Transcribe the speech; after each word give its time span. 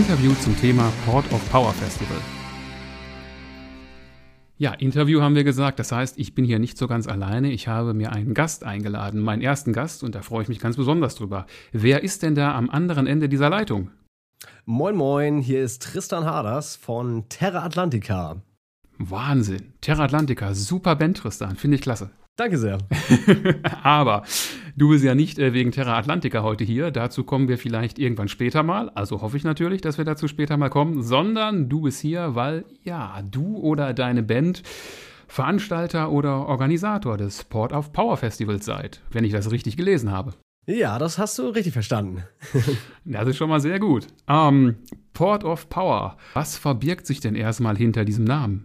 Interview 0.00 0.32
zum 0.40 0.56
Thema 0.56 0.90
Port 1.04 1.30
of 1.30 1.46
Power 1.52 1.74
Festival. 1.74 2.16
Ja, 4.56 4.72
Interview 4.72 5.20
haben 5.20 5.34
wir 5.34 5.44
gesagt. 5.44 5.78
Das 5.78 5.92
heißt, 5.92 6.18
ich 6.18 6.34
bin 6.34 6.46
hier 6.46 6.58
nicht 6.58 6.78
so 6.78 6.88
ganz 6.88 7.06
alleine. 7.06 7.52
Ich 7.52 7.68
habe 7.68 7.92
mir 7.92 8.10
einen 8.10 8.32
Gast 8.32 8.64
eingeladen, 8.64 9.20
meinen 9.20 9.42
ersten 9.42 9.74
Gast, 9.74 10.02
und 10.02 10.14
da 10.14 10.22
freue 10.22 10.42
ich 10.42 10.48
mich 10.48 10.58
ganz 10.58 10.78
besonders 10.78 11.16
drüber. 11.16 11.44
Wer 11.72 12.02
ist 12.02 12.22
denn 12.22 12.34
da 12.34 12.54
am 12.54 12.70
anderen 12.70 13.06
Ende 13.06 13.28
dieser 13.28 13.50
Leitung? 13.50 13.90
Moin, 14.64 14.96
moin, 14.96 15.38
hier 15.38 15.62
ist 15.62 15.82
Tristan 15.82 16.24
Harders 16.24 16.76
von 16.76 17.28
Terra 17.28 17.62
Atlantica. 17.62 18.40
Wahnsinn. 18.96 19.74
Terra 19.82 20.04
Atlantica, 20.04 20.54
super 20.54 20.96
Band, 20.96 21.18
Tristan. 21.18 21.56
Finde 21.56 21.74
ich 21.74 21.82
klasse. 21.82 22.08
Danke 22.36 22.56
sehr. 22.56 22.78
Aber 23.82 24.22
du 24.80 24.88
bist 24.88 25.04
ja 25.04 25.14
nicht 25.14 25.38
äh, 25.38 25.52
wegen 25.52 25.72
Terra 25.72 25.98
Atlantica 25.98 26.42
heute 26.42 26.64
hier. 26.64 26.90
Dazu 26.90 27.22
kommen 27.24 27.48
wir 27.48 27.58
vielleicht 27.58 27.98
irgendwann 27.98 28.28
später 28.28 28.62
mal. 28.62 28.88
Also 28.90 29.20
hoffe 29.20 29.36
ich 29.36 29.44
natürlich, 29.44 29.82
dass 29.82 29.98
wir 29.98 30.04
dazu 30.04 30.26
später 30.26 30.56
mal 30.56 30.70
kommen. 30.70 31.02
Sondern 31.02 31.68
du 31.68 31.82
bist 31.82 32.00
hier, 32.00 32.34
weil 32.34 32.64
ja, 32.82 33.22
du 33.22 33.58
oder 33.58 33.92
deine 33.92 34.22
Band 34.22 34.62
Veranstalter 35.28 36.10
oder 36.10 36.46
Organisator 36.48 37.16
des 37.16 37.44
Port 37.44 37.72
of 37.72 37.92
Power 37.92 38.16
Festivals 38.16 38.64
seid, 38.64 39.00
wenn 39.12 39.24
ich 39.24 39.32
das 39.32 39.52
richtig 39.52 39.76
gelesen 39.76 40.10
habe. 40.10 40.34
Ja, 40.66 40.98
das 40.98 41.18
hast 41.18 41.38
du 41.38 41.48
richtig 41.48 41.72
verstanden. 41.72 42.24
das 43.04 43.28
ist 43.28 43.36
schon 43.36 43.48
mal 43.48 43.60
sehr 43.60 43.78
gut. 43.78 44.06
Ähm, 44.28 44.76
Port 45.12 45.44
of 45.44 45.68
Power. 45.68 46.16
Was 46.34 46.56
verbirgt 46.56 47.06
sich 47.06 47.20
denn 47.20 47.34
erstmal 47.34 47.76
hinter 47.76 48.04
diesem 48.04 48.24
Namen? 48.24 48.64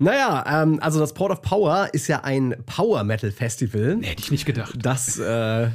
Naja, 0.00 0.62
ähm, 0.62 0.78
also 0.80 0.98
das 0.98 1.12
Port 1.12 1.30
of 1.30 1.42
Power 1.42 1.90
ist 1.92 2.08
ja 2.08 2.24
ein 2.24 2.56
Power 2.64 3.04
Metal 3.04 3.30
Festival. 3.30 3.98
Hätte 4.00 4.22
ich 4.22 4.30
nicht 4.30 4.46
gedacht. 4.46 4.74
Das 4.80 5.18
äh, 5.18 5.68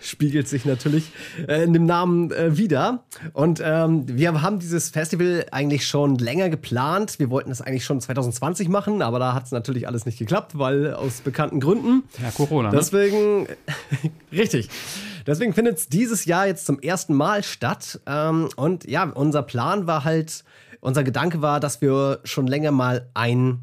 spiegelt 0.00 0.48
sich 0.48 0.64
natürlich 0.64 1.12
äh, 1.46 1.62
in 1.62 1.72
dem 1.72 1.86
Namen 1.86 2.32
äh, 2.32 2.56
wieder. 2.56 3.04
Und 3.34 3.62
ähm, 3.64 4.02
wir 4.08 4.42
haben 4.42 4.58
dieses 4.58 4.90
Festival 4.90 5.46
eigentlich 5.52 5.86
schon 5.86 6.18
länger 6.18 6.48
geplant. 6.48 7.20
Wir 7.20 7.30
wollten 7.30 7.52
es 7.52 7.60
eigentlich 7.60 7.84
schon 7.84 8.00
2020 8.00 8.68
machen, 8.68 9.00
aber 9.00 9.20
da 9.20 9.32
hat 9.32 9.44
es 9.44 9.52
natürlich 9.52 9.86
alles 9.86 10.06
nicht 10.06 10.18
geklappt, 10.18 10.58
weil 10.58 10.92
aus 10.94 11.20
bekannten 11.20 11.60
Gründen. 11.60 12.02
Ja, 12.20 12.32
Corona. 12.32 12.72
Ne? 12.72 12.76
Deswegen, 12.76 13.46
richtig. 14.32 14.70
Deswegen 15.24 15.52
findet 15.52 15.78
es 15.78 15.88
dieses 15.88 16.24
Jahr 16.24 16.48
jetzt 16.48 16.66
zum 16.66 16.80
ersten 16.80 17.14
Mal 17.14 17.44
statt. 17.44 18.00
Ähm, 18.06 18.48
und 18.56 18.88
ja, 18.88 19.04
unser 19.04 19.42
Plan 19.42 19.86
war 19.86 20.02
halt, 20.02 20.42
unser 20.80 21.04
Gedanke 21.04 21.42
war, 21.42 21.60
dass 21.60 21.80
wir 21.80 22.20
schon 22.24 22.46
länger 22.46 22.70
mal 22.70 23.08
ein 23.14 23.62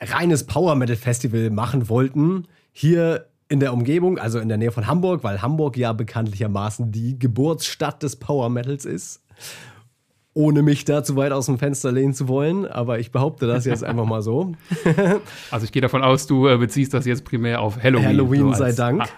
reines 0.00 0.44
Power 0.44 0.74
Metal 0.74 0.96
Festival 0.96 1.50
machen 1.50 1.88
wollten. 1.88 2.46
Hier 2.72 3.26
in 3.48 3.60
der 3.60 3.72
Umgebung, 3.72 4.18
also 4.18 4.38
in 4.38 4.48
der 4.48 4.56
Nähe 4.56 4.70
von 4.70 4.86
Hamburg, 4.86 5.24
weil 5.24 5.42
Hamburg 5.42 5.76
ja 5.76 5.92
bekanntlichermaßen 5.92 6.92
die 6.92 7.18
Geburtsstadt 7.18 8.02
des 8.02 8.16
Power 8.16 8.48
Metals 8.48 8.84
ist. 8.84 9.22
Ohne 10.32 10.62
mich 10.62 10.84
da 10.84 11.02
zu 11.02 11.16
weit 11.16 11.32
aus 11.32 11.46
dem 11.46 11.58
Fenster 11.58 11.90
lehnen 11.90 12.14
zu 12.14 12.28
wollen, 12.28 12.64
aber 12.64 13.00
ich 13.00 13.10
behaupte 13.10 13.48
das 13.48 13.64
jetzt 13.64 13.82
einfach 13.82 14.04
mal 14.04 14.22
so. 14.22 14.52
Also 15.50 15.64
ich 15.64 15.72
gehe 15.72 15.82
davon 15.82 16.02
aus, 16.04 16.28
du 16.28 16.46
äh, 16.46 16.56
beziehst 16.56 16.94
das 16.94 17.04
jetzt 17.04 17.24
primär 17.24 17.60
auf 17.60 17.82
Halloween. 17.82 18.06
Halloween 18.06 18.52
so 18.52 18.54
sei 18.54 18.72
Dank. 18.72 19.08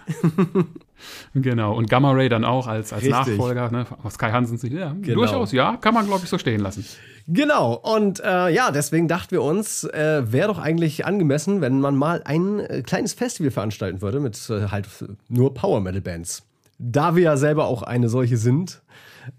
Genau, 1.34 1.74
und 1.74 1.88
Gamma 1.88 2.12
Ray 2.12 2.28
dann 2.28 2.44
auch 2.44 2.66
als, 2.66 2.92
als 2.92 3.04
Nachfolger 3.04 3.70
ne, 3.70 3.86
aus 4.02 4.18
Kai 4.18 4.30
Hansen. 4.30 4.58
Ja, 4.70 4.94
genau. 5.00 5.14
Durchaus, 5.14 5.52
ja, 5.52 5.76
kann 5.76 5.94
man, 5.94 6.06
glaube 6.06 6.24
ich, 6.24 6.30
so 6.30 6.38
stehen 6.38 6.60
lassen. 6.60 6.84
Genau, 7.28 7.74
und 7.74 8.20
äh, 8.20 8.50
ja, 8.50 8.70
deswegen 8.70 9.08
dachten 9.08 9.30
wir 9.30 9.42
uns, 9.42 9.84
äh, 9.84 10.22
wäre 10.32 10.48
doch 10.48 10.58
eigentlich 10.58 11.06
angemessen, 11.06 11.60
wenn 11.60 11.80
man 11.80 11.96
mal 11.96 12.22
ein 12.24 12.58
äh, 12.60 12.82
kleines 12.82 13.14
Festival 13.14 13.50
veranstalten 13.50 14.02
würde 14.02 14.20
mit 14.20 14.50
äh, 14.50 14.68
halt 14.68 14.88
nur 15.28 15.54
Power 15.54 15.80
Metal 15.80 16.00
Bands. 16.00 16.42
Da 16.78 17.14
wir 17.14 17.22
ja 17.22 17.36
selber 17.36 17.66
auch 17.66 17.82
eine 17.82 18.08
solche 18.08 18.36
sind. 18.36 18.82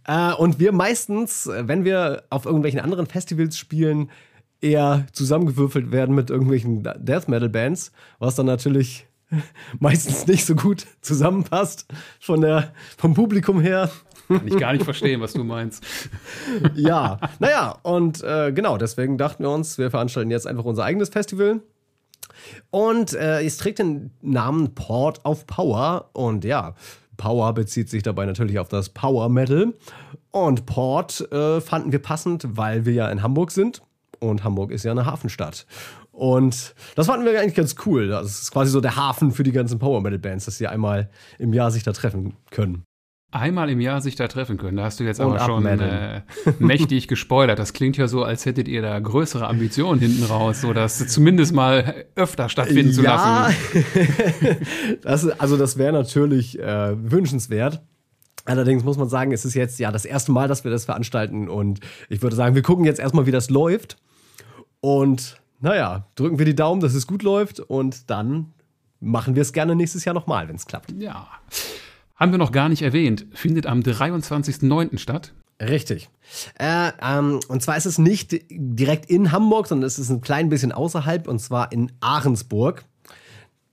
Äh, 0.08 0.34
und 0.34 0.60
wir 0.60 0.72
meistens, 0.72 1.50
wenn 1.52 1.84
wir 1.84 2.24
auf 2.30 2.46
irgendwelchen 2.46 2.80
anderen 2.80 3.06
Festivals 3.06 3.58
spielen, 3.58 4.10
eher 4.62 5.06
zusammengewürfelt 5.12 5.92
werden 5.92 6.16
mit 6.16 6.30
irgendwelchen 6.30 6.84
Death 6.84 7.28
Metal 7.28 7.50
Bands, 7.50 7.92
was 8.20 8.36
dann 8.36 8.46
natürlich 8.46 9.08
meistens 9.80 10.28
nicht 10.28 10.46
so 10.46 10.56
gut 10.56 10.86
zusammenpasst 11.02 11.86
von 12.20 12.42
der, 12.42 12.74
vom 12.98 13.14
Publikum 13.14 13.60
her. 13.60 13.90
Kann 14.28 14.48
ich 14.48 14.58
gar 14.58 14.74
nicht 14.74 14.86
verstehen, 14.86 15.22
was 15.22 15.34
du 15.34 15.44
meinst. 15.44 15.84
ja, 16.76 17.20
naja, 17.40 17.78
und 17.84 18.24
äh, 18.24 18.52
genau, 18.52 18.78
deswegen 18.78 19.18
dachten 19.18 19.44
wir 19.44 19.52
uns, 19.52 19.78
wir 19.78 19.92
veranstalten 19.92 20.32
jetzt 20.32 20.48
einfach 20.48 20.64
unser 20.64 20.84
eigenes 20.86 21.10
Festival. 21.10 21.62
Und 22.72 23.14
äh, 23.14 23.44
es 23.44 23.58
trägt 23.58 23.80
den 23.80 24.12
Namen 24.22 24.74
Port 24.76 25.24
of 25.26 25.46
Power. 25.46 26.10
Und 26.14 26.46
ja, 26.46 26.76
Power 27.18 27.54
bezieht 27.54 27.90
sich 27.90 28.04
dabei 28.04 28.26
natürlich 28.26 28.60
auf 28.60 28.70
das 28.70 28.90
Power 28.90 29.30
Metal. 29.30 29.74
Und 30.32 30.66
Port 30.66 31.32
äh, 31.32 31.62
fanden 31.62 31.92
wir 31.92 32.02
passend, 32.02 32.58
weil 32.58 32.86
wir 32.86 32.94
ja 32.94 33.10
in 33.10 33.22
Hamburg 33.22 33.52
sind. 33.52 33.82
Und 34.20 34.44
Hamburg 34.44 34.72
ist 34.72 34.84
ja 34.84 34.92
eine 34.92 35.06
Hafenstadt. 35.06 35.66
Und 36.14 36.76
das 36.96 37.08
fanden 37.08 37.26
wir 37.26 37.38
eigentlich 37.40 37.56
ganz 37.56 37.76
cool. 37.88 38.08
Das 38.08 38.44
ist 38.44 38.52
quasi 38.52 38.72
so 38.72 38.80
der 38.80 38.96
Hafen 38.96 39.32
für 39.32 39.42
die 39.42 39.52
ganzen 39.52 39.80
Power 39.80 40.00
Metal 40.00 40.20
Bands, 40.20 40.46
dass 40.46 40.58
sie 40.58 40.68
einmal 40.68 41.10
im 41.40 41.54
Jahr 41.54 41.72
sich 41.72 41.82
da 41.82 41.92
treffen 41.92 42.36
können. 42.52 42.84
Einmal 43.32 43.72
im 43.72 43.82
Jahr 43.82 44.00
sich 44.00 44.16
da 44.16 44.28
treffen 44.28 44.58
können. 44.58 44.78
Da 44.78 44.84
hast 44.84 45.00
du 45.00 45.06
jetzt 45.06 45.20
Und 45.20 45.26
aber 45.26 45.40
schon 45.40 45.66
äh, 45.66 46.22
mächtig 46.60 47.08
gespoilert. 47.08 47.58
Das 47.58 47.74
klingt 47.74 47.98
ja 47.98 48.08
so, 48.08 48.24
als 48.24 48.46
hättet 48.46 48.68
ihr 48.68 48.84
da 48.84 49.00
größere 49.00 49.48
Ambitionen 49.48 50.00
hinten 50.00 50.24
raus, 50.26 50.62
so 50.62 50.72
dass 50.72 51.08
zumindest 51.08 51.52
mal 51.52 52.06
öfter 52.16 52.48
stattfinden 52.48 52.92
ja, 52.92 52.96
zu 52.96 53.02
lassen. 53.02 53.56
das, 55.02 55.28
also 55.28 55.58
das 55.58 55.80
wäre 55.80 55.94
natürlich 55.94 56.60
äh, 56.60 56.96
wünschenswert. 56.96 57.82
Allerdings 58.46 58.84
muss 58.84 58.98
man 58.98 59.10
sagen, 59.10 59.32
es 59.32 59.46
ist 59.46 59.56
jetzt 59.56 59.80
ja 59.80 59.92
das 59.92 60.06
erste 60.06 60.32
Mal, 60.32 60.48
dass 60.48 60.64
wir 60.64 60.70
das 60.70 60.86
veranstalten 60.86 61.50
und 61.50 61.80
ich 62.10 62.22
würde 62.22 62.36
sagen, 62.36 62.54
wir 62.54 62.62
gucken 62.62 62.86
jetzt 62.86 63.00
erstmal, 63.00 63.26
wie 63.26 63.32
das 63.32 63.50
läuft. 63.50 63.98
Und 64.80 65.42
naja, 65.64 66.06
drücken 66.16 66.40
wir 66.40 66.46
die 66.46 66.56
Daumen, 66.56 66.82
dass 66.82 66.94
es 66.94 67.08
gut 67.08 67.24
läuft 67.24 67.62
und 67.62 68.10
dann 68.10 68.52
machen 69.00 69.36
wir 69.36 69.42
es 69.42 69.54
gerne 69.54 69.76
nächstes 69.76 70.04
Jahr 70.04 70.14
nochmal, 70.14 70.50
wenn 70.50 70.58
es 70.58 70.66
klappt. 70.66 70.92
Ja. 70.92 71.30
Haben 72.16 72.32
wir 72.32 72.38
noch 72.38 72.52
gar 72.52 72.68
nicht 72.68 72.82
erwähnt, 72.82 73.26
findet 73.32 73.66
am 73.66 73.80
23.09. 73.80 74.98
statt. 74.98 75.34
Richtig. 75.62 76.10
Äh, 76.60 76.92
ähm, 77.02 77.40
und 77.48 77.64
zwar 77.64 77.78
ist 77.78 77.86
es 77.86 77.98
nicht 77.98 78.36
direkt 78.50 79.10
in 79.10 79.32
Hamburg, 79.32 79.68
sondern 79.68 79.88
es 79.88 79.98
ist 79.98 80.10
ein 80.10 80.20
klein 80.20 80.50
bisschen 80.50 80.74
außerhalb 80.74 81.30
und 81.30 81.40
zwar 81.40 81.72
in 81.72 81.94
Ahrensburg. 82.02 82.84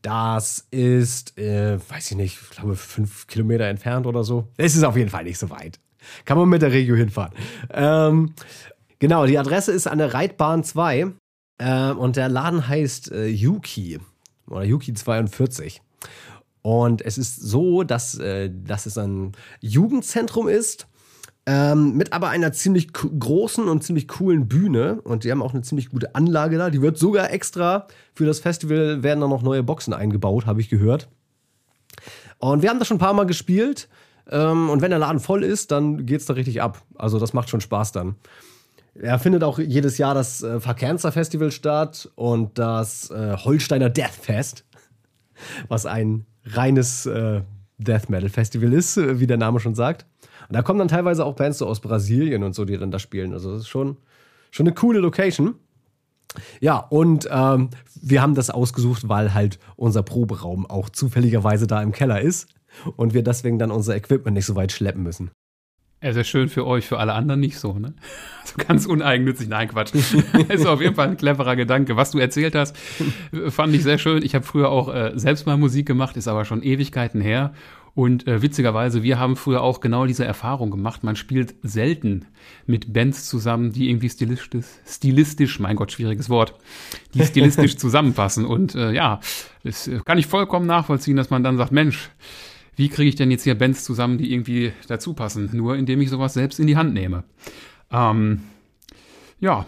Das 0.00 0.68
ist, 0.70 1.36
äh, 1.38 1.76
weiß 1.90 2.12
ich 2.12 2.16
nicht, 2.16 2.38
ich 2.40 2.50
glaube 2.50 2.76
fünf 2.76 3.26
Kilometer 3.26 3.64
entfernt 3.64 4.06
oder 4.06 4.22
so. 4.22 4.46
Es 4.56 4.76
ist 4.76 4.84
auf 4.84 4.96
jeden 4.96 5.10
Fall 5.10 5.24
nicht 5.24 5.38
so 5.38 5.50
weit. 5.50 5.80
Kann 6.24 6.38
man 6.38 6.48
mit 6.48 6.62
der 6.62 6.70
Regio 6.70 6.94
hinfahren. 6.94 7.34
Ähm, 7.70 8.34
genau, 9.00 9.26
die 9.26 9.38
Adresse 9.38 9.72
ist 9.72 9.88
an 9.88 9.98
der 9.98 10.14
Reitbahn 10.14 10.62
2 10.62 11.14
äh, 11.60 11.92
und 11.92 12.16
der 12.16 12.28
Laden 12.28 12.66
heißt 12.66 13.12
äh, 13.12 13.26
Yuki 13.26 14.00
oder 14.48 14.64
Yuki 14.64 14.94
42. 14.94 15.82
Und 16.62 17.02
es 17.02 17.18
ist 17.18 17.36
so, 17.36 17.84
dass, 17.84 18.18
äh, 18.18 18.50
dass 18.50 18.86
es 18.86 18.96
ein 18.98 19.32
Jugendzentrum 19.60 20.48
ist, 20.48 20.88
ähm, 21.46 21.96
mit 21.96 22.12
aber 22.12 22.28
einer 22.30 22.52
ziemlich 22.52 22.92
großen 22.92 23.68
und 23.68 23.84
ziemlich 23.84 24.08
coolen 24.08 24.48
Bühne. 24.48 25.00
Und 25.02 25.24
die 25.24 25.30
haben 25.30 25.42
auch 25.42 25.52
eine 25.52 25.62
ziemlich 25.62 25.90
gute 25.90 26.14
Anlage 26.14 26.56
da. 26.56 26.70
Die 26.70 26.80
wird 26.80 26.98
sogar 26.98 27.30
extra 27.30 27.86
für 28.14 28.24
das 28.24 28.40
Festival, 28.40 29.02
werden 29.02 29.20
da 29.20 29.28
noch 29.28 29.42
neue 29.42 29.62
Boxen 29.62 29.92
eingebaut, 29.92 30.46
habe 30.46 30.60
ich 30.60 30.70
gehört. 30.70 31.08
Und 32.38 32.62
wir 32.62 32.70
haben 32.70 32.78
da 32.78 32.86
schon 32.86 32.96
ein 32.96 33.00
paar 33.00 33.14
Mal 33.14 33.26
gespielt. 33.26 33.88
Ähm, 34.30 34.70
und 34.70 34.80
wenn 34.80 34.90
der 34.90 34.98
Laden 34.98 35.20
voll 35.20 35.44
ist, 35.44 35.70
dann 35.72 36.06
geht 36.06 36.20
es 36.20 36.26
da 36.26 36.34
richtig 36.34 36.62
ab. 36.62 36.82
Also 36.94 37.18
das 37.18 37.34
macht 37.34 37.50
schon 37.50 37.60
Spaß 37.60 37.92
dann. 37.92 38.16
Er 39.02 39.18
findet 39.18 39.42
auch 39.42 39.58
jedes 39.58 39.98
Jahr 39.98 40.14
das 40.14 40.42
äh, 40.42 40.60
Verkernzer 40.60 41.10
Festival 41.10 41.50
statt 41.50 42.10
und 42.16 42.58
das 42.58 43.10
äh, 43.10 43.36
Holsteiner 43.36 43.88
Death 43.88 44.10
Fest, 44.10 44.64
was 45.68 45.86
ein 45.86 46.26
reines 46.44 47.06
äh, 47.06 47.42
Death 47.78 48.10
Metal 48.10 48.28
Festival 48.28 48.72
ist, 48.72 48.98
äh, 48.98 49.18
wie 49.18 49.26
der 49.26 49.38
Name 49.38 49.58
schon 49.60 49.74
sagt. 49.74 50.06
Und 50.48 50.54
da 50.54 50.62
kommen 50.62 50.78
dann 50.78 50.88
teilweise 50.88 51.24
auch 51.24 51.34
Bands 51.34 51.58
so 51.58 51.66
aus 51.66 51.80
Brasilien 51.80 52.42
und 52.42 52.54
so, 52.54 52.64
die 52.64 52.76
dann 52.76 52.90
da 52.90 52.98
spielen. 52.98 53.32
Also 53.32 53.52
das 53.52 53.62
ist 53.62 53.68
schon, 53.68 53.96
schon 54.50 54.66
eine 54.66 54.74
coole 54.74 55.00
Location. 55.00 55.54
Ja, 56.60 56.76
und 56.76 57.28
ähm, 57.30 57.70
wir 58.00 58.22
haben 58.22 58.34
das 58.34 58.50
ausgesucht, 58.50 59.08
weil 59.08 59.34
halt 59.34 59.58
unser 59.76 60.02
Proberaum 60.02 60.66
auch 60.66 60.88
zufälligerweise 60.88 61.66
da 61.66 61.82
im 61.82 61.92
Keller 61.92 62.20
ist 62.20 62.48
und 62.96 63.14
wir 63.14 63.24
deswegen 63.24 63.58
dann 63.58 63.70
unser 63.70 63.96
Equipment 63.96 64.36
nicht 64.36 64.46
so 64.46 64.54
weit 64.54 64.72
schleppen 64.72 65.02
müssen. 65.02 65.30
Es 66.02 66.16
ist 66.16 66.28
schön 66.28 66.48
für 66.48 66.66
euch, 66.66 66.86
für 66.86 66.98
alle 66.98 67.12
anderen 67.12 67.40
nicht 67.40 67.58
so, 67.58 67.74
ne? 67.74 67.92
So 68.44 68.54
ganz 68.56 68.86
uneigennützig. 68.86 69.48
Nein, 69.48 69.68
Quatsch. 69.68 69.92
ist 70.48 70.66
auf 70.66 70.80
jeden 70.80 70.94
Fall 70.94 71.08
ein 71.08 71.16
cleverer 71.16 71.56
Gedanke. 71.56 71.96
Was 71.96 72.10
du 72.10 72.18
erzählt 72.18 72.54
hast, 72.54 72.76
fand 73.48 73.74
ich 73.74 73.82
sehr 73.82 73.98
schön. 73.98 74.24
Ich 74.24 74.34
habe 74.34 74.44
früher 74.44 74.70
auch 74.70 74.92
äh, 74.92 75.12
selbst 75.14 75.46
mal 75.46 75.56
Musik 75.56 75.86
gemacht, 75.86 76.16
ist 76.16 76.26
aber 76.26 76.44
schon 76.44 76.62
Ewigkeiten 76.62 77.20
her. 77.20 77.52
Und 77.94 78.26
äh, 78.26 78.40
witzigerweise, 78.40 79.02
wir 79.02 79.18
haben 79.18 79.36
früher 79.36 79.62
auch 79.62 79.80
genau 79.80 80.06
diese 80.06 80.24
Erfahrung 80.24 80.70
gemacht. 80.70 81.04
Man 81.04 81.16
spielt 81.16 81.54
selten 81.62 82.26
mit 82.66 82.92
Bands 82.92 83.26
zusammen, 83.26 83.72
die 83.72 83.90
irgendwie 83.90 84.08
stilistisch, 84.08 84.62
stilistisch 84.86 85.60
mein 85.60 85.76
Gott, 85.76 85.92
schwieriges 85.92 86.30
Wort, 86.30 86.54
die 87.14 87.22
stilistisch 87.24 87.76
zusammenpassen. 87.78 88.46
Und 88.46 88.74
äh, 88.74 88.92
ja, 88.92 89.20
das 89.64 89.90
kann 90.04 90.18
ich 90.18 90.26
vollkommen 90.26 90.66
nachvollziehen, 90.66 91.16
dass 91.16 91.30
man 91.30 91.44
dann 91.44 91.56
sagt, 91.56 91.72
Mensch, 91.72 92.10
wie 92.76 92.88
kriege 92.88 93.08
ich 93.08 93.16
denn 93.16 93.30
jetzt 93.30 93.44
hier 93.44 93.56
Bands 93.56 93.84
zusammen, 93.84 94.18
die 94.18 94.32
irgendwie 94.32 94.72
dazu 94.88 95.14
passen? 95.14 95.50
Nur 95.52 95.76
indem 95.76 96.00
ich 96.00 96.10
sowas 96.10 96.34
selbst 96.34 96.60
in 96.60 96.66
die 96.66 96.76
Hand 96.76 96.94
nehme. 96.94 97.24
Ähm, 97.90 98.40
ja, 99.40 99.66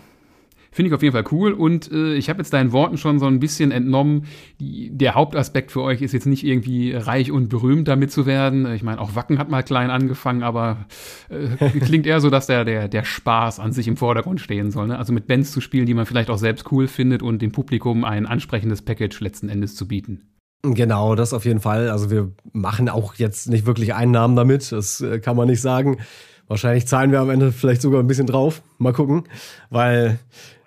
Finde 0.75 0.89
ich 0.89 0.95
auf 0.95 1.03
jeden 1.03 1.13
Fall 1.13 1.25
cool 1.31 1.53
und 1.53 1.93
äh, 1.93 2.15
ich 2.15 2.31
habe 2.31 2.39
jetzt 2.39 2.55
deinen 2.55 2.73
Worten 2.73 2.97
schon 2.97 3.19
so 3.19 3.27
ein 3.27 3.41
bisschen 3.41 3.73
entnommen, 3.73 4.25
die, 4.59 4.89
der 4.91 5.15
Hauptaspekt 5.15 5.71
für 5.71 5.83
euch 5.83 6.01
ist 6.01 6.13
jetzt 6.13 6.25
nicht 6.25 6.47
irgendwie 6.47 6.95
reich 6.95 7.31
und 7.31 7.51
berühmt 7.51 7.89
damit 7.89 8.11
zu 8.11 8.25
werden. 8.25 8.73
Ich 8.73 8.83
meine, 8.83 8.99
auch 8.99 9.15
Wacken 9.15 9.39
hat 9.39 9.51
mal 9.51 9.63
klein 9.63 9.91
angefangen, 9.91 10.43
aber 10.43 10.87
äh, 11.29 11.69
klingt 11.81 12.07
eher 12.07 12.23
so, 12.23 12.31
dass 12.31 12.47
der, 12.47 12.65
der, 12.65 12.89
der 12.89 13.05
Spaß 13.05 13.61
an 13.61 13.75
sich 13.75 13.87
im 13.87 13.99
Vordergrund 13.99 14.41
stehen 14.41 14.71
soll. 14.71 14.87
Ne? 14.87 14.99
Also 14.99 15.13
mit 15.13 15.27
Bands 15.27 15.53
zu 15.53 15.61
spielen, 15.61 15.85
die 15.85 15.93
man 15.93 16.07
vielleicht 16.07 16.31
auch 16.31 16.39
selbst 16.39 16.73
cool 16.73 16.89
findet 16.89 17.23
und 17.23 17.43
dem 17.43 17.53
Publikum 17.53 18.03
ein 18.03 18.25
ansprechendes 18.25 18.81
Package 18.81 19.21
letzten 19.21 19.51
Endes 19.51 19.77
zu 19.77 19.87
bieten. 19.87 20.23
Genau, 20.64 21.17
das 21.17 21.32
auf 21.32 21.44
jeden 21.44 21.61
Fall. 21.61 21.91
Also 21.91 22.11
wir 22.11 22.31
machen 22.53 22.88
auch 22.88 23.14
jetzt 23.14 23.49
nicht 23.49 23.67
wirklich 23.67 23.94
Einnahmen 23.94 24.37
damit, 24.37 24.70
das 24.70 25.00
äh, 25.00 25.19
kann 25.19 25.37
man 25.37 25.49
nicht 25.49 25.61
sagen. 25.61 25.99
Wahrscheinlich 26.47 26.87
zahlen 26.87 27.11
wir 27.11 27.20
am 27.20 27.31
Ende 27.31 27.50
vielleicht 27.50 27.82
sogar 27.82 28.00
ein 28.00 28.06
bisschen 28.06 28.26
drauf. 28.26 28.62
Mal 28.79 28.93
gucken, 28.93 29.25
weil 29.70 30.20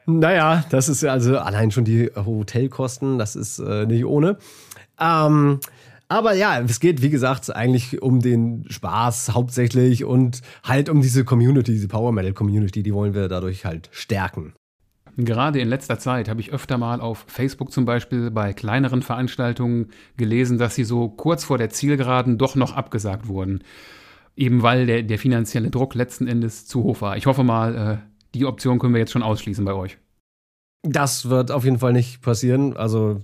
naja, 0.05 0.65
das 0.69 0.89
ist 0.89 1.03
also 1.05 1.37
allein 1.39 1.71
schon 1.71 1.85
die 1.85 2.11
Hotelkosten, 2.13 3.17
das 3.17 3.35
ist 3.35 3.59
äh, 3.59 3.85
nicht 3.85 4.05
ohne. 4.05 4.37
Ähm, 4.99 5.59
aber 6.07 6.33
ja, 6.33 6.59
es 6.59 6.79
geht, 6.79 7.01
wie 7.01 7.09
gesagt, 7.09 7.55
eigentlich 7.55 8.01
um 8.01 8.19
den 8.19 8.65
Spaß 8.69 9.33
hauptsächlich 9.33 10.03
und 10.03 10.41
halt 10.63 10.89
um 10.89 11.01
diese 11.01 11.25
Community, 11.25 11.71
diese 11.71 11.87
Power 11.87 12.11
Metal 12.11 12.33
Community, 12.33 12.83
die 12.83 12.93
wollen 12.93 13.13
wir 13.13 13.27
dadurch 13.27 13.65
halt 13.65 13.89
stärken. 13.91 14.53
Gerade 15.17 15.59
in 15.59 15.69
letzter 15.69 15.97
Zeit 15.97 16.27
habe 16.27 16.41
ich 16.41 16.51
öfter 16.51 16.77
mal 16.77 16.99
auf 16.99 17.25
Facebook 17.27 17.71
zum 17.71 17.85
Beispiel 17.85 18.31
bei 18.31 18.53
kleineren 18.53 19.01
Veranstaltungen 19.01 19.89
gelesen, 20.17 20.57
dass 20.57 20.75
sie 20.75 20.83
so 20.83 21.07
kurz 21.07 21.45
vor 21.45 21.57
der 21.57 21.69
Zielgeraden 21.69 22.37
doch 22.37 22.55
noch 22.55 22.75
abgesagt 22.75 23.27
wurden. 23.27 23.63
Eben 24.35 24.61
weil 24.61 24.85
der, 24.85 25.03
der 25.03 25.17
finanzielle 25.17 25.71
Druck 25.71 25.95
letzten 25.95 26.27
Endes 26.27 26.65
zu 26.65 26.83
hoch 26.83 26.99
war. 26.99 27.15
Ich 27.15 27.25
hoffe 27.25 27.43
mal, 27.43 27.75
äh, 27.75 27.97
die 28.33 28.45
Option 28.45 28.79
können 28.79 28.93
wir 28.93 28.99
jetzt 28.99 29.13
schon 29.13 29.23
ausschließen 29.23 29.63
bei 29.63 29.73
euch. 29.73 29.97
Das 30.83 31.29
wird 31.29 31.51
auf 31.51 31.63
jeden 31.63 31.79
Fall 31.79 31.93
nicht 31.93 32.21
passieren. 32.21 32.75
Also 32.75 33.21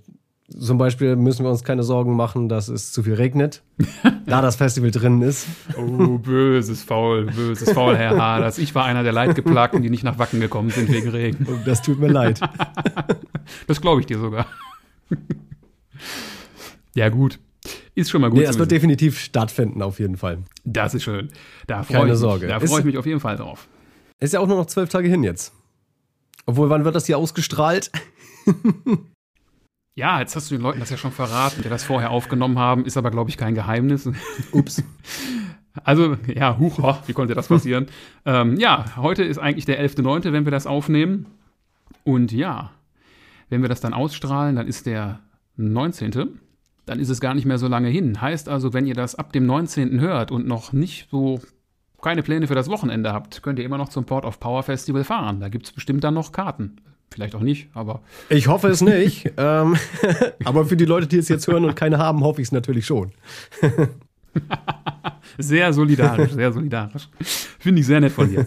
zum 0.58 0.78
Beispiel 0.78 1.16
müssen 1.16 1.46
wir 1.46 1.50
uns 1.50 1.64
keine 1.64 1.84
Sorgen 1.84 2.16
machen, 2.16 2.50
dass 2.50 2.68
es 2.68 2.92
zu 2.92 3.04
viel 3.04 3.14
regnet, 3.14 3.64
da 4.26 4.42
das 4.42 4.56
Festival 4.56 4.92
drin 4.92 5.22
ist. 5.22 5.48
Oh, 5.78 6.18
böses 6.18 6.84
Faul, 6.84 7.26
böses 7.26 7.72
Faul, 7.72 7.96
Herr 7.96 8.18
Haders. 8.18 8.58
Ich 8.58 8.76
war 8.76 8.86
einer 8.86 9.04
der 9.04 9.14
Leidgeplagten, 9.14 9.82
die 9.82 9.90
nicht 9.90 10.04
nach 10.04 10.20
Wacken 10.20 10.40
gekommen 10.40 10.70
sind 10.70 10.92
wegen 10.92 11.10
Regen. 11.10 11.48
Das 11.66 11.82
tut 11.82 12.00
mir 12.00 12.10
leid. 12.10 12.40
Das 13.68 13.82
glaube 13.82 14.00
ich 14.00 14.06
dir 14.08 14.18
sogar. 14.18 14.46
Ja, 16.94 17.10
gut. 17.10 17.40
Ist 17.96 18.10
schon 18.10 18.22
mal 18.22 18.30
gut. 18.30 18.40
Nee, 18.40 18.46
es 18.46 18.58
wird 18.58 18.72
definitiv 18.72 19.20
stattfinden, 19.20 19.82
auf 19.82 20.00
jeden 20.00 20.16
Fall. 20.16 20.40
Das 20.64 20.94
ist 20.94 21.04
schön. 21.04 21.30
Da 21.68 21.84
freue 21.84 22.14
ich, 22.14 22.18
Sorge. 22.18 22.48
Da 22.48 22.60
freu 22.60 22.80
ich 22.80 22.86
mich 22.86 22.98
auf 22.98 23.06
jeden 23.06 23.20
Fall 23.20 23.36
drauf. 23.36 23.68
Ist 24.20 24.34
ja 24.34 24.40
auch 24.40 24.48
nur 24.48 24.58
noch 24.58 24.68
zwölf 24.68 24.90
Tage 24.90 25.10
hin 25.10 25.24
jetzt. 25.24 25.54
Obwohl, 26.46 26.70
wann 26.70 26.86
wird 26.86 26.96
das 26.96 27.08
hier 27.08 27.18
ausgestrahlt? 27.18 27.92
ja, 29.96 30.20
jetzt 30.20 30.36
hast 30.36 30.50
du 30.50 30.56
den 30.56 30.62
Leuten 30.62 30.80
das 30.80 30.90
ja 30.90 30.98
schon 30.98 31.12
verraten, 31.12 31.62
die 31.64 31.70
das 31.70 31.84
vorher 31.84 32.12
aufgenommen 32.12 32.58
haben, 32.58 32.86
ist 32.86 32.98
aber, 32.98 33.12
glaube 33.12 33.30
ich, 33.30 33.38
kein 33.38 33.56
Geheimnis. 33.56 34.10
Ups. 34.52 34.84
Also, 35.86 36.18
ja, 36.28 36.58
huch, 36.60 36.80
wie 37.08 37.14
konnte 37.14 37.34
das 37.34 37.48
passieren? 37.48 37.88
ähm, 38.26 38.58
ja, 38.58 38.98
heute 38.98 39.24
ist 39.24 39.38
eigentlich 39.38 39.64
der 39.64 39.82
11.9., 39.82 40.34
wenn 40.34 40.44
wir 40.44 40.52
das 40.52 40.68
aufnehmen. 40.68 41.28
Und 42.04 42.34
ja, 42.34 42.72
wenn 43.48 43.62
wir 43.62 43.70
das 43.70 43.80
dann 43.80 43.94
ausstrahlen, 43.94 44.58
dann 44.58 44.68
ist 44.68 44.86
der 44.86 45.22
19., 45.56 46.42
dann 46.86 47.00
ist 47.00 47.08
es 47.08 47.22
gar 47.22 47.34
nicht 47.34 47.46
mehr 47.46 47.58
so 47.58 47.70
lange 47.70 47.88
hin. 47.88 48.20
Heißt 48.20 48.50
also, 48.50 48.74
wenn 48.74 48.86
ihr 48.86 48.96
das 48.96 49.16
ab 49.16 49.32
dem 49.32 49.46
19. 49.46 50.02
hört 50.02 50.30
und 50.30 50.46
noch 50.46 50.74
nicht 50.74 51.10
so 51.10 51.40
keine 52.02 52.22
Pläne 52.22 52.48
für 52.48 52.56
das 52.56 52.68
Wochenende 52.68 53.14
habt, 53.14 53.42
könnt 53.42 53.60
ihr 53.60 53.66
immer 53.66 53.78
noch 53.78 53.90
zum 53.90 54.06
Port 54.06 54.26
of 54.26 54.42
Power 54.42 54.64
Festival 54.64 55.06
fahren. 55.06 55.40
Da 55.40 55.50
gibt 55.50 55.68
es 55.68 55.72
bestimmt 55.72 56.04
dann 56.04 56.16
noch 56.16 56.34
Karten. 56.34 56.82
Vielleicht 57.14 57.36
auch 57.36 57.42
nicht, 57.42 57.68
aber. 57.74 58.02
Ich 58.30 58.48
hoffe 58.48 58.70
es 58.70 58.82
nicht. 58.82 59.32
ähm, 59.38 59.76
aber 60.46 60.66
für 60.66 60.78
die 60.78 60.86
Leute, 60.86 61.08
die 61.08 61.18
es 61.18 61.28
jetzt 61.28 61.48
hören 61.48 61.66
und 61.66 61.76
keine 61.76 61.98
haben, 61.98 62.22
hoffe 62.22 62.42
ich 62.42 62.48
es 62.48 62.52
natürlich 62.52 62.86
schon. 62.86 63.12
sehr 65.38 65.74
solidarisch, 65.74 66.32
sehr 66.32 66.54
solidarisch. 66.54 67.10
Finde 67.60 67.82
ich 67.82 67.88
sehr 67.88 68.00
nett 68.00 68.14
von 68.14 68.30
dir. 68.30 68.46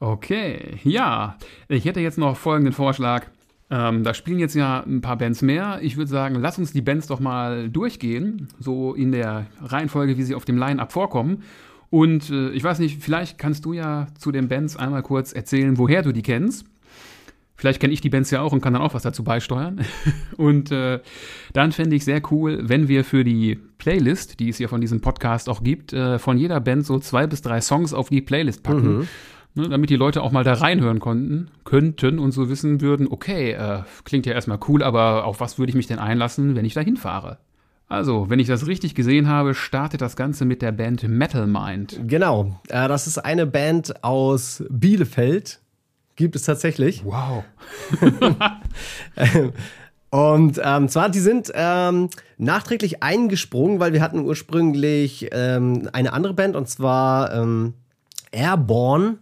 Okay, 0.00 0.78
ja. 0.82 1.36
Ich 1.68 1.84
hätte 1.84 2.00
jetzt 2.00 2.18
noch 2.18 2.36
folgenden 2.36 2.72
Vorschlag. 2.72 3.26
Ähm, 3.70 4.02
da 4.02 4.12
spielen 4.12 4.38
jetzt 4.38 4.54
ja 4.54 4.80
ein 4.80 5.00
paar 5.00 5.16
Bands 5.16 5.42
mehr. 5.42 5.78
Ich 5.82 5.96
würde 5.96 6.10
sagen, 6.10 6.36
lass 6.36 6.58
uns 6.58 6.72
die 6.72 6.82
Bands 6.82 7.06
doch 7.06 7.20
mal 7.20 7.68
durchgehen, 7.68 8.48
so 8.58 8.94
in 8.94 9.12
der 9.12 9.46
Reihenfolge, 9.62 10.18
wie 10.18 10.22
sie 10.22 10.34
auf 10.34 10.44
dem 10.44 10.58
Line-Up 10.58 10.92
vorkommen. 10.92 11.44
Und 11.90 12.30
äh, 12.30 12.50
ich 12.50 12.64
weiß 12.64 12.80
nicht, 12.80 13.02
vielleicht 13.02 13.38
kannst 13.38 13.64
du 13.64 13.72
ja 13.72 14.08
zu 14.18 14.32
den 14.32 14.48
Bands 14.48 14.76
einmal 14.76 15.02
kurz 15.02 15.32
erzählen, 15.32 15.78
woher 15.78 16.02
du 16.02 16.12
die 16.12 16.22
kennst. 16.22 16.66
Vielleicht 17.56 17.80
kenne 17.80 17.92
ich 17.92 18.00
die 18.00 18.10
Bands 18.10 18.30
ja 18.30 18.42
auch 18.42 18.52
und 18.52 18.60
kann 18.60 18.74
dann 18.74 18.82
auch 18.82 18.94
was 18.94 19.02
dazu 19.02 19.24
beisteuern. 19.24 19.80
und 20.36 20.70
äh, 20.70 21.00
dann 21.52 21.72
fände 21.72 21.96
ich 21.96 22.04
sehr 22.04 22.20
cool, 22.30 22.60
wenn 22.62 22.88
wir 22.88 23.04
für 23.04 23.24
die 23.24 23.58
Playlist, 23.78 24.40
die 24.40 24.48
es 24.48 24.58
ja 24.58 24.68
von 24.68 24.80
diesem 24.80 25.00
Podcast 25.00 25.48
auch 25.48 25.62
gibt, 25.62 25.92
äh, 25.92 26.18
von 26.18 26.36
jeder 26.36 26.60
Band 26.60 26.84
so 26.84 26.98
zwei 26.98 27.26
bis 27.26 27.42
drei 27.42 27.60
Songs 27.60 27.94
auf 27.94 28.10
die 28.10 28.20
Playlist 28.20 28.62
packen. 28.62 28.98
Mhm. 28.98 29.08
Ne, 29.58 29.70
damit 29.70 29.88
die 29.88 29.96
Leute 29.96 30.22
auch 30.22 30.32
mal 30.32 30.44
da 30.44 30.52
reinhören 30.52 31.00
konnten, 31.00 31.48
könnten 31.64 32.18
und 32.18 32.32
so 32.32 32.50
wissen 32.50 32.82
würden, 32.82 33.08
okay, 33.08 33.52
äh, 33.52 33.84
klingt 34.04 34.26
ja 34.26 34.34
erstmal 34.34 34.58
cool, 34.68 34.82
aber 34.82 35.24
auf 35.24 35.40
was 35.40 35.58
würde 35.58 35.70
ich 35.70 35.76
mich 35.76 35.86
denn 35.86 35.98
einlassen, 35.98 36.56
wenn 36.56 36.66
ich 36.66 36.74
da 36.74 36.82
hinfahre? 36.82 37.38
Also, 37.88 38.28
wenn 38.28 38.38
ich 38.38 38.48
das 38.48 38.66
richtig 38.66 38.94
gesehen 38.94 39.28
habe, 39.28 39.54
startet 39.54 40.02
das 40.02 40.14
Ganze 40.14 40.44
mit 40.44 40.60
der 40.60 40.72
Band 40.72 41.08
Metal 41.08 41.46
Mind. 41.46 42.00
Genau, 42.06 42.60
äh, 42.68 42.86
das 42.86 43.06
ist 43.06 43.16
eine 43.16 43.46
Band 43.46 44.04
aus 44.04 44.62
Bielefeld. 44.68 45.60
Gibt 46.16 46.34
es 46.34 46.42
tatsächlich. 46.42 47.04
Wow. 47.04 47.44
Und 50.10 50.60
ähm, 50.64 50.88
zwar, 50.88 51.10
die 51.10 51.20
sind 51.20 51.52
ähm, 51.54 52.08
nachträglich 52.38 53.02
eingesprungen, 53.02 53.80
weil 53.80 53.92
wir 53.92 54.00
hatten 54.00 54.20
ursprünglich 54.20 55.28
ähm, 55.32 55.90
eine 55.92 56.12
andere 56.12 56.32
Band 56.32 56.56
und 56.56 56.68
zwar 56.68 57.34
ähm, 57.34 57.74
Airborne 58.32 59.18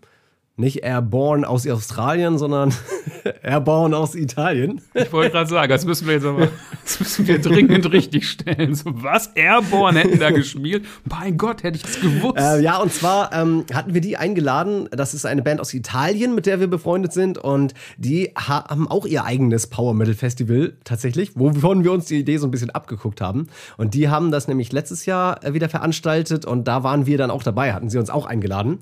nicht 0.57 0.85
Airborne 0.85 1.49
aus 1.49 1.67
Australien, 1.67 2.39
sondern 2.39 2.73
Airborne 3.43 3.97
aus 3.97 4.15
Italien. 4.15 4.81
Ich 4.95 5.13
wollte 5.13 5.33
gerade 5.33 5.51
sagen, 5.51 5.69
das 5.69 5.85
müssen 5.85 6.07
wir 6.07 6.15
jetzt 6.15 6.27
aber, 6.27 6.49
das 6.85 7.01
müssen 7.01 7.27
wir 7.27 7.41
dringend 7.41 7.91
richtig 7.93 8.29
stellen. 8.29 8.75
So, 8.77 8.91
was? 9.03 9.33
Airborne 9.35 9.99
hätten 9.99 10.21
da 10.21 10.31
gespielt? 10.31 10.87
Mein 11.05 11.37
Gott, 11.37 11.65
hätte 11.65 11.79
ich 11.79 11.83
das 11.83 12.01
gewusst. 12.01 12.39
Äh, 12.39 12.61
ja, 12.61 12.79
und 12.79 12.93
zwar 12.93 13.33
ähm, 13.33 13.65
hatten 13.73 13.95
wir 13.95 14.01
die 14.01 14.17
eingeladen. 14.17 14.89
Das 14.93 15.13
ist 15.13 15.27
eine 15.27 15.43
Band 15.43 15.61
aus 15.61 15.75
Italien, 15.75 16.37
mit 16.37 16.47
der 16.47 16.61
wir 16.61 16.69
befreundet 16.69 17.13
sind. 17.13 17.37
Und 17.37 17.75
die 17.97 18.31
haben 18.37 18.87
auch 18.87 19.07
ihr 19.07 19.25
eigenes 19.25 19.67
Power 19.67 19.93
Metal 19.93 20.15
Festival 20.15 20.75
tatsächlich, 20.85 21.33
wovon 21.35 21.83
wir 21.83 21.91
uns 21.91 22.07
die 22.07 22.21
Idee 22.21 22.37
so 22.37 22.47
ein 22.47 22.53
bisschen 22.53 22.71
abgeguckt 22.71 23.21
haben. 23.21 23.49
Und 23.77 23.95
die 23.95 24.09
haben 24.09 24.31
das 24.31 24.47
nämlich 24.47 24.71
letztes 24.71 25.05
Jahr 25.05 25.43
äh, 25.43 25.53
wieder 25.53 25.69
veranstaltet. 25.69 26.45
Und 26.45 26.69
da 26.69 26.85
waren 26.85 27.07
wir 27.07 27.19
dann 27.19 27.33
auch 27.33 27.43
dabei, 27.43 27.73
hatten 27.73 27.91
sie 27.91 27.99
uns 27.99 28.09
auch 28.09 28.27
eingeladen. 28.27 28.79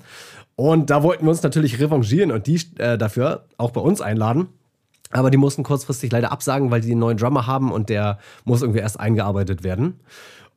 Und 0.55 0.89
da 0.89 1.03
wollten 1.03 1.25
wir 1.25 1.31
uns 1.31 1.43
natürlich 1.43 1.79
revanchieren 1.79 2.31
und 2.31 2.47
die 2.47 2.59
äh, 2.77 2.97
dafür 2.97 3.45
auch 3.57 3.71
bei 3.71 3.81
uns 3.81 4.01
einladen. 4.01 4.47
Aber 5.11 5.29
die 5.29 5.37
mussten 5.37 5.63
kurzfristig 5.63 6.11
leider 6.11 6.31
absagen, 6.31 6.71
weil 6.71 6.81
die 6.81 6.91
einen 6.91 6.99
neuen 6.99 7.17
Drummer 7.17 7.47
haben 7.47 7.71
und 7.71 7.89
der 7.89 8.19
muss 8.45 8.61
irgendwie 8.61 8.79
erst 8.79 8.99
eingearbeitet 8.99 9.63
werden. 9.63 9.99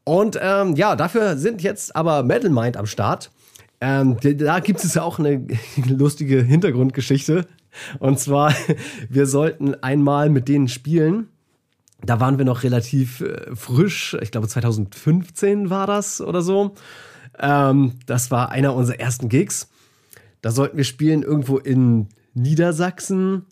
Und 0.05 0.39
ähm, 0.41 0.77
ja, 0.77 0.97
dafür 0.97 1.37
sind 1.37 1.63
jetzt 1.63 1.95
aber 1.95 2.23
Metal 2.23 2.51
Mind 2.51 2.77
am 2.77 2.87
Start. 2.87 3.31
Ähm, 3.81 4.17
da 4.21 4.61
gibt 4.61 4.83
es 4.83 4.95
ja 4.95 5.03
auch 5.03 5.19
eine 5.19 5.47
lustige 5.87 6.43
Hintergrundgeschichte. 6.43 7.47
Und 7.99 8.19
zwar, 8.19 8.55
wir 9.09 9.27
sollten 9.27 9.75
einmal 9.83 10.31
mit 10.31 10.49
denen 10.49 10.69
spielen. 10.69 11.29
Da 12.03 12.21
waren 12.21 12.39
wir 12.39 12.45
noch 12.45 12.63
relativ 12.63 13.21
äh, 13.21 13.55
frisch. 13.55 14.17
Ich 14.21 14.31
glaube, 14.31 14.49
2015 14.49 15.71
war 15.71 15.87
das 15.87 16.21
oder 16.21 16.43
so. 16.43 16.75
Ähm, 17.39 17.93
das 18.07 18.31
war 18.31 18.51
einer 18.51 18.75
unserer 18.75 19.01
ersten 19.01 19.29
Gigs. 19.29 19.69
Da 20.43 20.51
sollten 20.51 20.77
wir 20.77 20.85
spielen 20.85 21.23
irgendwo 21.23 21.59
in 21.59 22.09
Niedersachsen, 22.35 23.47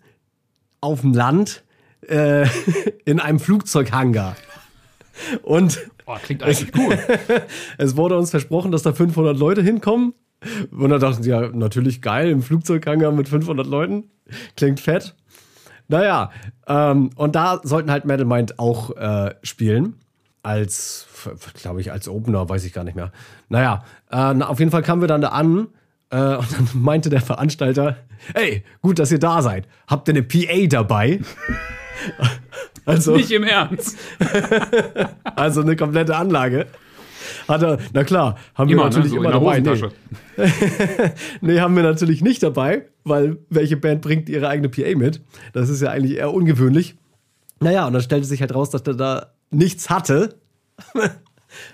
auf 0.81 1.01
dem 1.01 1.13
Land, 1.13 1.63
äh, 2.07 2.47
in 3.05 3.19
einem 3.19 3.39
Flugzeughangar. 3.39 4.35
Und 5.41 5.89
oh, 6.05 6.15
klingt 6.21 6.43
eigentlich 6.43 6.71
gut. 6.71 6.97
es 7.77 7.95
wurde 7.95 8.17
uns 8.17 8.29
versprochen, 8.31 8.71
dass 8.71 8.83
da 8.83 8.93
500 8.93 9.37
Leute 9.37 9.61
hinkommen. 9.61 10.13
Und 10.71 10.89
da 10.89 10.99
dachten 10.99 11.23
sie, 11.23 11.29
ja, 11.29 11.49
natürlich 11.49 12.01
geil, 12.01 12.29
im 12.29 12.43
Flugzeughangar 12.43 13.11
mit 13.11 13.27
500 13.27 13.65
Leuten. 13.65 14.11
Klingt 14.55 14.79
fett. 14.79 15.15
Naja, 15.87 16.31
ähm, 16.67 17.11
und 17.15 17.35
da 17.35 17.61
sollten 17.63 17.91
halt 17.91 18.05
Metal 18.05 18.25
Mind 18.25 18.59
auch 18.59 18.95
äh, 18.95 19.35
spielen. 19.43 19.95
Als, 20.43 21.07
glaube 21.59 21.81
ich, 21.81 21.91
als 21.91 22.07
Opener, 22.07 22.47
weiß 22.47 22.65
ich 22.65 22.73
gar 22.73 22.83
nicht 22.83 22.95
mehr. 22.95 23.11
Naja, 23.49 23.83
äh, 24.11 24.43
auf 24.43 24.59
jeden 24.59 24.69
Fall 24.69 24.83
kamen 24.83 25.01
wir 25.01 25.07
dann 25.07 25.21
da 25.21 25.29
an 25.29 25.67
äh, 26.15 26.37
und 26.37 26.47
dann 26.53 26.69
meinte 26.81 27.09
der 27.09 27.21
Veranstalter, 27.21 27.97
hey, 28.33 28.63
gut, 28.81 28.99
dass 28.99 29.11
ihr 29.11 29.19
da 29.19 29.41
seid. 29.41 29.67
Habt 29.87 30.07
ihr 30.07 30.13
eine 30.13 30.23
PA 30.23 30.67
dabei? 30.67 31.19
also, 32.85 33.15
Nicht 33.15 33.31
im 33.31 33.43
Ernst. 33.43 33.97
also 35.35 35.61
eine 35.61 35.75
komplette 35.75 36.15
Anlage. 36.15 36.67
Hat 37.47 37.63
er, 37.63 37.79
na 37.93 38.03
klar, 38.03 38.37
haben 38.53 38.69
wir 38.69 38.75
Immer, 38.75 38.85
natürlich 38.85 39.11
ne? 39.11 39.17
so 39.17 39.17
immer 39.17 39.31
dabei. 39.31 39.59
Nee. 39.59 39.81
Nee, 41.41 41.59
haben 41.59 41.75
wir 41.75 41.83
natürlich 41.83 42.21
nicht 42.21 42.41
dabei, 42.43 42.85
weil 43.03 43.37
welche 43.49 43.77
Band 43.77 44.01
bringt 44.01 44.29
ihre 44.29 44.47
eigene 44.47 44.69
PA 44.69 44.95
mit? 44.95 45.21
Das 45.53 45.69
ist 45.69 45.81
ja 45.81 45.89
eigentlich 45.89 46.17
eher 46.17 46.33
ungewöhnlich. 46.33 46.95
Naja, 47.59 47.87
und 47.87 47.93
dann 47.93 48.01
stellte 48.01 48.25
sich 48.25 48.41
halt 48.41 48.53
raus, 48.53 48.69
dass 48.69 48.83
der 48.83 48.93
da 48.93 49.33
nichts 49.49 49.89
hatte 49.89 50.35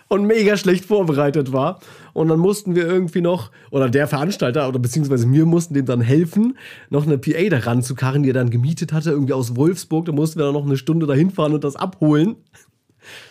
und 0.08 0.26
mega 0.26 0.58
schlecht 0.58 0.86
vorbereitet 0.86 1.54
war. 1.54 1.80
Und 2.14 2.28
dann 2.28 2.40
mussten 2.40 2.76
wir 2.76 2.86
irgendwie 2.86 3.22
noch, 3.22 3.52
oder 3.72 3.90
der 3.90 4.08
Veranstalter, 4.08 4.68
oder 4.68 4.80
beziehungsweise 4.80 5.32
wir 5.32 5.46
mussten 5.46 5.74
dem 5.74 5.86
dann 5.86 6.02
helfen, 6.02 6.58
noch 6.90 7.06
eine 7.06 7.18
PA 7.18 7.50
da 7.50 7.60
ranzukarren, 7.60 8.24
die 8.24 8.30
er 8.30 8.34
dann 8.34 8.50
gemietet 8.50 8.94
hatte, 8.94 9.12
irgendwie 9.12 9.34
aus 9.34 9.56
Wolfsburg. 9.56 10.06
Da 10.06 10.12
mussten 10.12 10.40
wir 10.40 10.46
dann 10.46 10.54
noch 10.54 10.66
eine 10.66 10.78
Stunde 10.78 11.06
dahin 11.06 11.32
fahren 11.32 11.54
und 11.54 11.64
das 11.64 11.76
abholen. 11.76 12.36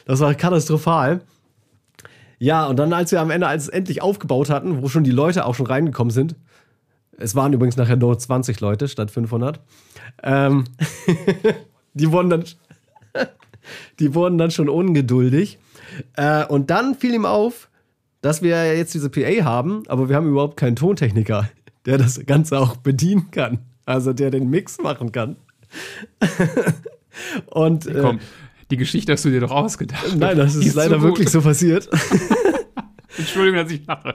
Das 0.04 0.21
war 0.21 0.35
katastrophal. 0.35 1.21
Ja, 2.38 2.66
und 2.66 2.78
dann, 2.78 2.92
als 2.92 3.12
wir 3.12 3.21
am 3.21 3.30
Ende, 3.30 3.47
als 3.47 3.64
es 3.64 3.69
endlich 3.69 4.00
aufgebaut 4.00 4.49
hatten, 4.49 4.83
wo 4.83 4.88
schon 4.88 5.04
die 5.04 5.11
Leute 5.11 5.45
auch 5.45 5.54
schon 5.54 5.66
reingekommen 5.66 6.11
sind, 6.11 6.37
es 7.19 7.35
waren 7.35 7.52
übrigens 7.52 7.76
nachher 7.76 7.97
nur 7.97 8.19
20 8.19 8.61
Leute 8.61 8.88
statt 8.88 9.11
500, 9.11 9.61
ähm, 10.23 10.64
die 11.95 12.11
wurden 12.11 12.30
dann, 12.30 12.45
die 14.00 14.14
wurden 14.14 14.38
dann 14.38 14.50
schon 14.50 14.71
ungeduldig. 14.71 15.59
Äh, 16.16 16.45
und 16.47 16.71
dann 16.71 16.95
fiel 16.95 17.14
ihm 17.14 17.25
auf, 17.26 17.69
dass 18.21 18.42
wir 18.42 18.76
jetzt 18.76 18.95
diese 18.95 19.11
PA 19.11 19.45
haben, 19.45 19.83
aber 19.88 20.09
wir 20.09 20.16
haben 20.16 20.28
überhaupt 20.28 20.57
keinen 20.57 20.76
Tontechniker, 20.76 21.49
der 21.87 21.99
das 21.99 22.25
Ganze 22.26 22.59
auch 22.59 22.76
bedienen 22.76 23.30
kann. 23.30 23.59
Also 23.87 24.12
der 24.12 24.30
den 24.30 24.50
Mix 24.50 24.78
machen 24.80 25.11
kann. 25.12 25.37
und 27.47 27.87
äh, 27.87 27.99
Komm, 28.00 28.21
die 28.71 28.76
Geschichte 28.76 29.12
hast 29.12 29.25
du 29.25 29.30
dir 29.30 29.40
doch 29.40 29.50
ausgedacht. 29.50 30.16
nein, 30.16 30.37
das 30.37 30.59
Die 30.59 30.66
ist 30.66 30.75
leider 30.75 30.97
gut. 30.97 31.04
wirklich 31.07 31.30
so 31.30 31.40
passiert. 31.40 31.88
Entschuldigung, 33.19 33.64
dass 33.64 33.73
ich 33.73 33.85
lache. 33.87 34.14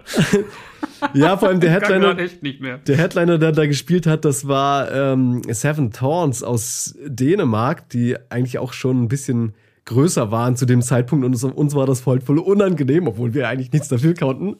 ja, 1.13 1.35
vor 1.37 1.49
allem 1.49 1.59
der 1.59 1.71
Headliner. 1.71 2.13
Der 2.15 2.97
Headliner, 2.97 3.37
der 3.37 3.51
da 3.51 3.65
gespielt 3.65 4.07
hat, 4.07 4.23
das 4.23 4.47
war 4.47 4.91
ähm, 4.91 5.41
Seven 5.49 5.91
Thorns 5.91 6.41
aus 6.43 6.95
Dänemark, 7.05 7.89
die 7.89 8.15
eigentlich 8.29 8.57
auch 8.57 8.71
schon 8.73 9.03
ein 9.03 9.07
bisschen 9.09 9.53
größer 9.85 10.31
waren 10.31 10.55
zu 10.55 10.65
dem 10.65 10.81
Zeitpunkt 10.81 11.25
und 11.25 11.43
uns, 11.43 11.75
war 11.75 11.85
das 11.85 11.99
voll, 11.99 12.19
voll 12.19 12.39
unangenehm, 12.39 13.07
obwohl 13.07 13.33
wir 13.33 13.47
eigentlich 13.47 13.71
nichts 13.71 13.87
dafür 13.87 14.15
konnten. 14.15 14.55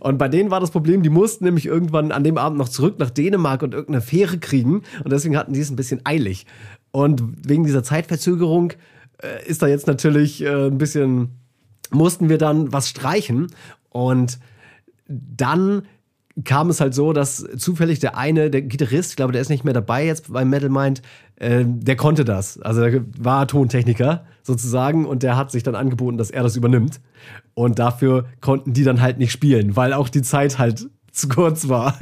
Und 0.00 0.18
bei 0.18 0.28
denen 0.28 0.50
war 0.50 0.60
das 0.60 0.70
Problem, 0.70 1.02
die 1.02 1.10
mussten 1.10 1.44
nämlich 1.44 1.66
irgendwann 1.66 2.12
an 2.12 2.24
dem 2.24 2.38
Abend 2.38 2.58
noch 2.58 2.68
zurück 2.68 2.98
nach 2.98 3.10
Dänemark 3.10 3.62
und 3.62 3.74
irgendeine 3.74 4.00
Fähre 4.00 4.38
kriegen 4.38 4.82
und 5.04 5.12
deswegen 5.12 5.36
hatten 5.36 5.52
die 5.52 5.60
es 5.60 5.70
ein 5.70 5.76
bisschen 5.76 6.00
eilig. 6.04 6.46
Und 6.92 7.22
wegen 7.46 7.64
dieser 7.64 7.82
Zeitverzögerung 7.82 8.72
äh, 9.22 9.46
ist 9.46 9.62
da 9.62 9.66
jetzt 9.66 9.86
natürlich 9.86 10.42
äh, 10.42 10.66
ein 10.66 10.78
bisschen, 10.78 11.36
mussten 11.90 12.28
wir 12.28 12.38
dann 12.38 12.72
was 12.72 12.88
streichen 12.88 13.48
und 13.90 14.38
dann 15.06 15.82
kam 16.44 16.70
es 16.70 16.80
halt 16.80 16.94
so, 16.94 17.12
dass 17.12 17.46
zufällig 17.56 17.98
der 17.98 18.16
eine, 18.16 18.50
der 18.50 18.62
Gitarrist, 18.62 19.10
ich 19.10 19.16
glaube, 19.16 19.32
der 19.32 19.42
ist 19.42 19.48
nicht 19.48 19.64
mehr 19.64 19.74
dabei 19.74 20.06
jetzt 20.06 20.32
beim 20.32 20.48
Metal 20.48 20.68
Mind, 20.68 21.02
äh, 21.36 21.64
der 21.66 21.96
konnte 21.96 22.24
das. 22.24 22.60
Also 22.60 22.82
der 22.82 23.04
war 23.18 23.46
Tontechniker 23.46 24.24
sozusagen 24.42 25.06
und 25.06 25.22
der 25.22 25.36
hat 25.36 25.50
sich 25.50 25.62
dann 25.62 25.74
angeboten, 25.74 26.18
dass 26.18 26.30
er 26.30 26.42
das 26.42 26.56
übernimmt. 26.56 27.00
Und 27.54 27.78
dafür 27.78 28.26
konnten 28.40 28.72
die 28.72 28.84
dann 28.84 29.00
halt 29.00 29.18
nicht 29.18 29.32
spielen, 29.32 29.76
weil 29.76 29.92
auch 29.92 30.08
die 30.08 30.22
Zeit 30.22 30.58
halt 30.58 30.88
zu 31.12 31.28
kurz 31.28 31.68
war. 31.68 31.98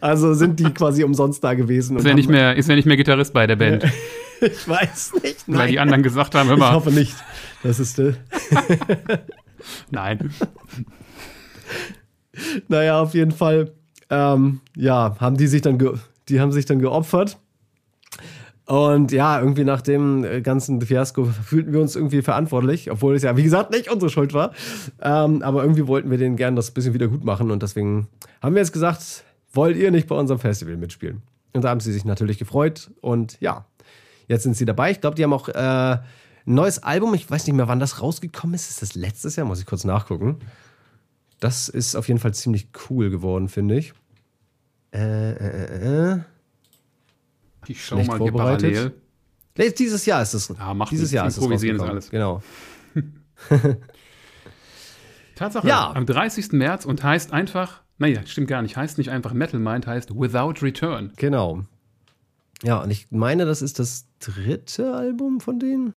Also 0.00 0.34
sind 0.34 0.58
die 0.60 0.64
quasi 0.64 1.04
umsonst 1.04 1.42
da 1.42 1.54
gewesen. 1.54 1.96
Ist 1.96 2.06
ja 2.06 2.14
nicht 2.14 2.28
mehr, 2.28 2.56
ist 2.56 2.68
nicht 2.68 2.86
mehr 2.86 2.96
Gitarrist 2.96 3.32
bei 3.32 3.46
der 3.46 3.56
Band, 3.56 3.84
ich 4.40 4.68
weiß 4.68 5.12
nicht. 5.22 5.44
weil 5.46 5.56
Nein. 5.56 5.68
die 5.70 5.78
anderen 5.78 6.02
gesagt 6.02 6.34
haben, 6.34 6.48
hör 6.48 6.56
ich 6.56 6.72
hoffe 6.72 6.90
nicht. 6.90 7.14
Das 7.62 7.80
ist 7.80 7.98
äh, 7.98 8.14
nein. 9.90 10.30
Naja, 12.68 13.00
auf 13.00 13.14
jeden 13.14 13.32
Fall, 13.32 13.72
ähm, 14.10 14.60
ja, 14.76 15.16
haben 15.20 15.36
die 15.36 15.46
sich 15.46 15.62
dann, 15.62 15.78
die 16.28 16.40
haben 16.40 16.52
sich 16.52 16.66
dann 16.66 16.78
geopfert. 16.78 17.38
Und 18.66 19.12
ja, 19.12 19.40
irgendwie 19.40 19.64
nach 19.64 19.80
dem 19.80 20.24
äh, 20.24 20.42
ganzen 20.42 20.82
Fiasko 20.82 21.24
fühlten 21.24 21.72
wir 21.72 21.80
uns 21.80 21.96
irgendwie 21.96 22.20
verantwortlich, 22.20 22.90
obwohl 22.90 23.14
es 23.14 23.22
ja, 23.22 23.34
wie 23.34 23.42
gesagt, 23.42 23.70
nicht 23.70 23.90
unsere 23.90 24.10
Schuld 24.10 24.34
war. 24.34 24.52
Ähm, 25.00 25.42
aber 25.42 25.62
irgendwie 25.62 25.86
wollten 25.86 26.10
wir 26.10 26.18
denen 26.18 26.36
gerne 26.36 26.56
das 26.56 26.70
bisschen 26.70 26.92
wieder 26.92 27.08
gut 27.08 27.24
machen 27.24 27.50
und 27.50 27.62
deswegen 27.62 28.08
haben 28.42 28.54
wir 28.54 28.60
jetzt 28.60 28.74
gesagt, 28.74 29.24
wollt 29.54 29.78
ihr 29.78 29.90
nicht 29.90 30.06
bei 30.06 30.14
unserem 30.14 30.38
Festival 30.38 30.76
mitspielen? 30.76 31.22
Und 31.54 31.64
da 31.64 31.70
haben 31.70 31.80
sie 31.80 31.94
sich 31.94 32.04
natürlich 32.04 32.38
gefreut 32.38 32.90
und 33.00 33.40
ja, 33.40 33.64
jetzt 34.26 34.42
sind 34.42 34.54
sie 34.54 34.66
dabei. 34.66 34.90
Ich 34.90 35.00
glaube, 35.00 35.16
die 35.16 35.24
haben 35.24 35.32
auch 35.32 35.48
äh, 35.48 35.52
ein 35.54 36.02
neues 36.44 36.82
Album, 36.82 37.14
ich 37.14 37.30
weiß 37.30 37.46
nicht 37.46 37.56
mehr, 37.56 37.68
wann 37.68 37.80
das 37.80 38.02
rausgekommen 38.02 38.54
ist. 38.54 38.68
Ist 38.68 38.82
das 38.82 38.94
letztes 38.94 39.36
Jahr? 39.36 39.46
Muss 39.46 39.60
ich 39.60 39.66
kurz 39.66 39.84
nachgucken. 39.84 40.40
Das 41.40 41.68
ist 41.68 41.94
auf 41.94 42.08
jeden 42.08 42.20
Fall 42.20 42.34
ziemlich 42.34 42.68
cool 42.90 43.10
geworden, 43.10 43.48
finde 43.48 43.78
ich. 43.78 43.92
Äh, 44.92 45.32
äh, 45.32 45.34
äh, 45.34 46.12
äh. 46.14 46.20
Ich 47.66 47.84
schau 47.84 47.96
Schlecht 47.96 48.08
mal 48.08 48.18
hier 48.18 48.28
vorbereitet. 48.32 48.72
parallel. 48.74 48.92
Nee, 49.56 49.70
dieses 49.72 50.06
Jahr 50.06 50.22
ist 50.22 50.34
es. 50.34 50.48
Ja, 50.56 50.74
macht 50.74 50.90
dieses. 50.92 51.10
Jahr 51.12 51.26
ist 51.26 51.36
es 51.36 51.42
Improvisieren 51.42 51.76
ist 51.76 51.82
alles. 51.82 52.10
Genau. 52.10 52.42
Tatsache, 55.34 55.68
Ja. 55.68 55.92
am 55.92 56.06
30. 56.06 56.52
März 56.52 56.84
und 56.84 57.02
heißt 57.02 57.32
einfach, 57.32 57.82
naja, 57.98 58.20
stimmt 58.26 58.48
gar 58.48 58.62
nicht, 58.62 58.76
heißt 58.76 58.98
nicht 58.98 59.10
einfach 59.10 59.32
Metal 59.32 59.60
Mind, 59.60 59.86
heißt 59.86 60.10
Without 60.18 60.54
Return. 60.64 61.12
Genau. 61.16 61.64
Ja, 62.64 62.82
und 62.82 62.90
ich 62.90 63.06
meine, 63.10 63.44
das 63.44 63.62
ist 63.62 63.78
das 63.78 64.06
dritte 64.18 64.94
Album 64.94 65.40
von 65.40 65.60
denen. 65.60 65.92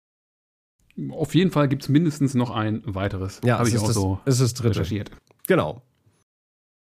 Auf 1.10 1.34
jeden 1.34 1.50
Fall 1.50 1.68
gibt 1.68 1.84
es 1.84 1.90
mindestens 1.90 2.36
noch 2.36 2.52
ein 2.52 2.84
weiteres. 2.86 3.42
Ja, 3.44 3.54
habe 3.58 3.64
es 3.64 3.70
ich 3.70 3.76
ist 3.76 3.82
auch 3.82 3.88
das, 3.88 3.96
so 3.96 4.20
es 4.26 4.34
ist 4.36 4.42
das 4.42 4.54
dritte. 4.54 4.70
recherchiert. 4.80 5.10
Genau. 5.48 5.82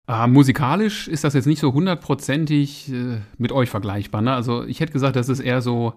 Ah, 0.07 0.25
musikalisch 0.27 1.07
ist 1.07 1.23
das 1.23 1.33
jetzt 1.35 1.45
nicht 1.45 1.59
so 1.59 1.73
hundertprozentig 1.73 2.91
äh, 2.91 3.19
mit 3.37 3.51
euch 3.51 3.69
vergleichbar. 3.69 4.21
Ne? 4.21 4.33
Also 4.33 4.63
ich 4.63 4.79
hätte 4.79 4.91
gesagt, 4.93 5.15
das 5.15 5.29
ist 5.29 5.39
eher 5.39 5.61
so 5.61 5.93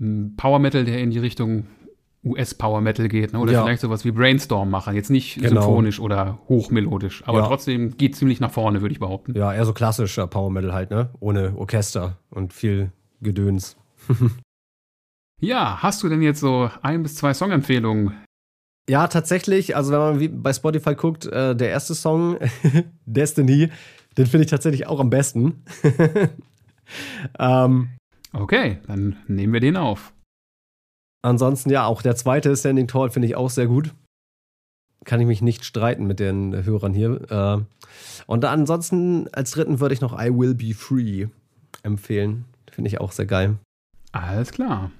m, 0.00 0.34
Power 0.36 0.58
Metal, 0.58 0.84
der 0.84 0.98
in 1.00 1.10
die 1.10 1.18
Richtung 1.18 1.66
US 2.24 2.54
Power 2.54 2.80
Metal 2.80 3.06
geht. 3.08 3.34
Ne? 3.34 3.38
Oder 3.38 3.52
Ja. 3.52 3.62
vielleicht 3.62 3.82
sowas 3.82 4.02
wie 4.06 4.12
Brainstorm 4.12 4.70
machen. 4.70 4.94
Jetzt 4.94 5.10
nicht 5.10 5.34
Genau. 5.42 5.60
symphonisch 5.60 6.00
oder 6.00 6.38
hochmelodisch. 6.48 7.22
Aber 7.26 7.40
Ja. 7.40 7.46
trotzdem 7.46 7.98
geht 7.98 8.16
ziemlich 8.16 8.40
nach 8.40 8.50
vorne, 8.50 8.80
würde 8.80 8.94
ich 8.94 8.98
behaupten. 8.98 9.34
Ja, 9.36 9.52
eher 9.52 9.66
so 9.66 9.74
klassischer 9.74 10.26
Power 10.26 10.50
Metal 10.50 10.72
halt, 10.72 10.90
ne? 10.90 11.10
Ohne 11.20 11.52
Orchester 11.56 12.16
und 12.30 12.54
viel 12.54 12.92
Gedöns. 13.20 13.76
Ja, 15.40 15.82
hast 15.82 16.02
du 16.02 16.08
denn 16.08 16.22
jetzt 16.22 16.40
so 16.40 16.70
ein 16.80 17.02
bis 17.02 17.16
zwei 17.16 17.34
Songempfehlungen? 17.34 18.14
Ja, 18.88 19.06
tatsächlich, 19.08 19.76
also 19.76 19.92
wenn 19.92 19.98
man 19.98 20.20
wie 20.20 20.28
bei 20.28 20.52
Spotify 20.52 20.94
guckt, 20.94 21.26
äh, 21.26 21.56
der 21.56 21.70
erste 21.70 21.94
Song, 21.94 22.38
Destiny, 23.06 23.70
den 24.18 24.26
finde 24.26 24.44
ich 24.44 24.50
tatsächlich 24.50 24.86
auch 24.86 25.00
am 25.00 25.10
besten. 25.10 25.64
ähm, 27.38 27.88
Okay, 28.34 28.78
dann 28.88 29.16
nehmen 29.28 29.52
wir 29.52 29.60
den 29.60 29.76
auf. 29.76 30.12
ansonsten, 31.22 31.70
ja, 31.70 31.86
auch 31.86 32.02
der 32.02 32.16
zweite 32.16 32.54
Standing 32.56 32.88
Tall 32.88 33.10
finde 33.10 33.28
ich 33.28 33.36
auch 33.36 33.48
sehr 33.48 33.68
gut. 33.68 33.94
Kann 35.04 35.20
ich 35.20 35.26
mich 35.26 35.40
nicht 35.40 35.64
streiten 35.64 36.06
mit 36.06 36.18
den 36.18 36.64
Hörern 36.64 36.94
hier. 36.94 37.30
Äh, 37.30 37.62
und 38.26 38.44
ansonsten 38.44 39.28
als 39.32 39.52
dritten 39.52 39.78
würde 39.78 39.94
ich 39.94 40.00
noch 40.00 40.18
I 40.18 40.30
Will 40.36 40.54
Be 40.54 40.74
Free 40.74 41.28
empfehlen. 41.82 42.44
Finde 42.70 42.88
ich 42.88 43.00
auch 43.00 43.12
sehr 43.12 43.26
geil. 43.26 43.56
Alles 44.10 44.50
klar. 44.50 44.90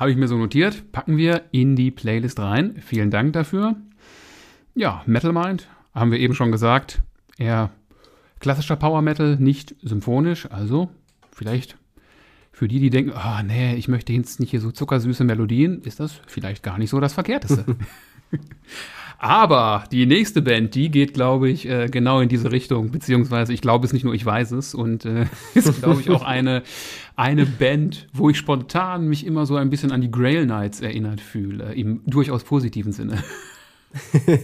Habe 0.00 0.10
ich 0.10 0.16
mir 0.16 0.28
so 0.28 0.38
notiert, 0.38 0.92
packen 0.92 1.18
wir 1.18 1.42
in 1.52 1.76
die 1.76 1.90
Playlist 1.90 2.38
rein. 2.38 2.76
Vielen 2.80 3.10
Dank 3.10 3.34
dafür. 3.34 3.76
Ja, 4.74 5.02
Metal 5.04 5.30
Mind, 5.30 5.68
haben 5.94 6.10
wir 6.10 6.18
eben 6.18 6.32
schon 6.32 6.50
gesagt, 6.50 7.02
eher 7.36 7.68
klassischer 8.38 8.76
Power 8.76 9.02
Metal, 9.02 9.36
nicht 9.36 9.74
symphonisch. 9.82 10.50
Also 10.50 10.88
vielleicht 11.30 11.76
für 12.50 12.66
die, 12.66 12.80
die 12.80 12.88
denken, 12.88 13.12
ah 13.12 13.42
nee, 13.42 13.74
ich 13.74 13.88
möchte 13.88 14.14
jetzt 14.14 14.40
nicht 14.40 14.48
hier 14.48 14.62
so 14.62 14.70
zuckersüße 14.70 15.22
Melodien, 15.22 15.82
ist 15.82 16.00
das 16.00 16.18
vielleicht 16.26 16.62
gar 16.62 16.78
nicht 16.78 16.88
so 16.88 16.98
das 16.98 17.12
Verkehrteste. 17.12 17.66
Aber 19.22 19.84
die 19.92 20.06
nächste 20.06 20.40
Band, 20.40 20.74
die 20.74 20.90
geht, 20.90 21.12
glaube 21.12 21.50
ich, 21.50 21.68
äh, 21.68 21.88
genau 21.90 22.20
in 22.20 22.30
diese 22.30 22.50
Richtung. 22.50 22.90
Beziehungsweise, 22.90 23.52
ich 23.52 23.60
glaube 23.60 23.86
es 23.86 23.92
nicht 23.92 24.02
nur, 24.02 24.14
ich 24.14 24.24
weiß 24.24 24.52
es. 24.52 24.74
Und 24.74 25.04
äh, 25.04 25.26
ist, 25.54 25.82
glaube 25.82 26.00
ich, 26.00 26.08
auch 26.08 26.22
eine, 26.22 26.62
eine 27.16 27.44
Band, 27.44 28.08
wo 28.14 28.30
ich 28.30 28.38
spontan 28.38 29.08
mich 29.08 29.26
immer 29.26 29.44
so 29.44 29.56
ein 29.56 29.68
bisschen 29.68 29.92
an 29.92 30.00
die 30.00 30.10
Grail 30.10 30.46
Knights 30.46 30.80
erinnert 30.80 31.20
fühle. 31.20 31.74
Im 31.74 32.00
durchaus 32.06 32.44
positiven 32.44 32.92
Sinne. 32.92 33.22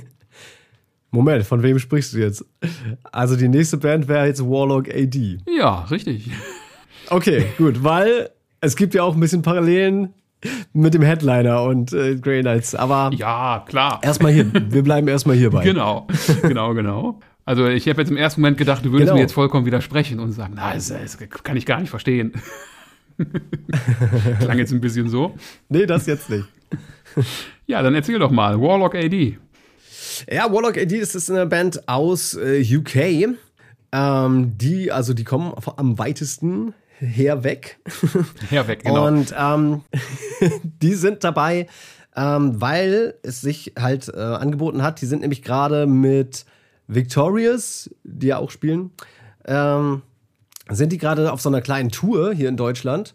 Moment, 1.10 1.46
von 1.46 1.62
wem 1.62 1.78
sprichst 1.78 2.12
du 2.12 2.18
jetzt? 2.18 2.44
Also 3.12 3.36
die 3.36 3.48
nächste 3.48 3.78
Band 3.78 4.08
wäre 4.08 4.26
jetzt 4.26 4.42
Warlock 4.42 4.90
AD. 4.90 5.38
Ja, 5.56 5.84
richtig. 5.84 6.30
Okay, 7.08 7.46
gut, 7.56 7.82
weil 7.82 8.28
es 8.60 8.76
gibt 8.76 8.92
ja 8.92 9.04
auch 9.04 9.14
ein 9.14 9.20
bisschen 9.20 9.40
Parallelen 9.40 10.12
mit 10.72 10.94
dem 10.94 11.02
Headliner 11.02 11.62
und 11.64 11.92
äh, 11.92 12.16
Grey 12.16 12.42
Knights. 12.42 12.74
Aber 12.74 13.10
Ja, 13.14 13.64
klar. 13.66 14.00
erstmal 14.02 14.32
hier, 14.32 14.50
wir 14.52 14.82
bleiben 14.82 15.08
erstmal 15.08 15.36
hierbei. 15.36 15.64
Genau, 15.64 16.06
genau, 16.42 16.74
genau. 16.74 17.20
Also 17.44 17.68
ich 17.68 17.88
habe 17.88 18.00
jetzt 18.02 18.10
im 18.10 18.16
ersten 18.16 18.40
Moment 18.40 18.58
gedacht, 18.58 18.84
du 18.84 18.90
würdest 18.90 19.06
Genau. 19.06 19.14
mir 19.16 19.20
jetzt 19.22 19.32
vollkommen 19.32 19.66
widersprechen 19.66 20.18
und 20.20 20.32
sagen, 20.32 20.54
na, 20.56 20.74
das, 20.74 20.88
das 20.88 21.16
kann 21.42 21.56
ich 21.56 21.64
gar 21.66 21.80
nicht 21.80 21.90
verstehen. 21.90 22.32
Klang 24.40 24.58
jetzt 24.58 24.72
ein 24.72 24.80
bisschen 24.80 25.08
so. 25.08 25.34
Nee, 25.68 25.86
das 25.86 26.06
jetzt 26.06 26.30
nicht. 26.30 26.44
Ja, 27.68 27.82
dann 27.82 27.94
erzähl 27.96 28.18
doch 28.20 28.30
mal. 28.30 28.60
Warlock 28.60 28.94
AD. 28.94 29.38
Ja, 30.30 30.52
Warlock 30.52 30.76
AD, 30.78 31.00
das 31.00 31.14
ist 31.16 31.30
eine 31.30 31.46
Band 31.46 31.88
aus 31.88 32.34
äh, 32.34 32.62
UK. 32.76 33.36
Ähm, 33.90 34.52
die, 34.58 34.92
also 34.92 35.14
die 35.14 35.24
kommen 35.24 35.52
am 35.76 35.98
weitesten 35.98 36.74
herweg. 36.98 37.78
Herweg, 38.50 38.84
genau. 38.84 39.06
Und 39.06 39.34
ähm, 39.36 39.82
die 40.62 40.94
sind 40.94 41.24
dabei, 41.24 41.66
ähm, 42.16 42.60
weil 42.60 43.14
es 43.22 43.40
sich 43.40 43.74
halt 43.78 44.08
äh, 44.08 44.18
angeboten 44.18 44.82
hat. 44.82 45.00
Die 45.00 45.06
sind 45.06 45.20
nämlich 45.20 45.42
gerade 45.42 45.86
mit 45.86 46.46
Victorious, 46.88 47.90
die 48.04 48.28
ja 48.28 48.38
auch 48.38 48.50
spielen, 48.50 48.90
ähm, 49.44 50.02
sind 50.68 50.92
die 50.92 50.98
gerade 50.98 51.32
auf 51.32 51.40
so 51.40 51.48
einer 51.48 51.60
kleinen 51.60 51.90
Tour 51.90 52.32
hier 52.32 52.48
in 52.48 52.56
Deutschland. 52.56 53.14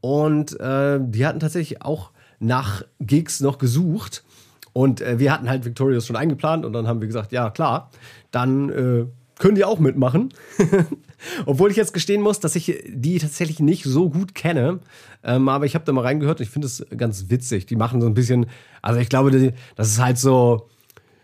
Und 0.00 0.58
äh, 0.60 0.98
die 1.00 1.26
hatten 1.26 1.40
tatsächlich 1.40 1.82
auch 1.82 2.10
nach 2.38 2.82
Gigs 3.00 3.40
noch 3.40 3.58
gesucht. 3.58 4.24
Und 4.72 5.00
äh, 5.00 5.18
wir 5.18 5.32
hatten 5.32 5.48
halt 5.48 5.64
Victorious 5.64 6.06
schon 6.06 6.16
eingeplant 6.16 6.64
und 6.64 6.72
dann 6.72 6.86
haben 6.86 7.00
wir 7.00 7.06
gesagt, 7.06 7.32
ja 7.32 7.50
klar, 7.50 7.90
dann 8.30 8.70
äh, 8.70 9.06
können 9.42 9.56
die 9.56 9.64
auch 9.64 9.80
mitmachen. 9.80 10.32
Obwohl 11.46 11.72
ich 11.72 11.76
jetzt 11.76 11.92
gestehen 11.92 12.22
muss, 12.22 12.38
dass 12.38 12.54
ich 12.54 12.80
die 12.86 13.18
tatsächlich 13.18 13.58
nicht 13.58 13.82
so 13.82 14.08
gut 14.08 14.36
kenne. 14.36 14.78
Ähm, 15.24 15.48
aber 15.48 15.66
ich 15.66 15.74
habe 15.74 15.84
da 15.84 15.90
mal 15.90 16.02
reingehört 16.02 16.38
und 16.38 16.44
ich 16.44 16.50
finde 16.50 16.66
es 16.66 16.86
ganz 16.96 17.28
witzig. 17.28 17.66
Die 17.66 17.74
machen 17.74 18.00
so 18.00 18.06
ein 18.06 18.14
bisschen, 18.14 18.46
also 18.82 19.00
ich 19.00 19.08
glaube, 19.08 19.52
das 19.74 19.88
ist 19.88 20.00
halt 20.00 20.16
so, 20.16 20.68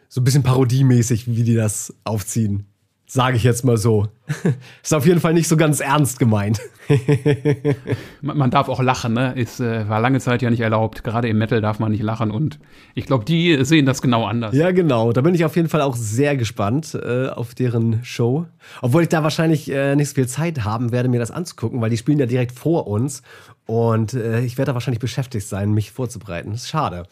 so 0.08 0.20
ein 0.20 0.25
bisschen 0.25 0.42
parodiemäßig, 0.42 1.28
wie 1.28 1.44
die 1.44 1.54
das 1.54 1.94
aufziehen. 2.02 2.66
Sage 3.10 3.38
ich 3.38 3.42
jetzt 3.42 3.64
mal 3.64 3.78
so. 3.78 4.08
Ist 4.82 4.92
auf 4.92 5.06
jeden 5.06 5.18
Fall 5.18 5.32
nicht 5.32 5.48
so 5.48 5.56
ganz 5.56 5.80
ernst 5.80 6.18
gemeint. 6.18 6.60
man, 8.20 8.50
darf 8.50 8.68
auch 8.68 8.82
lachen, 8.82 9.14
ne? 9.14 9.32
Ist, 9.34 9.60
äh, 9.60 9.88
war 9.88 9.98
lange 9.98 10.20
Zeit 10.20 10.42
ja 10.42 10.50
nicht 10.50 10.60
erlaubt. 10.60 11.04
Gerade 11.04 11.26
im 11.26 11.38
Metal 11.38 11.62
darf 11.62 11.78
man 11.78 11.90
nicht 11.90 12.02
lachen 12.02 12.30
und 12.30 12.58
ich 12.94 13.06
glaube, 13.06 13.24
die 13.24 13.64
sehen 13.64 13.86
das 13.86 14.02
genau 14.02 14.26
anders. 14.26 14.54
Ja, 14.54 14.72
genau. 14.72 15.12
Da 15.12 15.22
bin 15.22 15.34
ich 15.34 15.46
auf 15.46 15.56
jeden 15.56 15.70
Fall 15.70 15.80
auch 15.80 15.96
sehr 15.96 16.36
gespannt 16.36 16.94
äh, 17.02 17.28
auf 17.28 17.54
deren 17.54 18.04
Show. 18.04 18.44
Obwohl 18.82 19.04
ich 19.04 19.08
da 19.08 19.22
wahrscheinlich 19.22 19.70
äh, 19.70 19.96
nicht 19.96 20.10
so 20.10 20.14
viel 20.16 20.28
Zeit 20.28 20.64
haben 20.64 20.92
werde, 20.92 21.08
mir 21.08 21.18
das 21.18 21.30
anzugucken, 21.30 21.80
weil 21.80 21.88
die 21.88 21.96
spielen 21.96 22.18
ja 22.18 22.26
direkt 22.26 22.52
vor 22.52 22.86
uns 22.86 23.22
und 23.64 24.12
äh, 24.12 24.42
ich 24.42 24.58
werde 24.58 24.72
da 24.72 24.74
wahrscheinlich 24.74 25.00
beschäftigt 25.00 25.48
sein, 25.48 25.72
mich 25.72 25.92
vorzubereiten. 25.92 26.50
Das 26.50 26.64
ist 26.64 26.68
schade. 26.68 27.04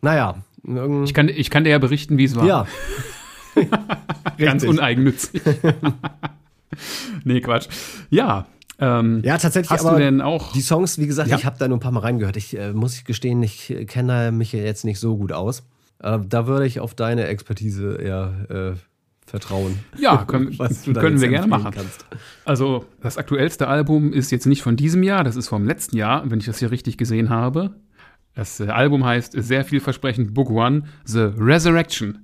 Naja. 0.00 0.36
Ich 1.04 1.12
kann, 1.12 1.28
ich 1.28 1.50
kann 1.50 1.64
dir 1.64 1.70
ja 1.70 1.78
berichten, 1.78 2.16
wie 2.16 2.24
es 2.24 2.34
war. 2.34 2.46
Ja. 2.46 2.66
Ganz 4.38 4.64
uneigennützig. 4.64 5.42
nee, 7.24 7.40
Quatsch. 7.40 7.68
Ja. 8.10 8.46
Ähm, 8.78 9.22
ja, 9.24 9.38
tatsächlich. 9.38 9.70
Hast 9.70 9.84
du 9.84 9.96
denn 9.96 10.20
auch 10.20 10.52
die 10.52 10.60
Songs? 10.60 10.98
Wie 10.98 11.06
gesagt, 11.06 11.30
ja. 11.30 11.36
ich 11.36 11.44
habe 11.44 11.56
da 11.58 11.68
nur 11.68 11.76
ein 11.76 11.80
paar 11.80 11.92
Mal 11.92 12.00
reingehört. 12.00 12.36
Ich 12.36 12.58
äh, 12.58 12.72
muss 12.72 12.96
ich 12.96 13.04
gestehen, 13.04 13.42
ich 13.42 13.74
kenne 13.86 14.32
mich 14.32 14.52
jetzt 14.52 14.84
nicht 14.84 14.98
so 14.98 15.16
gut 15.16 15.32
aus. 15.32 15.62
Äh, 16.00 16.18
da 16.28 16.46
würde 16.46 16.66
ich 16.66 16.80
auf 16.80 16.94
deine 16.94 17.26
Expertise 17.26 17.96
eher 17.96 18.74
äh, 18.74 18.78
vertrauen. 19.26 19.78
Ja, 19.96 20.24
können, 20.26 20.56
können 20.56 21.20
wir 21.20 21.28
gerne 21.28 21.46
machen. 21.46 21.70
Kannst. 21.72 22.04
Also 22.44 22.84
das 23.00 23.16
aktuellste 23.16 23.68
Album 23.68 24.12
ist 24.12 24.30
jetzt 24.30 24.46
nicht 24.46 24.62
von 24.62 24.76
diesem 24.76 25.02
Jahr, 25.02 25.24
das 25.24 25.36
ist 25.36 25.48
vom 25.48 25.64
letzten 25.64 25.96
Jahr, 25.96 26.28
wenn 26.30 26.38
ich 26.38 26.46
das 26.46 26.58
hier 26.58 26.70
richtig 26.70 26.98
gesehen 26.98 27.30
habe. 27.30 27.74
Das 28.34 28.60
äh, 28.60 28.68
Album 28.68 29.04
heißt 29.04 29.32
sehr 29.36 29.64
vielversprechend 29.64 30.34
Book 30.34 30.50
One, 30.50 30.82
The 31.04 31.30
Resurrection. 31.36 32.23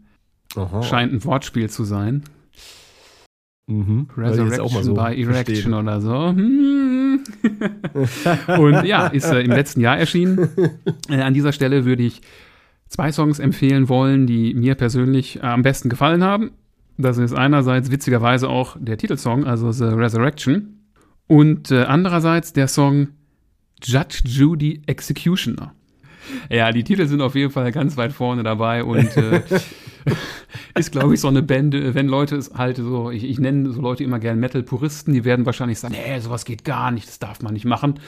Aha. 0.57 0.83
Scheint 0.83 1.13
ein 1.13 1.25
Wortspiel 1.25 1.71
zu 1.71 1.85
sein. 1.85 2.25
Mhm. 3.67 4.09
Resurrection 4.17 4.83
so 4.83 4.95
by 4.95 5.15
Erection 5.15 5.35
verstehen. 5.35 5.75
oder 5.75 6.01
so. 6.01 6.35
Hm. 7.21 7.25
und 8.59 8.85
ja, 8.85 9.09
ist 9.09 9.31
äh, 9.31 9.43
im 9.43 9.51
letzten 9.51 9.81
Jahr 9.81 9.99
erschienen. 9.99 10.49
Äh, 11.09 11.21
an 11.21 11.35
dieser 11.35 11.53
Stelle 11.53 11.85
würde 11.85 12.03
ich 12.05 12.23
zwei 12.89 13.11
Songs 13.13 13.39
empfehlen 13.39 13.89
wollen, 13.89 14.27
die 14.27 14.55
mir 14.55 14.75
persönlich 14.75 15.37
äh, 15.37 15.41
am 15.41 15.63
besten 15.63 15.89
gefallen 15.89 16.23
haben. 16.23 16.53
Das 16.99 17.19
ist 17.19 17.35
einerseits 17.35 17.91
witzigerweise 17.91 18.49
auch 18.49 18.77
der 18.79 18.97
Titelsong, 18.97 19.45
also 19.45 19.73
The 19.73 19.85
Resurrection. 19.85 20.81
Und 21.27 21.71
äh, 21.71 21.83
andererseits 21.83 22.53
der 22.53 22.69
Song 22.69 23.09
Judge 23.83 24.21
Judy 24.25 24.83
Executioner. 24.87 25.75
Ja, 26.49 26.71
die 26.73 26.85
Titel 26.85 27.07
sind 27.07 27.21
auf 27.21 27.35
jeden 27.35 27.51
Fall 27.51 27.73
ganz 27.73 27.97
weit 27.97 28.13
vorne 28.13 28.43
dabei 28.43 28.85
und 28.85 29.17
äh, 29.17 29.43
ist, 30.75 30.93
glaube 30.93 31.15
ich, 31.15 31.21
so 31.21 31.29
eine 31.29 31.43
Band, 31.43 31.75
äh, 31.75 31.95
wenn 31.95 32.09
Leute 32.09 32.37
es 32.37 32.53
halt 32.55 32.77
so, 32.77 33.11
ich, 33.11 33.25
ich 33.25 33.39
nenne 33.39 33.73
so 33.73 33.81
Leute 33.81 34.05
immer 34.05 34.19
gerne 34.19 34.41
Metal-Puristen, 34.41 35.13
die 35.13 35.25
werden 35.25 35.47
wahrscheinlich 35.47 35.79
sagen, 35.79 35.95
nee, 35.95 36.19
sowas 36.21 36.45
geht 36.45 36.65
gar 36.65 36.91
nicht, 36.91 37.09
das 37.09 37.19
darf 37.19 37.43
man 37.43 37.55
nicht 37.55 37.65
machen. 37.65 38.01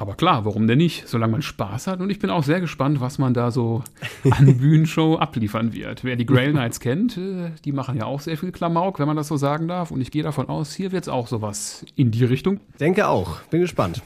Aber 0.00 0.14
klar, 0.14 0.46
warum 0.46 0.66
denn 0.66 0.78
nicht, 0.78 1.08
solange 1.08 1.32
man 1.32 1.42
Spaß 1.42 1.86
hat. 1.86 2.00
Und 2.00 2.08
ich 2.08 2.18
bin 2.18 2.30
auch 2.30 2.42
sehr 2.42 2.62
gespannt, 2.62 3.02
was 3.02 3.18
man 3.18 3.34
da 3.34 3.50
so 3.50 3.84
an 4.30 4.56
Bühnenshow 4.56 5.16
abliefern 5.16 5.74
wird. 5.74 6.04
Wer 6.04 6.16
die 6.16 6.24
Grail 6.24 6.52
Knights 6.52 6.80
kennt, 6.80 7.18
äh, 7.18 7.50
die 7.66 7.72
machen 7.72 7.98
ja 7.98 8.06
auch 8.06 8.20
sehr 8.20 8.38
viel 8.38 8.50
Klamauk, 8.50 8.98
wenn 8.98 9.06
man 9.06 9.18
das 9.18 9.28
so 9.28 9.36
sagen 9.36 9.68
darf. 9.68 9.90
Und 9.90 10.00
ich 10.00 10.10
gehe 10.10 10.22
davon 10.22 10.48
aus, 10.48 10.74
hier 10.74 10.92
wird 10.92 11.04
es 11.04 11.10
auch 11.10 11.26
sowas 11.26 11.84
in 11.96 12.12
die 12.12 12.24
Richtung. 12.24 12.60
Denke 12.80 13.08
auch. 13.08 13.42
Bin 13.50 13.60
gespannt. 13.60 14.02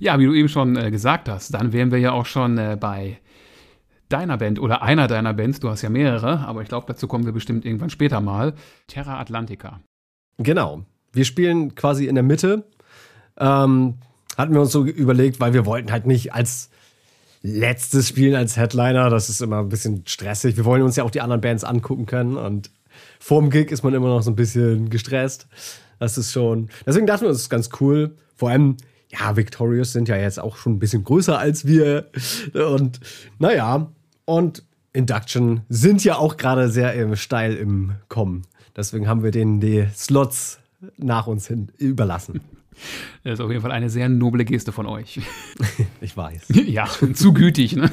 Ja, 0.00 0.18
wie 0.18 0.26
du 0.26 0.34
eben 0.34 0.48
schon 0.48 0.74
äh, 0.74 0.90
gesagt 0.90 1.28
hast, 1.28 1.54
dann 1.54 1.72
wären 1.72 1.92
wir 1.92 2.00
ja 2.00 2.10
auch 2.10 2.26
schon 2.26 2.58
äh, 2.58 2.76
bei 2.78 3.18
deiner 4.08 4.36
Band 4.36 4.58
oder 4.58 4.82
einer 4.82 5.08
deiner 5.08 5.34
Bands. 5.34 5.60
Du 5.60 5.68
hast 5.68 5.82
ja 5.82 5.90
mehrere, 5.90 6.40
aber 6.40 6.62
ich 6.62 6.68
glaube, 6.68 6.86
dazu 6.88 7.08
kommen 7.08 7.24
wir 7.24 7.32
bestimmt 7.32 7.64
irgendwann 7.64 7.90
später 7.90 8.20
mal. 8.20 8.54
Terra 8.86 9.18
Atlantica. 9.18 9.80
Genau. 10.38 10.84
Wir 11.12 11.24
spielen 11.24 11.74
quasi 11.74 12.06
in 12.06 12.14
der 12.14 12.24
Mitte. 12.24 12.64
Ähm, 13.38 13.94
hatten 14.36 14.52
wir 14.52 14.60
uns 14.60 14.72
so 14.72 14.84
überlegt, 14.84 15.40
weil 15.40 15.54
wir 15.54 15.66
wollten 15.66 15.90
halt 15.90 16.06
nicht 16.06 16.34
als 16.34 16.70
letztes 17.42 18.08
spielen 18.08 18.34
als 18.34 18.56
Headliner. 18.56 19.08
Das 19.10 19.28
ist 19.28 19.40
immer 19.40 19.60
ein 19.60 19.68
bisschen 19.68 20.02
stressig. 20.06 20.56
Wir 20.56 20.64
wollen 20.64 20.82
uns 20.82 20.96
ja 20.96 21.04
auch 21.04 21.10
die 21.10 21.20
anderen 21.20 21.40
Bands 21.40 21.64
angucken 21.64 22.06
können 22.06 22.36
und 22.36 22.70
vorm 23.18 23.50
Gig 23.50 23.70
ist 23.70 23.82
man 23.82 23.94
immer 23.94 24.08
noch 24.08 24.22
so 24.22 24.30
ein 24.30 24.36
bisschen 24.36 24.90
gestresst. 24.90 25.46
Das 25.98 26.18
ist 26.18 26.32
schon. 26.32 26.68
Deswegen 26.84 27.06
dachten 27.06 27.24
wir, 27.24 27.28
das 27.28 27.38
ist 27.38 27.48
ganz 27.48 27.70
cool. 27.80 28.16
Vor 28.34 28.50
allem, 28.50 28.76
ja, 29.08 29.36
Victorious 29.36 29.92
sind 29.92 30.08
ja 30.08 30.16
jetzt 30.16 30.38
auch 30.38 30.56
schon 30.56 30.74
ein 30.74 30.78
bisschen 30.78 31.04
größer 31.04 31.38
als 31.38 31.66
wir. 31.66 32.10
Und 32.52 33.00
naja, 33.38 33.90
und 34.26 34.62
Induction 34.92 35.62
sind 35.68 36.04
ja 36.04 36.16
auch 36.16 36.36
gerade 36.36 36.68
sehr 36.68 37.16
steil 37.16 37.54
im 37.54 37.92
Kommen. 38.08 38.42
Deswegen 38.76 39.08
haben 39.08 39.22
wir 39.22 39.30
denen 39.30 39.60
die 39.60 39.86
Slots 39.94 40.58
nach 40.98 41.26
uns 41.26 41.46
hin 41.48 41.72
überlassen. 41.78 42.40
Das 43.24 43.32
ist 43.32 43.40
auf 43.40 43.50
jeden 43.50 43.62
Fall 43.62 43.72
eine 43.72 43.88
sehr 43.88 44.10
noble 44.10 44.44
Geste 44.44 44.70
von 44.70 44.84
euch. 44.84 45.18
Ich 46.02 46.14
weiß. 46.14 46.48
Ja, 46.66 46.86
zu 47.14 47.32
gütig, 47.32 47.74
ne? 47.74 47.90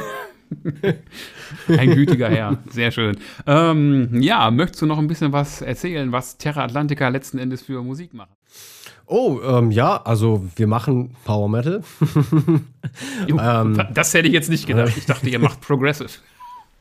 Ein 1.69 1.95
gütiger 1.95 2.29
Herr, 2.29 2.57
sehr 2.69 2.91
schön. 2.91 3.17
Ähm, 3.47 4.21
ja, 4.21 4.51
möchtest 4.51 4.81
du 4.81 4.85
noch 4.85 4.97
ein 4.99 5.07
bisschen 5.07 5.31
was 5.31 5.61
erzählen, 5.61 6.11
was 6.11 6.37
Terra 6.37 6.65
Atlantica 6.65 7.07
letzten 7.07 7.37
Endes 7.37 7.61
für 7.61 7.81
Musik 7.81 8.13
macht? 8.13 8.35
Oh, 9.15 9.39
ähm, 9.43 9.69
ja, 9.69 10.01
also 10.05 10.43
wir 10.55 10.65
machen 10.65 11.15
Power 11.23 11.47
Metal. 11.47 11.83
ähm, 13.27 13.79
das 13.93 14.11
hätte 14.15 14.27
ich 14.27 14.33
jetzt 14.33 14.49
nicht 14.49 14.65
gedacht. 14.65 14.91
Ich 14.97 15.05
dachte, 15.05 15.29
ihr 15.29 15.37
macht 15.37 15.61
Progressive. 15.61 16.09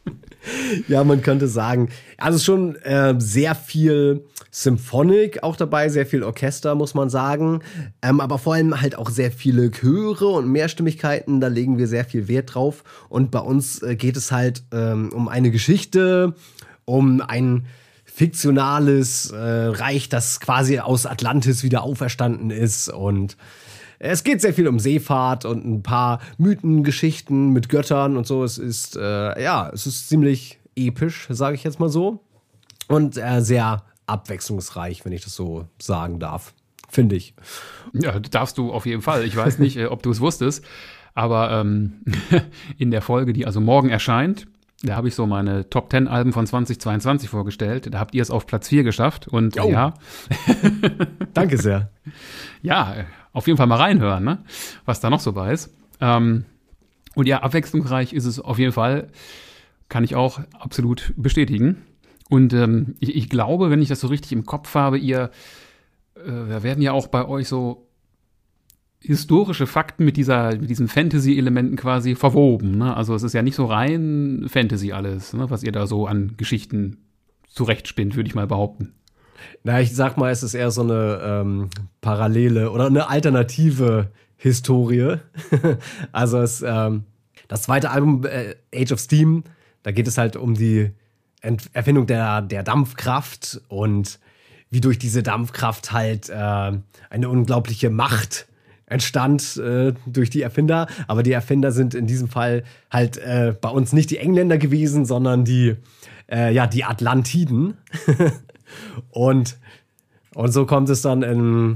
ja, 0.89 1.05
man 1.05 1.21
könnte 1.21 1.47
sagen, 1.47 1.91
also 2.17 2.39
schon 2.39 2.77
äh, 2.77 3.17
sehr 3.19 3.55
viel 3.55 4.25
Symphonic 4.51 5.43
auch 5.43 5.57
dabei, 5.57 5.91
sehr 5.91 6.07
viel 6.07 6.23
Orchester, 6.23 6.75
muss 6.75 6.95
man 6.95 7.11
sagen. 7.11 7.61
Ähm, 8.01 8.19
aber 8.19 8.39
vor 8.39 8.55
allem 8.55 8.81
halt 8.81 8.97
auch 8.97 9.11
sehr 9.11 9.31
viele 9.31 9.71
Chöre 9.71 10.29
und 10.29 10.49
Mehrstimmigkeiten, 10.51 11.39
da 11.39 11.49
legen 11.49 11.77
wir 11.77 11.87
sehr 11.87 12.07
viel 12.07 12.29
Wert 12.29 12.55
drauf. 12.55 12.83
Und 13.11 13.31
bei 13.31 13.41
uns 13.41 13.83
äh, 13.83 13.95
geht 13.95 14.17
es 14.17 14.33
halt 14.33 14.63
ähm, 14.73 15.11
um 15.13 15.29
eine 15.29 15.51
Geschichte, 15.51 16.35
um 16.87 17.21
ein 17.21 17.67
fiktionales 18.15 19.31
äh, 19.31 19.37
Reich, 19.39 20.09
das 20.09 20.41
quasi 20.41 20.79
aus 20.79 21.07
Atlantis 21.07 21.63
wieder 21.63 21.83
auferstanden 21.83 22.51
ist 22.51 22.89
und 22.89 23.37
es 24.05 24.25
geht 24.25 24.41
sehr 24.41 24.53
viel 24.53 24.67
um 24.67 24.81
Seefahrt 24.81 25.45
und 25.45 25.65
ein 25.65 25.83
paar 25.85 26.19
Mythengeschichten 26.37 27.51
mit 27.51 27.69
Göttern 27.69 28.17
und 28.17 28.27
so. 28.27 28.43
Es 28.43 28.59
ist, 28.59 28.97
äh, 28.97 29.41
ja, 29.41 29.71
es 29.73 29.87
ist 29.87 30.09
ziemlich 30.09 30.59
episch, 30.75 31.29
sage 31.31 31.55
ich 31.55 31.63
jetzt 31.63 31.79
mal 31.79 31.89
so. 31.89 32.25
Und 32.89 33.17
äh, 33.17 33.41
sehr 33.43 33.85
abwechslungsreich, 34.07 35.05
wenn 35.05 35.13
ich 35.13 35.23
das 35.23 35.37
so 35.37 35.69
sagen 35.81 36.19
darf. 36.19 36.53
Finde 36.89 37.15
ich. 37.15 37.35
Ja, 37.93 38.19
darfst 38.19 38.59
du 38.59 38.73
auf 38.73 38.87
jeden 38.87 39.03
Fall. 39.03 39.25
Ich 39.25 39.37
weiß 39.37 39.61
nicht, 39.61 39.77
äh, 39.79 39.87
ob 39.87 40.03
du 40.03 40.11
es 40.11 40.19
wusstest, 40.19 40.65
aber 41.15 41.53
ähm, 41.53 42.01
in 42.79 42.91
der 42.91 43.03
Folge, 43.03 43.33
die 43.33 43.47
also 43.47 43.61
morgen 43.61 43.89
erscheint, 43.89 44.49
da 44.83 44.97
habe 44.97 45.09
ich 45.09 45.15
so 45.15 45.27
meine 45.27 45.71
Top 45.71 45.91
10 45.91 46.09
Alben 46.09 46.33
von 46.33 46.47
2022 46.47 47.29
vorgestellt. 47.29 47.93
Da 47.93 47.99
habt 48.01 48.15
ihr 48.15 48.23
es 48.23 48.31
auf 48.31 48.47
Platz 48.47 48.69
4 48.69 48.83
geschafft. 48.83 49.29
Und 49.29 49.59
oh. 49.61 49.71
ja. 49.71 49.95
Danke 51.35 51.57
sehr. 51.57 51.91
Ja, 52.63 53.05
auf 53.33 53.47
jeden 53.47 53.57
Fall 53.57 53.69
mal 53.69 53.77
reinhören, 53.77 54.25
ne? 54.25 54.39
was 54.85 55.01
da 55.01 55.09
noch 55.09 55.21
so 55.21 55.33
bei 55.33 55.53
ist. 55.53 55.73
Ähm, 56.01 56.45
und 57.15 57.29
ja, 57.29 57.43
abwechslungsreich 57.43 58.13
ist 58.13 58.25
es 58.25 58.41
auf 58.41 58.59
jeden 58.59 58.73
Fall. 58.73 59.09
Kann 59.89 60.05
ich 60.05 60.17
auch 60.17 60.41
absolut 60.59 61.13
bestätigen. 61.17 61.83
Und 62.29 62.53
ähm, 62.53 62.97
ich, 62.99 63.15
ich, 63.15 63.29
glaube, 63.29 63.71
wenn 63.71 63.83
ich 63.83 63.89
das 63.89 64.01
so 64.01 64.09
richtig 64.09 64.33
im 64.33 64.47
Kopf 64.47 64.75
habe, 64.75 64.99
ihr, 64.99 65.31
äh, 66.17 66.49
da 66.49 66.63
werden 66.63 66.83
ja 66.83 66.93
auch 66.93 67.07
bei 67.07 67.27
euch 67.29 67.47
so 67.47 67.87
historische 69.03 69.67
Fakten 69.67 70.05
mit 70.05 70.17
dieser, 70.17 70.57
mit 70.57 70.71
diesen 70.71 70.89
Fantasy-Elementen 70.89 71.77
quasi 71.77 72.15
verwoben. 72.15 72.79
Ne? 72.79 72.97
Also 72.97 73.15
es 73.15 73.23
ist 73.23 73.33
ja 73.33 73.43
nicht 73.43 73.57
so 73.57 73.67
rein 73.67 74.47
Fantasy 74.49 74.93
alles, 74.93 75.33
ne? 75.33 75.51
was 75.51 75.63
ihr 75.63 75.73
da 75.73 75.87
so 75.87 76.07
an 76.07 76.35
Geschichten 76.37 76.99
zurechtspinnt, 77.49 78.17
würde 78.17 78.29
ich 78.29 78.35
mal 78.35 78.47
behaupten. 78.47 78.95
Na, 79.65 79.81
ich 79.81 79.95
sag 79.95 80.17
mal, 80.17 80.31
es 80.31 80.43
ist 80.43 80.55
eher 80.55 80.71
so 80.71 80.83
eine 80.83 81.21
ähm, 81.23 81.71
parallele 82.01 82.71
oder 82.71 82.87
eine 82.87 83.09
alternative 83.09 84.11
Historie. 84.37 85.17
also 86.13 86.39
es, 86.39 86.63
ähm, 86.63 87.05
das 87.49 87.63
zweite 87.63 87.91
Album, 87.91 88.25
äh, 88.25 88.55
Age 88.75 88.93
of 88.93 89.01
Steam, 89.01 89.45
da 89.83 89.91
geht 89.91 90.07
es 90.07 90.17
halt 90.17 90.37
um 90.37 90.55
die 90.55 90.91
Ent 91.41 91.71
Erfindung 91.73 92.07
der, 92.07 92.41
der 92.41 92.63
Dampfkraft 92.63 93.61
und 93.67 94.21
wie 94.71 94.81
durch 94.81 94.99
diese 94.99 95.25
Dampfkraft 95.25 95.93
halt 95.93 96.29
äh, 96.29 96.33
eine 97.11 97.29
unglaubliche 97.29 97.91
Macht 97.91 98.47
entstand 98.93 99.57
äh, 99.57 99.95
durch 100.07 100.31
die 100.31 100.43
Erfinder. 100.43 100.87
Aber 101.09 101.23
die 101.23 101.33
Erfinder 101.33 101.73
sind 101.73 101.95
in 101.95 102.07
diesem 102.07 102.29
Fall 102.29 102.65
halt 102.91 103.17
äh, 103.17 103.55
bei 103.61 103.69
uns 103.69 103.93
nicht 103.93 104.11
die 104.11 104.19
Engländer 104.19 104.59
gewesen, 104.59 105.05
sondern 105.05 105.45
die, 105.45 105.77
äh, 106.31 106.53
ja, 106.53 106.67
die 106.67 106.85
Atlantiden. 106.85 107.75
und, 109.11 109.57
und 110.35 110.53
so 110.53 110.67
kommt 110.67 110.89
es 110.91 111.03
dann 111.03 111.23
in, 111.23 111.75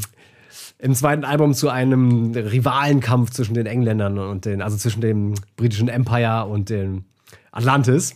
im 0.79 0.95
zweiten 0.95 1.25
Album 1.25 1.55
zu 1.55 1.69
einem 1.69 2.33
Rivalenkampf 2.33 3.31
zwischen 3.31 3.55
den 3.55 3.67
Engländern 3.67 4.19
und 4.19 4.45
den, 4.45 4.63
also 4.63 4.77
zwischen 4.77 5.01
dem 5.01 5.35
britischen 5.57 5.89
Empire 5.89 6.47
und 6.47 6.71
dem 6.71 7.05
Atlantis, 7.51 8.15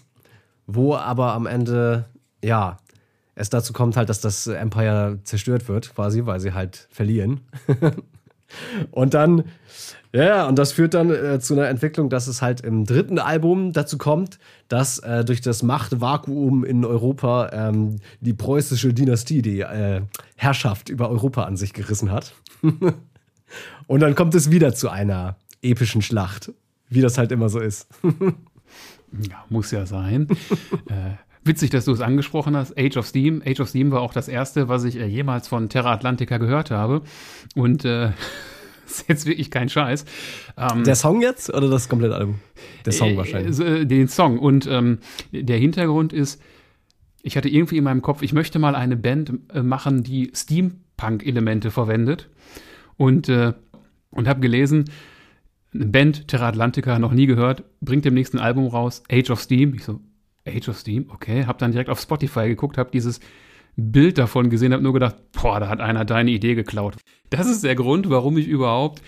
wo 0.66 0.94
aber 0.94 1.32
am 1.32 1.46
Ende, 1.46 2.04
ja, 2.44 2.76
es 3.34 3.48
dazu 3.48 3.72
kommt 3.72 3.96
halt, 3.96 4.10
dass 4.10 4.20
das 4.20 4.46
Empire 4.46 5.18
zerstört 5.24 5.68
wird, 5.68 5.94
quasi, 5.94 6.26
weil 6.26 6.40
sie 6.40 6.52
halt 6.52 6.88
verlieren. 6.90 7.40
und 8.90 9.14
dann, 9.14 9.44
ja, 10.12 10.46
und 10.46 10.58
das 10.58 10.72
führt 10.72 10.94
dann 10.94 11.10
äh, 11.10 11.38
zu 11.40 11.54
einer 11.54 11.68
Entwicklung, 11.68 12.10
dass 12.10 12.26
es 12.26 12.42
halt 12.42 12.60
im 12.62 12.84
dritten 12.84 13.18
Album 13.18 13.72
dazu 13.72 13.98
kommt, 13.98 14.38
dass 14.68 14.98
äh, 14.98 15.24
durch 15.24 15.40
das 15.40 15.62
Machtvakuum 15.62 16.64
in 16.64 16.84
Europa 16.84 17.50
ähm, 17.52 17.96
die 18.20 18.34
preußische 18.34 18.92
Dynastie 18.92 19.42
die 19.42 19.60
äh, 19.60 20.02
Herrschaft 20.36 20.88
über 20.88 21.10
Europa 21.10 21.44
an 21.44 21.56
sich 21.56 21.72
gerissen 21.72 22.10
hat. 22.10 22.34
und 23.86 24.00
dann 24.00 24.14
kommt 24.14 24.34
es 24.34 24.50
wieder 24.50 24.74
zu 24.74 24.88
einer 24.88 25.36
epischen 25.62 26.02
Schlacht, 26.02 26.52
wie 26.88 27.00
das 27.00 27.18
halt 27.18 27.32
immer 27.32 27.48
so 27.48 27.60
ist. 27.60 27.88
ja, 28.02 29.44
muss 29.48 29.70
ja 29.70 29.86
sein. 29.86 30.28
äh, 30.88 31.16
Witzig, 31.42 31.70
dass 31.70 31.86
du 31.86 31.92
es 31.92 32.00
angesprochen 32.00 32.56
hast. 32.56 32.78
Age 32.78 32.98
of 32.98 33.06
Steam. 33.06 33.42
Age 33.44 33.60
of 33.60 33.68
Steam 33.68 33.90
war 33.90 34.02
auch 34.02 34.12
das 34.12 34.28
erste, 34.28 34.68
was 34.68 34.84
ich 34.84 34.96
äh, 34.96 35.06
jemals 35.06 35.48
von 35.48 35.68
Terra 35.68 35.92
Atlantica 35.92 36.36
gehört 36.38 36.70
habe. 36.70 37.02
Und 37.54 37.84
äh, 37.84 38.10
ist 38.86 39.08
jetzt 39.08 39.26
wirklich 39.26 39.50
kein 39.50 39.68
Scheiß. 39.68 40.04
Ähm, 40.58 40.84
der 40.84 40.96
Song 40.96 41.22
jetzt 41.22 41.52
oder 41.52 41.68
das 41.68 41.88
komplette 41.88 42.14
Album? 42.14 42.40
Der 42.84 42.92
Song 42.92 43.10
äh, 43.10 43.16
wahrscheinlich. 43.16 43.58
Äh, 43.58 43.86
den 43.86 44.08
Song. 44.08 44.38
Und 44.38 44.66
ähm, 44.66 44.98
der 45.32 45.56
Hintergrund 45.56 46.12
ist, 46.12 46.42
ich 47.22 47.36
hatte 47.36 47.48
irgendwie 47.48 47.78
in 47.78 47.84
meinem 47.84 48.02
Kopf, 48.02 48.22
ich 48.22 48.32
möchte 48.32 48.58
mal 48.58 48.74
eine 48.74 48.96
Band 48.96 49.32
äh, 49.54 49.62
machen, 49.62 50.02
die 50.02 50.32
Steampunk-Elemente 50.34 51.70
verwendet. 51.70 52.28
Und, 52.96 53.30
äh, 53.30 53.54
und 54.10 54.28
habe 54.28 54.40
gelesen, 54.40 54.84
eine 55.72 55.86
Band, 55.86 56.28
Terra 56.28 56.48
Atlantica, 56.48 56.98
noch 56.98 57.12
nie 57.12 57.26
gehört, 57.26 57.64
bringt 57.80 58.04
dem 58.04 58.14
nächsten 58.14 58.38
Album 58.38 58.66
raus, 58.66 59.02
Age 59.10 59.30
of 59.30 59.40
Steam. 59.40 59.74
Ich 59.74 59.84
so, 59.84 60.00
Age 60.50 60.68
of 60.68 60.78
Steam, 60.78 61.06
okay. 61.12 61.46
Hab 61.46 61.58
dann 61.58 61.72
direkt 61.72 61.90
auf 61.90 62.00
Spotify 62.00 62.48
geguckt, 62.48 62.78
hab 62.78 62.92
dieses 62.92 63.20
Bild 63.76 64.18
davon 64.18 64.50
gesehen, 64.50 64.72
hab 64.72 64.80
nur 64.80 64.92
gedacht, 64.92 65.16
boah, 65.32 65.60
da 65.60 65.68
hat 65.68 65.80
einer 65.80 66.04
deine 66.04 66.30
Idee 66.30 66.54
geklaut. 66.54 66.96
Das 67.30 67.48
ist 67.48 67.64
der 67.64 67.74
Grund, 67.74 68.10
warum 68.10 68.36
ich 68.36 68.46
überhaupt 68.48 69.02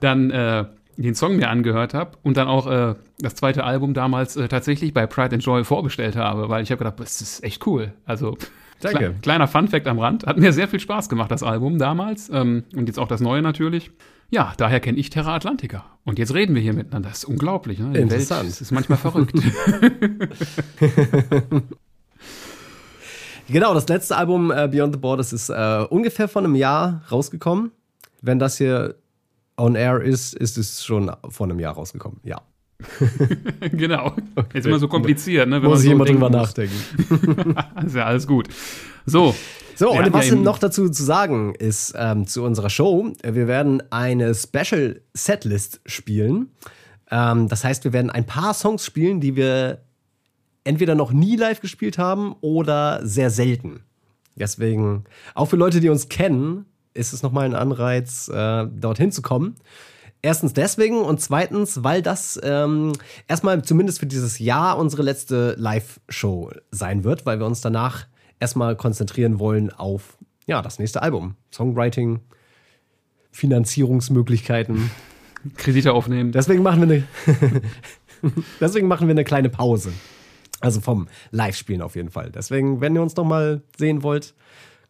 dann 0.00 0.30
äh, 0.30 0.64
den 0.96 1.14
Song 1.14 1.36
mir 1.36 1.50
angehört 1.50 1.94
habe 1.94 2.12
und 2.22 2.36
dann 2.36 2.48
auch 2.48 2.66
äh, 2.66 2.94
das 3.18 3.34
zweite 3.34 3.64
Album 3.64 3.94
damals 3.94 4.36
äh, 4.36 4.48
tatsächlich 4.48 4.92
bei 4.94 5.06
Pride 5.06 5.34
and 5.34 5.44
Joy 5.44 5.64
vorbestellt 5.64 6.16
habe, 6.16 6.48
weil 6.48 6.62
ich 6.62 6.70
habe 6.70 6.78
gedacht, 6.78 7.00
das 7.00 7.20
ist 7.20 7.42
echt 7.42 7.66
cool. 7.66 7.92
Also 8.04 8.36
Danke. 8.80 9.14
kleiner 9.22 9.48
Fun-Fact 9.48 9.86
am 9.86 9.98
Rand. 9.98 10.26
Hat 10.26 10.36
mir 10.38 10.52
sehr 10.52 10.68
viel 10.68 10.80
Spaß 10.80 11.08
gemacht, 11.08 11.30
das 11.30 11.42
Album 11.42 11.78
damals 11.78 12.28
ähm, 12.28 12.64
und 12.76 12.86
jetzt 12.86 12.98
auch 12.98 13.08
das 13.08 13.20
neue 13.20 13.42
natürlich. 13.42 13.90
Ja, 14.30 14.52
daher 14.56 14.80
kenne 14.80 14.98
ich 14.98 15.10
Terra 15.10 15.34
Atlantica. 15.34 15.84
Und 16.04 16.18
jetzt 16.18 16.34
reden 16.34 16.54
wir 16.54 16.62
hier 16.62 16.72
miteinander. 16.74 17.08
Das 17.08 17.18
ist 17.18 17.24
unglaublich. 17.24 17.78
Ne? 17.78 17.98
Interessant. 17.98 18.44
Welt 18.44 18.60
ist 18.60 18.72
manchmal 18.72 18.98
verrückt. 18.98 19.32
genau, 23.48 23.74
das 23.74 23.88
letzte 23.88 24.16
Album 24.16 24.50
äh, 24.50 24.68
Beyond 24.68 24.94
the 24.94 25.00
Borders 25.00 25.32
ist 25.32 25.48
äh, 25.48 25.86
ungefähr 25.88 26.28
vor 26.28 26.42
einem 26.42 26.54
Jahr 26.54 27.02
rausgekommen. 27.10 27.72
Wenn 28.20 28.38
das 28.38 28.58
hier 28.58 28.96
on 29.56 29.76
air 29.76 30.00
ist, 30.02 30.34
ist 30.34 30.58
es 30.58 30.84
schon 30.84 31.10
vor 31.28 31.46
einem 31.46 31.60
Jahr 31.60 31.74
rausgekommen. 31.74 32.20
Ja. 32.22 32.42
genau. 33.72 34.14
Okay. 34.34 34.58
Ist 34.58 34.66
immer 34.66 34.78
so 34.78 34.88
kompliziert, 34.88 35.48
ne? 35.48 35.62
Wenn 35.62 35.70
muss 35.70 35.80
ich 35.82 35.86
so 35.86 35.92
immer 35.92 36.04
drüber 36.04 36.30
nachdenken. 36.30 37.56
ist 37.86 37.94
ja 37.94 38.04
alles 38.04 38.26
gut. 38.26 38.48
So, 39.06 39.34
so, 39.76 39.90
und 39.92 40.12
was 40.12 40.28
ja 40.28 40.36
noch 40.36 40.58
dazu 40.58 40.88
zu 40.88 41.02
sagen 41.02 41.54
ist 41.54 41.94
ähm, 41.96 42.26
zu 42.26 42.42
unserer 42.42 42.70
Show, 42.70 43.12
wir 43.22 43.48
werden 43.48 43.82
eine 43.90 44.34
Special 44.34 45.00
Setlist 45.14 45.80
spielen. 45.86 46.50
Ähm, 47.10 47.48
das 47.48 47.64
heißt, 47.64 47.84
wir 47.84 47.92
werden 47.92 48.10
ein 48.10 48.26
paar 48.26 48.54
Songs 48.54 48.84
spielen, 48.84 49.20
die 49.20 49.36
wir 49.36 49.82
entweder 50.64 50.94
noch 50.94 51.12
nie 51.12 51.36
live 51.36 51.60
gespielt 51.60 51.98
haben 51.98 52.34
oder 52.40 53.06
sehr 53.06 53.30
selten. 53.30 53.80
Deswegen, 54.36 55.04
auch 55.34 55.46
für 55.46 55.56
Leute, 55.56 55.80
die 55.80 55.88
uns 55.88 56.08
kennen, 56.08 56.66
ist 56.94 57.12
es 57.12 57.22
nochmal 57.22 57.44
ein 57.44 57.54
Anreiz, 57.54 58.28
äh, 58.28 58.66
dorthin 58.66 59.12
zu 59.12 59.22
kommen. 59.22 59.56
Erstens 60.24 60.54
deswegen 60.54 61.02
und 61.02 61.20
zweitens, 61.20 61.84
weil 61.84 62.00
das 62.00 62.40
ähm, 62.42 62.94
erstmal 63.28 63.62
zumindest 63.62 63.98
für 63.98 64.06
dieses 64.06 64.38
Jahr 64.38 64.78
unsere 64.78 65.02
letzte 65.02 65.54
Live-Show 65.58 66.50
sein 66.70 67.04
wird, 67.04 67.26
weil 67.26 67.40
wir 67.40 67.44
uns 67.44 67.60
danach 67.60 68.06
erstmal 68.40 68.74
konzentrieren 68.74 69.38
wollen 69.38 69.70
auf 69.70 70.16
ja, 70.46 70.62
das 70.62 70.78
nächste 70.78 71.02
Album. 71.02 71.34
Songwriting, 71.52 72.20
Finanzierungsmöglichkeiten. 73.32 74.90
Kredite 75.58 75.92
aufnehmen. 75.92 76.32
Deswegen 76.32 76.62
machen 76.62 76.88
wir 76.88 77.04
eine, 77.04 78.32
deswegen 78.60 78.88
machen 78.88 79.06
wir 79.06 79.12
eine 79.12 79.24
kleine 79.24 79.50
Pause. 79.50 79.92
Also 80.60 80.80
vom 80.80 81.06
Live-Spielen 81.32 81.82
auf 81.82 81.96
jeden 81.96 82.08
Fall. 82.10 82.32
Deswegen, 82.32 82.80
wenn 82.80 82.94
ihr 82.94 83.02
uns 83.02 83.14
noch 83.14 83.26
mal 83.26 83.60
sehen 83.76 84.02
wollt, 84.02 84.32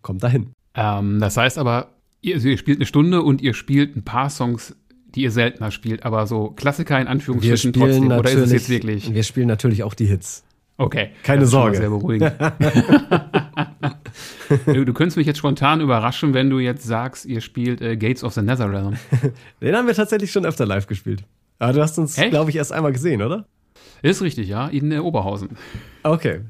kommt 0.01 0.23
dahin. 0.23 0.53
Ähm, 0.77 1.18
das 1.18 1.37
heißt 1.37 1.59
aber, 1.59 1.88
ihr, 2.20 2.37
also 2.37 2.47
ihr 2.47 2.57
spielt 2.57 2.79
eine 2.79 2.87
Stunde 2.87 3.23
und 3.23 3.42
ihr 3.42 3.55
spielt 3.55 3.97
ein 3.97 4.05
paar 4.05 4.31
Songs, 4.31 4.77
die 5.14 5.22
ihr 5.22 5.31
seltener 5.31 5.70
spielt, 5.70 6.05
aber 6.05 6.27
so 6.27 6.50
Klassiker 6.50 7.00
in 7.00 7.07
Anführungsstrichen 7.07 7.72
trotzdem. 7.72 8.11
Oder 8.11 8.31
ist 8.31 8.37
es 8.37 8.53
jetzt 8.53 8.68
wirklich? 8.68 9.14
Wir 9.14 9.22
spielen 9.22 9.48
natürlich 9.48 9.83
auch 9.83 9.94
die 9.94 10.07
Hits. 10.07 10.44
Okay. 10.77 11.11
Keine 11.22 11.46
Sorge. 11.46 11.77
Sehr 11.77 11.88
beruhigend. 11.88 12.33
du, 14.66 14.85
du 14.85 14.92
könntest 14.92 15.16
mich 15.16 15.27
jetzt 15.27 15.38
spontan 15.38 15.81
überraschen, 15.81 16.35
wenn 16.35 16.50
du 16.50 16.59
jetzt 16.59 16.85
sagst, 16.85 17.27
ihr 17.27 17.40
spielt 17.40 17.81
äh, 17.81 17.96
Gates 17.96 18.24
of 18.24 18.35
the 18.35 18.42
Netherrealm. 18.42 18.96
Den 19.61 19.77
haben 19.77 19.87
wir 19.87 19.94
tatsächlich 19.94 20.33
schon 20.33 20.44
öfter 20.44 20.66
live 20.66 20.88
gespielt. 20.88 21.22
Aber 21.61 21.72
du 21.72 21.81
hast 21.81 21.96
uns, 21.98 22.16
glaube 22.16 22.50
ich, 22.50 22.57
erst 22.57 22.72
einmal 22.72 22.92
gesehen, 22.92 23.22
oder? 23.22 23.46
Ist 24.03 24.20
richtig, 24.20 24.48
ja. 24.48 24.66
In 24.66 24.90
äh, 24.90 24.98
Oberhausen. 24.98 25.50
Okay. 26.03 26.40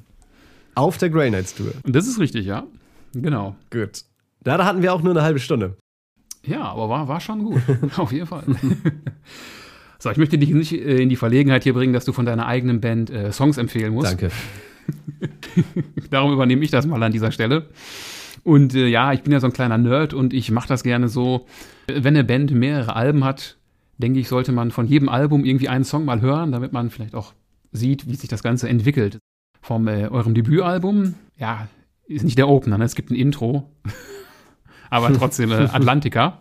Auf 0.74 0.96
der 0.96 1.11
Grey 1.11 1.29
Knights 1.29 1.55
Tour. 1.55 1.72
Das 1.85 2.07
ist 2.07 2.18
richtig, 2.18 2.46
ja. 2.46 2.64
Genau. 3.14 3.55
Gut. 3.70 4.05
Da 4.42 4.64
hatten 4.64 4.83
wir 4.83 4.92
auch 4.92 5.03
nur 5.03 5.12
eine 5.12 5.22
halbe 5.22 5.38
Stunde. 5.38 5.77
Ja, 6.46 6.62
aber 6.62 6.88
war, 6.88 7.09
war 7.09 7.20
schon 7.20 7.44
gut. 7.44 7.62
Auf 7.96 8.12
jeden 8.12 8.26
Fall. 8.26 8.44
So, 10.04 10.11
ich 10.11 10.18
möchte 10.18 10.37
dich 10.37 10.50
nicht 10.50 10.72
äh, 10.72 11.00
in 11.00 11.09
die 11.09 11.16
Verlegenheit 11.16 11.62
hier 11.62 11.72
bringen, 11.72 11.94
dass 11.94 12.04
du 12.04 12.12
von 12.12 12.26
deiner 12.26 12.46
eigenen 12.46 12.83
Band 12.83 13.09
äh, 13.09 13.33
Songs 13.33 13.57
empfehlen 13.57 13.94
musst. 13.94 14.11
Danke. 14.11 14.30
Darum 16.11 16.30
übernehme 16.30 16.62
ich 16.62 16.70
das 16.70 16.85
mal 16.85 17.02
an 17.02 17.11
dieser 17.11 17.33
Stelle. 17.33 17.70
Und 18.42 18.74
äh, 18.74 18.87
ja, 18.87 19.14
ich 19.14 19.22
bin 19.22 19.33
ja 19.33 19.40
so 19.40 19.46
ein 19.46 19.54
kleiner 19.54 19.78
Nerd 19.78 20.12
und 20.12 20.35
ich 20.35 20.50
mache 20.50 20.68
das 20.68 20.83
gerne 20.83 21.09
so. 21.09 21.46
Wenn 21.87 22.14
eine 22.14 22.22
Band 22.22 22.50
mehrere 22.50 22.94
Alben 22.94 23.24
hat, 23.24 23.57
denke 23.96 24.20
ich, 24.20 24.28
sollte 24.28 24.52
man 24.52 24.72
von 24.72 24.87
jedem 24.87 25.09
Album 25.09 25.46
irgendwie 25.46 25.70
einen 25.70 25.85
Song 25.85 26.04
mal 26.04 26.20
hören, 26.20 26.52
damit 26.52 26.74
man 26.74 26.90
vielleicht 26.90 27.14
auch 27.14 27.33
sieht, 27.72 28.07
wie 28.07 28.14
sich 28.14 28.28
das 28.28 28.42
Ganze 28.42 28.68
entwickelt. 28.68 29.18
Vom 29.62 29.88
äh, 29.88 30.09
eurem 30.09 30.35
Debütalbum, 30.35 31.14
ja, 31.38 31.68
ist 32.07 32.24
nicht 32.24 32.37
der 32.37 32.50
Opener, 32.50 32.76
ne? 32.76 32.85
es 32.85 32.94
gibt 32.94 33.11
ein 33.11 33.14
Intro, 33.14 33.70
aber 34.90 35.12
trotzdem 35.18 35.51
äh, 35.51 35.68
Atlantica. 35.73 36.38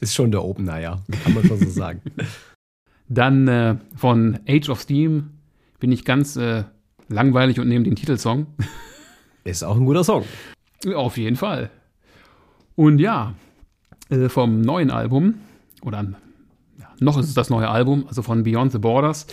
Ist 0.00 0.14
schon 0.14 0.30
der 0.30 0.44
Opener, 0.44 0.80
ja. 0.80 1.00
Kann 1.22 1.34
man 1.34 1.44
schon 1.44 1.58
so 1.58 1.70
sagen. 1.70 2.00
Dann 3.08 3.46
äh, 3.48 3.76
von 3.96 4.38
Age 4.48 4.70
of 4.70 4.80
Steam 4.80 5.30
bin 5.78 5.92
ich 5.92 6.04
ganz 6.04 6.36
äh, 6.36 6.64
langweilig 7.08 7.60
und 7.60 7.68
nehme 7.68 7.84
den 7.84 7.96
Titelsong. 7.96 8.46
Ist 9.44 9.64
auch 9.64 9.76
ein 9.76 9.84
guter 9.84 10.04
Song. 10.04 10.24
Auf 10.94 11.16
jeden 11.16 11.36
Fall. 11.36 11.70
Und 12.74 12.98
ja, 12.98 13.34
äh, 14.08 14.28
vom 14.28 14.60
neuen 14.60 14.90
Album, 14.90 15.34
oder 15.82 16.04
ja, 16.78 16.88
noch 17.00 17.18
ist 17.18 17.26
es 17.26 17.34
das 17.34 17.50
neue 17.50 17.68
Album, 17.68 18.04
also 18.08 18.22
von 18.22 18.44
Beyond 18.44 18.72
the 18.72 18.78
Borders, 18.78 19.26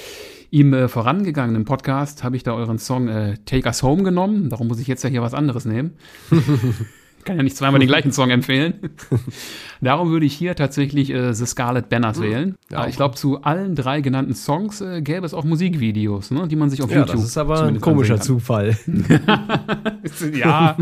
im 0.51 0.73
äh, 0.73 0.87
vorangegangenen 0.87 1.63
Podcast 1.63 2.23
habe 2.23 2.35
ich 2.35 2.43
da 2.43 2.53
euren 2.53 2.79
Song 2.79 3.07
äh, 3.07 3.37
Take 3.45 3.67
Us 3.67 3.83
Home 3.83 4.01
genommen. 4.01 4.49
Darum 4.49 4.67
muss 4.67 4.79
ich 4.79 4.87
jetzt 4.87 5.03
ja 5.03 5.09
hier 5.09 5.21
was 5.21 5.35
anderes 5.35 5.65
nehmen. 5.65 5.93
Kann 7.23 7.37
ja 7.37 7.43
nicht 7.43 7.55
zweimal 7.55 7.79
den 7.79 7.87
gleichen 7.89 8.11
Song 8.11 8.29
empfehlen. 8.29 8.89
Darum 9.81 10.11
würde 10.11 10.25
ich 10.25 10.33
hier 10.33 10.55
tatsächlich 10.55 11.09
äh, 11.11 11.33
The 11.33 11.45
Scarlet 11.45 11.89
Banners 11.89 12.17
hm. 12.17 12.23
wählen. 12.23 12.55
Ja. 12.71 12.87
Ich 12.87 12.95
glaube, 12.95 13.15
zu 13.15 13.41
allen 13.41 13.75
drei 13.75 14.01
genannten 14.01 14.35
Songs 14.35 14.81
äh, 14.81 15.01
gäbe 15.01 15.25
es 15.25 15.33
auch 15.33 15.43
Musikvideos, 15.43 16.31
ne, 16.31 16.47
die 16.47 16.55
man 16.55 16.69
sich 16.69 16.81
auf 16.81 16.91
ja, 16.91 16.99
YouTube. 16.99 17.15
Das 17.15 17.25
ist 17.25 17.37
aber 17.37 17.63
ein 17.63 17.81
komischer 17.81 18.19
Zufall. 18.19 18.77
ja, 20.33 20.77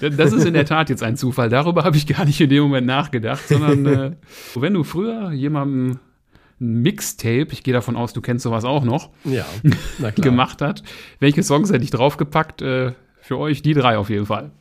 das 0.00 0.32
ist 0.32 0.44
in 0.44 0.54
der 0.54 0.66
Tat 0.66 0.90
jetzt 0.90 1.02
ein 1.02 1.16
Zufall. 1.16 1.48
Darüber 1.48 1.84
habe 1.84 1.96
ich 1.96 2.06
gar 2.06 2.24
nicht 2.24 2.40
in 2.40 2.50
dem 2.50 2.62
Moment 2.64 2.86
nachgedacht, 2.86 3.48
sondern 3.48 3.86
äh, 3.86 4.12
wenn 4.54 4.74
du 4.74 4.84
früher 4.84 5.32
jemandem 5.32 5.98
ein 6.60 6.82
Mixtape, 6.82 7.48
ich 7.50 7.62
gehe 7.62 7.74
davon 7.74 7.96
aus, 7.96 8.12
du 8.12 8.20
kennst 8.22 8.42
sowas 8.42 8.64
auch 8.64 8.84
noch, 8.84 9.10
ja, 9.24 9.44
gemacht 10.14 10.62
hat. 10.62 10.82
Welche 11.20 11.42
Songs 11.42 11.70
hätte 11.70 11.84
ich 11.84 11.90
draufgepackt? 11.90 12.62
Äh, 12.62 12.92
für 13.26 13.38
euch 13.38 13.60
die 13.60 13.74
drei 13.74 13.98
auf 13.98 14.08
jeden 14.08 14.26
Fall. 14.26 14.52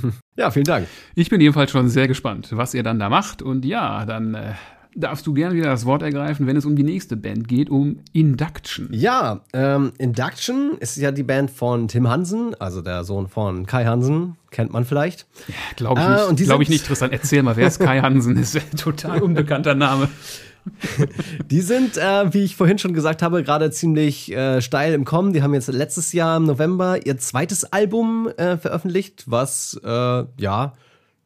Ja, 0.36 0.50
vielen 0.50 0.64
Dank. 0.64 0.86
Ich 1.14 1.28
bin 1.28 1.40
jedenfalls 1.40 1.70
schon 1.70 1.88
sehr 1.90 2.08
gespannt, 2.08 2.48
was 2.52 2.72
ihr 2.72 2.82
dann 2.82 2.98
da 2.98 3.10
macht. 3.10 3.42
Und 3.42 3.66
ja, 3.66 4.06
dann 4.06 4.34
äh, 4.34 4.52
darfst 4.94 5.26
du 5.26 5.34
gerne 5.34 5.54
wieder 5.54 5.66
das 5.66 5.84
Wort 5.84 6.02
ergreifen, 6.02 6.46
wenn 6.46 6.56
es 6.56 6.64
um 6.64 6.76
die 6.76 6.82
nächste 6.82 7.16
Band 7.16 7.48
geht, 7.48 7.70
um 7.70 8.00
Induction. 8.12 8.88
Ja, 8.92 9.40
ähm, 9.52 9.92
Induction 9.98 10.72
ist 10.80 10.96
ja 10.96 11.10
die 11.10 11.22
Band 11.22 11.50
von 11.50 11.88
Tim 11.88 12.08
Hansen, 12.08 12.54
also 12.58 12.82
der 12.82 13.04
Sohn 13.04 13.28
von 13.28 13.66
Kai 13.66 13.84
Hansen, 13.84 14.36
kennt 14.50 14.72
man 14.72 14.84
vielleicht. 14.84 15.26
Ja, 15.48 15.54
glaube 15.76 16.00
ich, 16.00 16.06
äh, 16.06 16.32
nicht. 16.32 16.44
Glaub 16.44 16.60
ich 16.60 16.68
nicht, 16.68 16.86
Tristan. 16.86 17.12
Erzähl 17.12 17.42
mal, 17.42 17.56
wer 17.56 17.68
ist 17.68 17.78
Kai 17.78 18.00
Hansen? 18.00 18.36
ist 18.36 18.56
ein 18.56 18.76
total 18.76 19.22
unbekannter 19.22 19.74
Name. 19.74 20.08
die 21.50 21.60
sind, 21.60 21.96
äh, 21.96 22.32
wie 22.32 22.44
ich 22.44 22.56
vorhin 22.56 22.78
schon 22.78 22.94
gesagt 22.94 23.22
habe, 23.22 23.42
gerade 23.42 23.70
ziemlich 23.70 24.32
äh, 24.32 24.60
steil 24.60 24.94
im 24.94 25.04
Kommen. 25.04 25.32
Die 25.32 25.42
haben 25.42 25.54
jetzt 25.54 25.68
letztes 25.68 26.12
Jahr 26.12 26.36
im 26.36 26.44
November 26.44 27.04
ihr 27.06 27.18
zweites 27.18 27.64
Album 27.64 28.28
äh, 28.36 28.56
veröffentlicht, 28.56 29.24
was 29.26 29.80
äh, 29.84 30.24
ja 30.38 30.74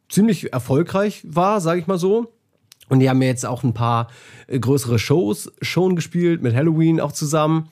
ziemlich 0.09 0.53
erfolgreich 0.53 1.23
war, 1.27 1.61
sage 1.61 1.79
ich 1.79 1.87
mal 1.87 1.97
so. 1.97 2.33
Und 2.89 2.99
die 2.99 3.09
haben 3.09 3.21
jetzt 3.21 3.45
auch 3.45 3.63
ein 3.63 3.73
paar 3.73 4.07
äh, 4.47 4.59
größere 4.59 4.99
Shows 4.99 5.51
schon 5.61 5.95
gespielt, 5.95 6.41
mit 6.41 6.55
Halloween 6.55 6.99
auch 6.99 7.11
zusammen. 7.11 7.69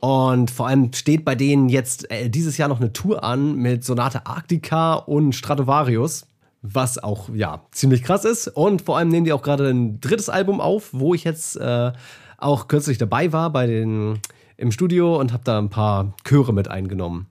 Und 0.00 0.50
vor 0.50 0.68
allem 0.68 0.92
steht 0.92 1.24
bei 1.24 1.34
denen 1.34 1.68
jetzt 1.68 2.10
äh, 2.10 2.28
dieses 2.28 2.56
Jahr 2.56 2.68
noch 2.68 2.80
eine 2.80 2.92
Tour 2.92 3.24
an 3.24 3.56
mit 3.56 3.84
Sonate 3.84 4.26
Arctica 4.26 4.94
und 4.94 5.34
Stratovarius 5.34 6.27
was 6.62 6.98
auch 6.98 7.28
ja 7.34 7.62
ziemlich 7.70 8.02
krass 8.02 8.24
ist. 8.24 8.48
Und 8.48 8.82
vor 8.82 8.98
allem 8.98 9.08
nehmen 9.08 9.24
die 9.24 9.32
auch 9.32 9.42
gerade 9.42 9.68
ein 9.68 10.00
drittes 10.00 10.28
Album 10.28 10.60
auf, 10.60 10.90
wo 10.92 11.14
ich 11.14 11.24
jetzt 11.24 11.56
äh, 11.56 11.92
auch 12.36 12.68
kürzlich 12.68 12.98
dabei 12.98 13.32
war 13.32 13.50
bei 13.50 13.66
den 13.66 14.20
im 14.56 14.72
Studio 14.72 15.18
und 15.18 15.32
habe 15.32 15.44
da 15.44 15.58
ein 15.58 15.70
paar 15.70 16.14
Chöre 16.24 16.52
mit 16.52 16.68
eingenommen. 16.68 17.26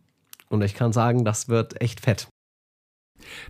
Und 0.49 0.63
ich 0.63 0.75
kann 0.75 0.93
sagen, 0.93 1.25
das 1.25 1.49
wird 1.49 1.81
echt 1.81 1.99
fett. 1.99 2.27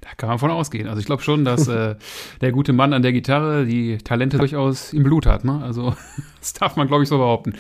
Da 0.02 0.10
kann 0.18 0.30
man 0.30 0.40
von 0.40 0.50
ausgehen. 0.50 0.88
Also 0.88 1.00
ich 1.00 1.06
glaube 1.06 1.22
schon, 1.22 1.46
dass 1.46 1.68
äh, 1.68 1.96
der 2.42 2.52
gute 2.52 2.74
Mann 2.74 2.94
an 2.94 3.02
der 3.04 3.14
Gitarre 3.14 3.66
die 3.66 3.98
Talente 4.00 4.38
durchaus 4.38 4.94
im 4.94 5.04
Blut 5.04 5.26
hat. 5.26 5.44
Ne? 5.44 5.62
Also 5.64 5.96
das 6.40 6.54
darf 6.54 6.76
man, 6.76 6.88
glaube 6.88 7.04
ich, 7.04 7.10
so 7.10 7.18
behaupten. 7.18 7.54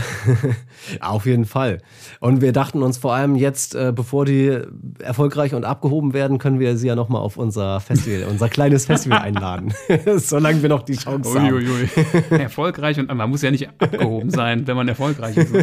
Auf 1.00 1.26
jeden 1.26 1.44
Fall. 1.44 1.78
Und 2.20 2.40
wir 2.40 2.52
dachten 2.52 2.82
uns 2.82 2.98
vor 2.98 3.14
allem 3.14 3.34
jetzt, 3.36 3.74
äh, 3.74 3.92
bevor 3.94 4.24
die 4.24 4.58
erfolgreich 5.00 5.54
und 5.54 5.64
abgehoben 5.64 6.12
werden, 6.12 6.38
können 6.38 6.58
wir 6.58 6.76
sie 6.76 6.88
ja 6.88 6.94
nochmal 6.94 7.22
auf 7.22 7.36
unser 7.36 7.80
Festival, 7.80 8.28
unser 8.28 8.48
kleines 8.48 8.86
Festival 8.86 9.18
einladen. 9.18 9.74
Solange 10.16 10.62
wir 10.62 10.68
noch 10.68 10.82
die 10.82 10.96
Chance 10.96 11.30
ui, 11.30 11.40
haben. 11.40 11.54
Ui, 11.54 11.66
ui. 11.68 11.88
Erfolgreich 12.38 12.98
und 12.98 13.12
man 13.12 13.30
muss 13.30 13.42
ja 13.42 13.50
nicht 13.50 13.68
abgehoben 13.68 14.30
sein, 14.30 14.66
wenn 14.66 14.76
man 14.76 14.88
erfolgreich 14.88 15.36
ist. 15.36 15.54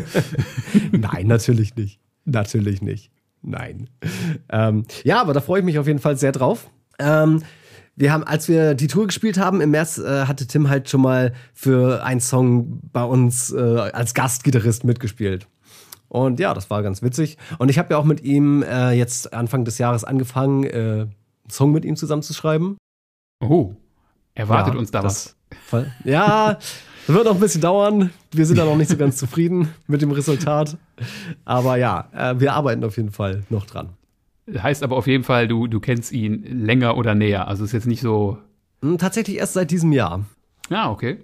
Nein, 0.91 1.28
natürlich 1.28 1.76
nicht. 1.76 2.00
Natürlich 2.26 2.82
nicht. 2.82 3.12
Nein. 3.41 3.89
Ähm, 4.50 4.86
ja, 5.04 5.21
aber 5.21 5.34
da 5.34 5.41
freue 5.41 5.60
ich 5.60 5.65
mich 5.65 5.78
auf 5.80 5.88
jeden 5.88 6.00
Fall 6.00 6.17
sehr 6.17 6.32
drauf. 6.32 6.69
Ähm, 6.98 7.43
wir 7.95 8.12
haben, 8.12 8.23
als 8.23 8.47
wir 8.47 8.73
die 8.73 8.88
Tour 8.88 9.08
gespielt 9.08 9.38
haben, 9.38 9.62
im 9.62 9.71
März 9.71 9.97
äh, 9.97 10.25
hatte 10.25 10.47
Tim 10.47 10.69
halt 10.69 10.89
schon 10.89 11.01
mal 11.01 11.34
für 11.53 12.03
einen 12.03 12.19
Song 12.19 12.81
bei 12.91 13.03
uns 13.03 13.51
äh, 13.53 13.60
als 13.60 14.13
Gastgitarrist 14.13 14.84
mitgespielt. 14.84 15.47
Und 16.10 16.39
ja, 16.39 16.53
das 16.53 16.69
war 16.69 16.84
ganz 16.84 17.01
witzig. 17.01 17.38
Und 17.58 17.69
ich 17.69 17.79
habe 17.79 17.93
ja 17.93 17.97
auch 17.97 18.03
mit 18.03 18.21
ihm 18.23 18.63
äh, 18.63 18.91
jetzt 18.91 19.34
Anfang 19.34 19.65
des 19.65 19.77
Jahres 19.77 20.03
angefangen, 20.03 20.63
äh, 20.65 20.69
einen 20.73 21.13
Song 21.49 21.71
mit 21.71 21.86
ihm 21.86 21.95
zusammenzuschreiben. 21.95 22.77
Oh, 23.41 23.73
erwartet 24.34 24.73
ja, 24.73 24.79
uns 24.79 24.91
da 24.91 25.03
was? 25.03 25.36
Voll, 25.65 25.91
ja, 26.03 26.58
wird 27.08 27.25
noch 27.25 27.36
ein 27.36 27.39
bisschen 27.39 27.62
dauern. 27.62 28.12
Wir 28.31 28.45
sind 28.45 28.58
da 28.58 28.65
noch 28.65 28.77
nicht 28.77 28.89
so 28.89 28.97
ganz 28.97 29.17
zufrieden 29.17 29.69
mit 29.88 30.01
dem 30.01 30.12
Resultat. 30.12 30.77
Aber 31.45 31.77
ja, 31.77 32.10
äh, 32.13 32.39
wir 32.39 32.53
arbeiten 32.53 32.84
auf 32.84 32.97
jeden 32.97 33.12
Fall 33.12 33.43
noch 33.49 33.65
dran. 33.65 33.89
Heißt 34.51 34.84
aber 34.84 34.95
auf 34.95 35.08
jeden 35.08 35.23
Fall, 35.23 35.47
du, 35.47 35.67
du 35.67 35.79
kennst 35.79 36.12
ihn 36.12 36.43
länger 36.43 36.97
oder 36.97 37.15
näher. 37.15 37.47
Also 37.47 37.63
ist 37.63 37.71
jetzt 37.71 37.88
nicht 37.88 38.01
so. 38.01 38.38
Hm, 38.81 38.97
tatsächlich 38.97 39.38
erst 39.38 39.53
seit 39.53 39.71
diesem 39.71 39.91
Jahr. 39.91 40.25
Ja, 40.69 40.91
okay. 40.91 41.17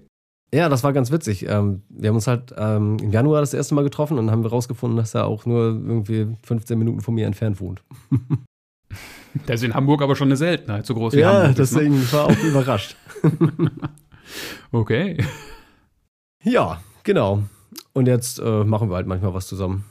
Ja, 0.53 0.67
das 0.67 0.84
war 0.84 0.91
ganz 0.91 1.12
witzig. 1.12 1.47
Ähm, 1.47 1.84
wir 1.89 2.10
haben 2.10 2.15
uns 2.15 2.27
halt 2.27 2.53
ähm, 2.57 2.97
im 3.01 3.12
Januar 3.12 3.39
das 3.39 3.53
erste 3.53 3.73
Mal 3.73 3.84
getroffen 3.84 4.17
und 4.17 4.31
haben 4.31 4.43
wir 4.43 4.49
rausgefunden, 4.49 4.97
dass 4.97 5.15
er 5.15 5.25
auch 5.25 5.45
nur 5.45 5.67
irgendwie 5.67 6.36
15 6.43 6.77
Minuten 6.77 7.01
von 7.01 7.13
mir 7.13 7.25
entfernt 7.25 7.60
wohnt. 7.60 7.84
Das 9.45 9.62
ist 9.62 9.63
in 9.63 9.73
Hamburg 9.73 10.01
aber 10.01 10.15
schon 10.15 10.27
eine 10.27 10.36
Seltenheit, 10.36 10.86
so 10.86 10.93
groß 10.93 11.13
wie 11.13 11.19
ja, 11.19 11.29
Hamburg. 11.29 11.47
Ja, 11.47 11.53
deswegen 11.53 11.95
ist, 11.95 12.12
ne? 12.12 12.19
war 12.19 12.25
auch 12.25 12.38
überrascht. 12.43 12.97
okay. 14.73 15.17
Ja, 16.43 16.81
genau. 17.03 17.43
Und 17.93 18.07
jetzt 18.07 18.39
äh, 18.39 18.63
machen 18.63 18.89
wir 18.89 18.95
halt 18.95 19.07
manchmal 19.07 19.34
was 19.34 19.47
zusammen. 19.47 19.86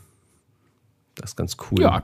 Das 1.15 1.31
ist 1.31 1.37
ganz 1.37 1.57
cool. 1.71 1.81
Ja, 1.81 2.03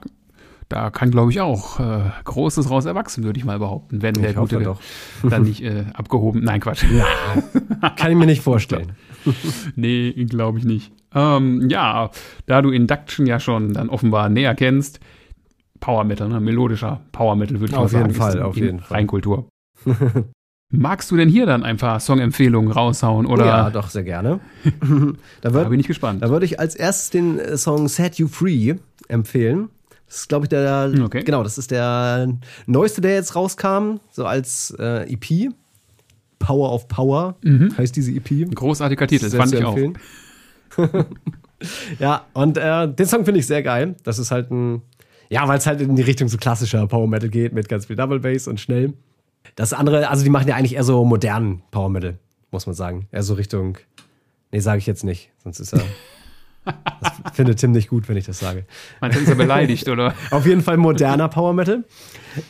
da 0.69 0.89
kann, 0.89 1.11
glaube 1.11 1.31
ich, 1.31 1.39
auch 1.39 1.79
äh, 1.79 2.11
Großes 2.25 2.69
raus 2.69 2.85
erwachsen, 2.85 3.23
würde 3.23 3.39
ich 3.39 3.45
mal 3.45 3.59
behaupten, 3.59 4.01
wenn 4.01 4.15
der 4.15 4.33
Gute 4.33 4.59
doch. 4.59 4.79
dann 5.29 5.43
nicht 5.43 5.63
äh, 5.63 5.85
abgehoben. 5.93 6.43
Nein, 6.43 6.59
Quatsch. 6.59 6.83
Ja, 6.83 7.89
kann 7.91 8.11
ich 8.11 8.17
mir 8.17 8.25
nicht 8.25 8.41
vorstellen. 8.41 8.93
nee, 9.75 10.11
glaube 10.25 10.59
ich 10.59 10.65
nicht. 10.65 10.91
Ähm, 11.15 11.69
ja, 11.69 12.11
da 12.45 12.61
du 12.61 12.71
Induction 12.71 13.25
ja 13.25 13.39
schon 13.39 13.73
dann 13.73 13.89
offenbar 13.89 14.29
näher 14.29 14.55
kennst, 14.55 14.99
Power 15.79 16.03
Metal, 16.03 16.27
ne? 16.27 16.39
melodischer 16.39 17.01
Power 17.11 17.35
Metal 17.35 17.59
würde 17.59 17.73
ich 17.73 17.77
auf 17.77 17.93
mal 17.93 18.01
jeden 18.01 18.13
Fall, 18.13 18.41
auf 18.41 18.57
jeden 18.57 18.79
Fall. 18.79 18.97
Reinkultur. 18.97 19.47
Magst 20.69 21.11
du 21.11 21.15
denn 21.15 21.29
hier 21.29 21.45
dann 21.45 21.63
ein 21.63 21.77
paar 21.77 22.01
Songempfehlungen 22.01 22.71
raushauen? 22.71 23.25
Oder? 23.25 23.45
Ja, 23.45 23.69
doch, 23.69 23.89
sehr 23.89 24.03
gerne. 24.03 24.41
da, 25.41 25.53
wird, 25.53 25.65
da 25.65 25.69
bin 25.69 25.79
ich 25.79 25.87
gespannt. 25.87 26.21
Da 26.21 26.29
würde 26.29 26.45
ich 26.45 26.59
als 26.59 26.75
erstes 26.75 27.09
den 27.09 27.39
äh, 27.39 27.55
Song 27.55 27.87
Set 27.87 28.15
You 28.15 28.27
Free 28.27 28.75
empfehlen. 29.07 29.69
Das 30.07 30.19
ist, 30.19 30.29
glaube 30.29 30.45
ich, 30.45 30.49
der, 30.49 30.93
okay. 31.03 31.23
genau, 31.23 31.43
das 31.43 31.57
ist 31.57 31.69
der 31.69 32.33
neueste, 32.65 33.01
der 33.01 33.15
jetzt 33.15 33.35
rauskam, 33.35 33.97
so 34.09 34.25
als 34.25 34.75
äh, 34.79 35.13
EP. 35.13 35.51
Power 36.39 36.71
of 36.71 36.87
Power 36.87 37.35
mhm. 37.43 37.75
heißt 37.77 37.95
diese 37.95 38.11
EP. 38.11 38.53
Großartiger 38.53 39.07
Titel, 39.07 39.25
das 39.25 39.35
fand 39.35 39.53
ich 39.53 39.65
auch. 39.65 39.77
ja, 41.99 42.25
und 42.33 42.57
äh, 42.57 42.87
den 42.87 43.05
Song 43.05 43.25
finde 43.25 43.39
ich 43.39 43.47
sehr 43.47 43.63
geil. 43.63 43.95
Das 44.03 44.19
ist 44.19 44.31
halt 44.31 44.51
ein, 44.51 44.81
ja, 45.29 45.47
weil 45.47 45.57
es 45.57 45.65
halt 45.65 45.81
in 45.81 45.95
die 45.95 46.03
Richtung 46.03 46.27
so 46.27 46.37
klassischer 46.37 46.85
Power 46.87 47.07
Metal 47.07 47.29
geht, 47.29 47.53
mit 47.53 47.67
ganz 47.67 47.87
viel 47.87 47.95
Double 47.95 48.19
Bass 48.19 48.47
und 48.47 48.59
schnell. 48.59 48.93
Das 49.55 49.73
andere, 49.73 50.09
also 50.09 50.23
die 50.23 50.29
machen 50.29 50.47
ja 50.47 50.55
eigentlich 50.55 50.75
eher 50.75 50.83
so 50.83 51.03
modernen 51.03 51.63
Power 51.71 51.89
Metal, 51.89 52.17
muss 52.51 52.65
man 52.65 52.75
sagen. 52.75 53.07
Eher 53.11 53.23
so 53.23 53.33
Richtung, 53.33 53.77
nee, 54.51 54.59
sage 54.59 54.77
ich 54.79 54.85
jetzt 54.85 55.03
nicht, 55.03 55.31
sonst 55.43 55.59
ist 55.59 55.73
er. 55.73 55.81
Das 57.01 57.33
findet 57.33 57.59
Tim 57.59 57.71
nicht 57.71 57.89
gut, 57.89 58.07
wenn 58.09 58.17
ich 58.17 58.25
das 58.25 58.39
sage. 58.39 58.65
Man 59.01 59.11
ist 59.11 59.27
ja 59.27 59.35
beleidigt, 59.35 59.87
oder? 59.89 60.13
Auf 60.31 60.45
jeden 60.45 60.61
Fall 60.61 60.77
moderner 60.77 61.29
Power 61.29 61.53
Metal. 61.53 61.83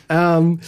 Ähm, 0.08 0.60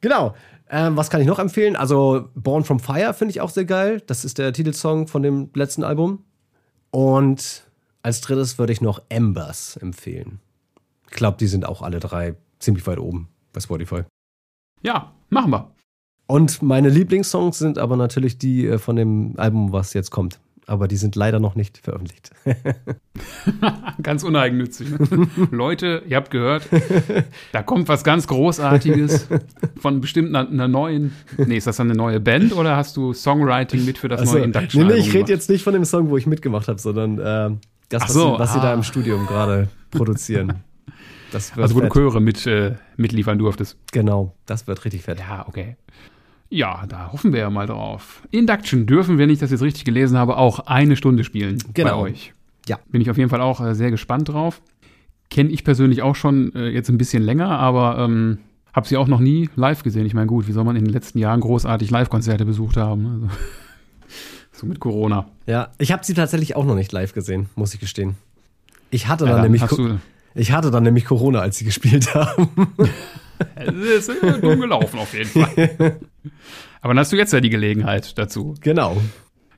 genau. 0.00 0.34
Ähm, 0.70 0.96
was 0.96 1.10
kann 1.10 1.20
ich 1.20 1.26
noch 1.26 1.38
empfehlen? 1.38 1.76
Also 1.76 2.30
Born 2.34 2.64
from 2.64 2.80
Fire 2.80 3.12
finde 3.14 3.32
ich 3.32 3.40
auch 3.40 3.50
sehr 3.50 3.64
geil. 3.64 4.02
Das 4.06 4.24
ist 4.24 4.38
der 4.38 4.52
Titelsong 4.52 5.06
von 5.06 5.22
dem 5.22 5.50
letzten 5.54 5.84
Album. 5.84 6.24
Und 6.90 7.64
als 8.02 8.20
drittes 8.20 8.58
würde 8.58 8.72
ich 8.72 8.80
noch 8.80 9.02
Embers 9.08 9.76
empfehlen. 9.76 10.40
Ich 11.10 11.16
glaube, 11.16 11.36
die 11.38 11.46
sind 11.46 11.66
auch 11.66 11.82
alle 11.82 12.00
drei 12.00 12.36
ziemlich 12.58 12.86
weit 12.86 12.98
oben 12.98 13.28
bei 13.52 13.60
Spotify. 13.60 14.02
Ja, 14.82 15.12
machen 15.28 15.50
wir. 15.50 15.70
Und 16.26 16.62
meine 16.62 16.88
Lieblingssongs 16.88 17.58
sind 17.58 17.78
aber 17.78 17.96
natürlich 17.96 18.38
die 18.38 18.66
äh, 18.66 18.78
von 18.78 18.96
dem 18.96 19.34
Album, 19.36 19.72
was 19.72 19.92
jetzt 19.92 20.10
kommt 20.10 20.40
aber 20.66 20.88
die 20.88 20.96
sind 20.96 21.16
leider 21.16 21.40
noch 21.40 21.54
nicht 21.54 21.78
veröffentlicht. 21.78 22.30
ganz 24.02 24.22
uneigennützig. 24.22 24.90
Ne? 24.90 25.28
Leute, 25.50 26.02
ihr 26.08 26.16
habt 26.16 26.30
gehört, 26.30 26.68
da 27.52 27.62
kommt 27.62 27.88
was 27.88 28.04
ganz 28.04 28.26
Großartiges 28.26 29.28
von 29.80 30.00
bestimmt 30.00 30.34
einer, 30.34 30.48
einer, 30.48 30.68
neuen. 30.68 31.12
Nee, 31.36 31.56
ist 31.56 31.66
das 31.66 31.76
dann 31.76 31.88
eine 31.88 31.96
neue 31.96 32.20
Band 32.20 32.54
oder 32.54 32.76
hast 32.76 32.96
du 32.96 33.12
Songwriting 33.12 33.84
mit 33.84 33.98
für 33.98 34.08
das 34.08 34.20
also, 34.20 34.34
neue 34.34 34.44
Induction? 34.44 34.86
Nee, 34.86 34.94
nee, 34.94 35.00
ich 35.00 35.12
rede 35.14 35.32
jetzt 35.32 35.50
nicht 35.50 35.62
von 35.62 35.72
dem 35.72 35.84
Song, 35.84 36.10
wo 36.10 36.16
ich 36.16 36.26
mitgemacht 36.26 36.68
habe, 36.68 36.78
sondern 36.78 37.18
äh, 37.18 37.56
das, 37.88 38.02
was, 38.02 38.12
so, 38.12 38.32
sie, 38.34 38.38
was 38.38 38.50
ah. 38.50 38.52
sie, 38.54 38.60
da 38.60 38.74
im 38.74 38.82
Studium 38.82 39.26
gerade 39.26 39.68
produzieren. 39.90 40.62
also, 41.32 41.74
wo 41.74 41.80
fett. 41.80 41.90
du 41.90 41.94
Chöre 41.94 42.20
mit, 42.20 42.46
äh, 42.46 42.76
mitliefern 42.96 43.38
durftest. 43.38 43.76
Genau, 43.92 44.34
das 44.46 44.66
wird 44.66 44.84
richtig 44.84 45.02
fett. 45.02 45.18
Ja, 45.20 45.46
okay. 45.48 45.76
Ja, 46.52 46.84
da 46.86 47.10
hoffen 47.12 47.32
wir 47.32 47.40
ja 47.40 47.48
mal 47.50 47.66
drauf. 47.66 48.20
Induction 48.30 48.84
dürfen, 48.84 49.16
wenn 49.16 49.30
ich 49.30 49.38
das 49.38 49.50
jetzt 49.50 49.62
richtig 49.62 49.86
gelesen 49.86 50.18
habe, 50.18 50.36
auch 50.36 50.60
eine 50.66 50.96
Stunde 50.96 51.24
spielen 51.24 51.56
genau. 51.72 52.02
bei 52.02 52.10
euch. 52.10 52.34
Ja. 52.68 52.78
Bin 52.90 53.00
ich 53.00 53.10
auf 53.10 53.16
jeden 53.16 53.30
Fall 53.30 53.40
auch 53.40 53.60
äh, 53.64 53.74
sehr 53.74 53.90
gespannt 53.90 54.28
drauf. 54.28 54.60
Kenne 55.30 55.48
ich 55.48 55.64
persönlich 55.64 56.02
auch 56.02 56.14
schon 56.14 56.54
äh, 56.54 56.68
jetzt 56.68 56.90
ein 56.90 56.98
bisschen 56.98 57.22
länger, 57.22 57.48
aber 57.58 57.96
ähm, 57.98 58.38
Hab 58.74 58.86
sie 58.86 58.98
auch 58.98 59.08
noch 59.08 59.18
nie 59.18 59.48
live 59.56 59.82
gesehen. 59.82 60.04
Ich 60.04 60.12
meine, 60.12 60.26
gut, 60.26 60.46
wie 60.46 60.52
soll 60.52 60.64
man 60.64 60.76
in 60.76 60.84
den 60.84 60.92
letzten 60.92 61.18
Jahren 61.18 61.40
großartig 61.40 61.90
Live-Konzerte 61.90 62.44
besucht 62.44 62.76
haben? 62.76 63.06
Also, 63.06 63.28
so 64.52 64.66
mit 64.66 64.78
Corona. 64.78 65.26
Ja, 65.46 65.68
ich 65.78 65.90
habe 65.90 66.04
sie 66.04 66.12
tatsächlich 66.12 66.54
auch 66.54 66.66
noch 66.66 66.74
nicht 66.74 66.92
live 66.92 67.14
gesehen, 67.14 67.48
muss 67.56 67.72
ich 67.72 67.80
gestehen. 67.80 68.16
Ich 68.90 69.08
hatte 69.08 69.24
Ja, 69.24 69.30
dann, 69.30 69.36
dann 69.38 69.44
nämlich 69.44 69.62
hast 69.62 69.78
du- 69.78 69.98
ich 70.34 70.52
hatte 70.52 70.70
dann 70.70 70.82
nämlich 70.82 71.04
Corona, 71.04 71.40
als 71.40 71.58
sie 71.58 71.64
gespielt 71.66 72.14
haben. 72.14 72.48
Es 73.54 74.08
ist 74.08 74.22
dumm 74.40 74.60
gelaufen 74.60 74.98
auf 74.98 75.12
jeden 75.14 75.30
Fall. 75.30 75.98
Aber 76.80 76.94
dann 76.94 76.98
hast 76.98 77.12
du 77.12 77.16
jetzt 77.16 77.32
ja 77.32 77.40
die 77.40 77.50
Gelegenheit 77.50 78.18
dazu. 78.18 78.54
genau. 78.60 79.00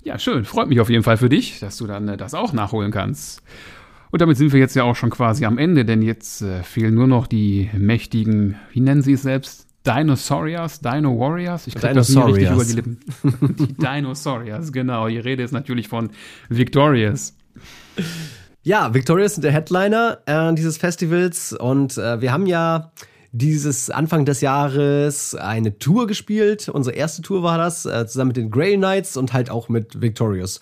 Ja, 0.03 0.19
schön. 0.19 0.45
Freut 0.45 0.69
mich 0.69 0.81
auf 0.81 0.91
jeden 0.91 1.03
Fall 1.03 1.17
für 1.17 1.31
dich, 1.31 1.61
dass 1.61 1.79
du 1.79 1.87
dann 1.87 2.07
äh, 2.09 2.17
das 2.19 2.35
auch 2.35 2.53
nachholen 2.53 2.91
kannst. 2.91 3.43
Und 4.11 4.21
damit 4.21 4.37
sind 4.37 4.53
wir 4.53 4.61
jetzt 4.61 4.77
ja 4.77 4.85
auch 4.85 4.95
schon 4.95 5.09
quasi 5.09 5.47
am 5.47 5.57
Ende, 5.57 5.87
denn 5.87 6.03
jetzt 6.03 6.43
äh, 6.43 6.63
fehlen 6.63 6.95
nur 6.95 7.07
noch 7.07 7.27
die 7.27 7.71
mächtigen, 7.73 8.57
wie 8.71 8.81
nennen 8.81 9.03
sie 9.03 9.15
es 9.15 9.23
selbst? 9.23 9.67
Dinosauriers, 9.87 10.81
Dino 10.81 11.19
Warriors? 11.19 11.67
Ich 11.67 11.75
krieg 11.75 11.95
das 11.95 12.11
nie 12.11 12.23
richtig 12.23 12.51
über 12.51 12.65
die 12.65 12.73
Lippen. 12.73 13.01
die 13.59 13.75
Dinosauriers, 13.75 14.73
genau. 14.73 15.09
Die 15.09 15.19
Rede 15.19 15.43
ist 15.43 15.53
natürlich 15.53 15.89
von 15.89 16.11
Victorious. 16.49 17.35
Ja, 18.67 18.95
Victoria 18.95 19.29
sind 19.29 19.43
der 19.43 19.53
Headliner 19.53 20.21
äh, 20.25 20.55
dieses 20.55 20.79
Festivals 20.79 21.53
und 21.53 21.99
äh, 21.99 22.23
wir 22.23 22.33
haben 22.33 22.47
ja 22.47 22.93
dieses 23.31 23.91
Anfang 23.91 24.25
des 24.25 24.41
Jahres 24.41 25.35
eine 25.35 25.79
Tour 25.79 26.07
gespielt. 26.07 26.71
Unsere 26.71 26.97
erste 26.97 27.21
Tour 27.21 27.43
war 27.43 27.59
das, 27.59 27.85
äh, 27.85 28.07
zusammen 28.07 28.29
mit 28.29 28.39
den 28.39 28.51
Grail 28.51 28.79
Knights 28.79 29.19
und 29.19 29.35
halt 29.35 29.51
auch 29.51 29.69
mit 29.69 30.01
Victorious. 30.01 30.61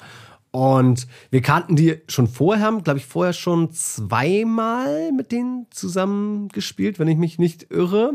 Und 0.51 1.07
wir 1.31 1.43
kannten 1.43 1.77
die 1.77 2.03
schon 2.09 2.27
vorher, 2.27 2.67
haben, 2.67 2.83
glaube 2.83 2.99
ich, 2.99 3.07
vorher 3.07 3.33
schon 3.35 3.71
zweimal 3.71 5.13
mit 5.13 5.31
denen 5.31 5.69
zusammen 5.71 6.49
gespielt, 6.49 6.99
wenn 6.99 7.07
ich 7.07 7.19
mich 7.19 7.39
nicht 7.39 7.71
irre. 7.71 8.15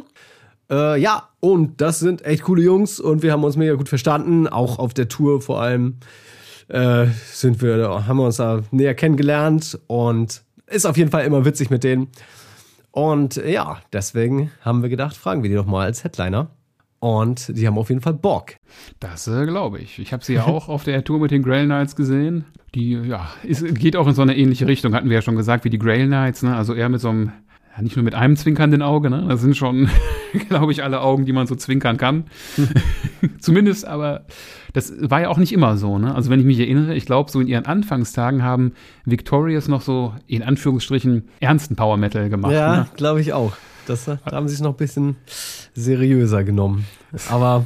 Äh, 0.69 0.99
ja, 0.99 1.29
und 1.39 1.79
das 1.79 1.99
sind 1.99 2.25
echt 2.25 2.43
coole 2.43 2.61
Jungs 2.61 2.99
und 2.99 3.23
wir 3.23 3.31
haben 3.31 3.45
uns 3.45 3.55
mega 3.55 3.75
gut 3.75 3.87
verstanden, 3.87 4.47
auch 4.47 4.79
auf 4.79 4.93
der 4.93 5.07
Tour 5.07 5.39
vor 5.39 5.61
allem 5.61 5.99
äh, 6.67 7.07
sind 7.31 7.61
wir, 7.61 8.07
haben 8.07 8.17
wir 8.17 8.25
uns 8.25 8.37
da 8.37 8.61
näher 8.71 8.95
kennengelernt 8.95 9.79
und 9.87 10.43
ist 10.67 10.85
auf 10.85 10.97
jeden 10.97 11.11
Fall 11.11 11.25
immer 11.25 11.45
witzig 11.45 11.69
mit 11.69 11.83
denen. 11.83 12.09
Und 12.91 13.35
ja, 13.35 13.79
deswegen 13.93 14.51
haben 14.61 14.81
wir 14.81 14.89
gedacht, 14.89 15.15
fragen 15.15 15.43
wir 15.43 15.49
die 15.49 15.55
doch 15.55 15.65
mal 15.65 15.85
als 15.85 16.03
Headliner. 16.03 16.49
Und 16.99 17.55
die 17.55 17.67
haben 17.67 17.77
auf 17.77 17.89
jeden 17.89 18.01
Fall 18.01 18.15
Bock. 18.15 18.55
Das 18.99 19.27
äh, 19.27 19.45
glaube 19.45 19.79
ich. 19.79 19.99
Ich 19.99 20.13
habe 20.13 20.25
sie 20.25 20.33
ja 20.33 20.45
auch 20.45 20.67
auf 20.67 20.83
der 20.83 21.03
Tour 21.03 21.19
mit 21.19 21.31
den 21.31 21.43
Grail 21.43 21.65
Knights 21.65 21.95
gesehen. 21.95 22.45
Die, 22.73 22.93
ja, 22.93 23.29
ist, 23.43 23.63
geht 23.75 23.95
auch 23.95 24.07
in 24.07 24.15
so 24.15 24.23
eine 24.23 24.35
ähnliche 24.35 24.67
Richtung, 24.67 24.93
hatten 24.93 25.09
wir 25.09 25.15
ja 25.15 25.21
schon 25.21 25.35
gesagt, 25.35 25.63
wie 25.63 25.69
die 25.69 25.79
Grail 25.79 26.07
Knights, 26.07 26.41
ne? 26.41 26.55
Also 26.55 26.73
eher 26.73 26.89
mit 26.89 26.99
so 26.99 27.09
einem, 27.09 27.31
ja, 27.77 27.83
nicht 27.83 27.95
nur 27.95 28.03
mit 28.03 28.15
einem 28.15 28.35
zwinkernden 28.35 28.81
Auge, 28.81 29.09
ne? 29.09 29.25
Das 29.29 29.41
sind 29.41 29.55
schon, 29.55 29.89
glaube 30.49 30.71
ich, 30.71 30.83
alle 30.83 31.01
Augen, 31.01 31.25
die 31.25 31.33
man 31.33 31.47
so 31.47 31.55
zwinkern 31.55 31.97
kann. 31.97 32.25
Zumindest, 33.39 33.85
aber 33.85 34.25
das 34.73 34.93
war 34.99 35.21
ja 35.21 35.29
auch 35.29 35.37
nicht 35.37 35.53
immer 35.53 35.77
so, 35.77 35.97
ne? 35.97 36.13
Also 36.13 36.29
wenn 36.29 36.39
ich 36.39 36.45
mich 36.45 36.59
erinnere, 36.59 36.95
ich 36.95 37.05
glaube, 37.05 37.31
so 37.31 37.39
in 37.39 37.47
ihren 37.47 37.65
Anfangstagen 37.65 38.43
haben 38.43 38.73
Victorious 39.05 39.67
noch 39.67 39.81
so, 39.81 40.13
in 40.27 40.43
Anführungsstrichen, 40.43 41.29
ernsten 41.39 41.75
Power 41.75 41.97
Metal 41.97 42.29
gemacht. 42.29 42.53
ja, 42.53 42.75
Ne? 42.77 42.87
glaube 42.95 43.21
ich 43.21 43.33
auch. 43.33 43.53
Das, 43.85 44.03
da 44.05 44.19
haben 44.31 44.47
sie 44.49 44.55
es 44.55 44.59
noch 44.61 44.71
ein 44.73 44.77
bisschen 44.77 45.15
seriöser 45.73 46.43
genommen. 46.43 46.85
Aber 47.29 47.65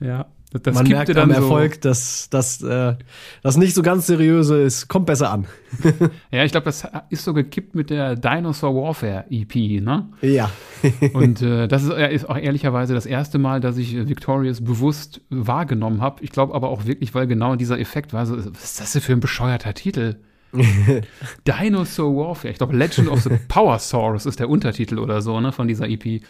Ja. 0.00 0.26
Das, 0.50 0.62
das 0.62 0.74
man 0.74 0.88
merkt 0.88 1.10
dann 1.10 1.30
am 1.30 1.30
so, 1.30 1.42
Erfolg, 1.42 1.80
dass, 1.82 2.30
dass 2.30 2.62
äh, 2.62 2.94
das 3.42 3.56
nicht 3.58 3.74
so 3.74 3.82
ganz 3.82 4.06
seriöse 4.06 4.62
ist. 4.62 4.88
Kommt 4.88 5.06
besser 5.06 5.30
an. 5.30 5.46
Ja, 6.30 6.44
ich 6.44 6.52
glaube, 6.52 6.64
das 6.64 6.86
ist 7.10 7.24
so 7.24 7.34
gekippt 7.34 7.74
mit 7.74 7.90
der 7.90 8.14
Dinosaur 8.14 8.74
Warfare 8.74 9.24
EP, 9.30 9.82
ne? 9.82 10.08
Ja. 10.22 10.50
Und 11.12 11.42
äh, 11.42 11.68
das 11.68 11.84
ist, 11.84 11.90
äh, 11.90 12.14
ist 12.14 12.28
auch 12.28 12.36
ehrlicherweise 12.36 12.94
das 12.94 13.06
erste 13.06 13.38
Mal, 13.38 13.60
dass 13.60 13.76
ich 13.76 13.94
äh, 13.94 14.08
Victorious 14.08 14.62
bewusst 14.62 15.20
wahrgenommen 15.30 16.00
habe. 16.00 16.22
Ich 16.22 16.30
glaube 16.30 16.54
aber 16.54 16.68
auch 16.68 16.86
wirklich, 16.86 17.14
weil 17.14 17.26
genau 17.26 17.56
dieser 17.56 17.78
Effekt 17.78 18.12
war 18.12 18.26
so, 18.26 18.36
was 18.36 18.46
ist 18.46 18.80
das 18.80 18.92
denn 18.92 19.02
für 19.02 19.12
ein 19.12 19.20
bescheuerter 19.20 19.74
Titel? 19.74 20.16
Dinosaur 21.46 22.16
Warfare. 22.16 22.50
Ich 22.50 22.58
glaube, 22.58 22.76
Legend 22.76 23.08
of 23.08 23.22
the 23.22 23.30
Power 23.48 23.78
Source 23.78 24.26
ist 24.26 24.40
der 24.40 24.48
Untertitel 24.48 24.98
oder 24.98 25.20
so, 25.20 25.40
ne, 25.40 25.52
von 25.52 25.68
dieser 25.68 25.88
EP. 25.88 26.22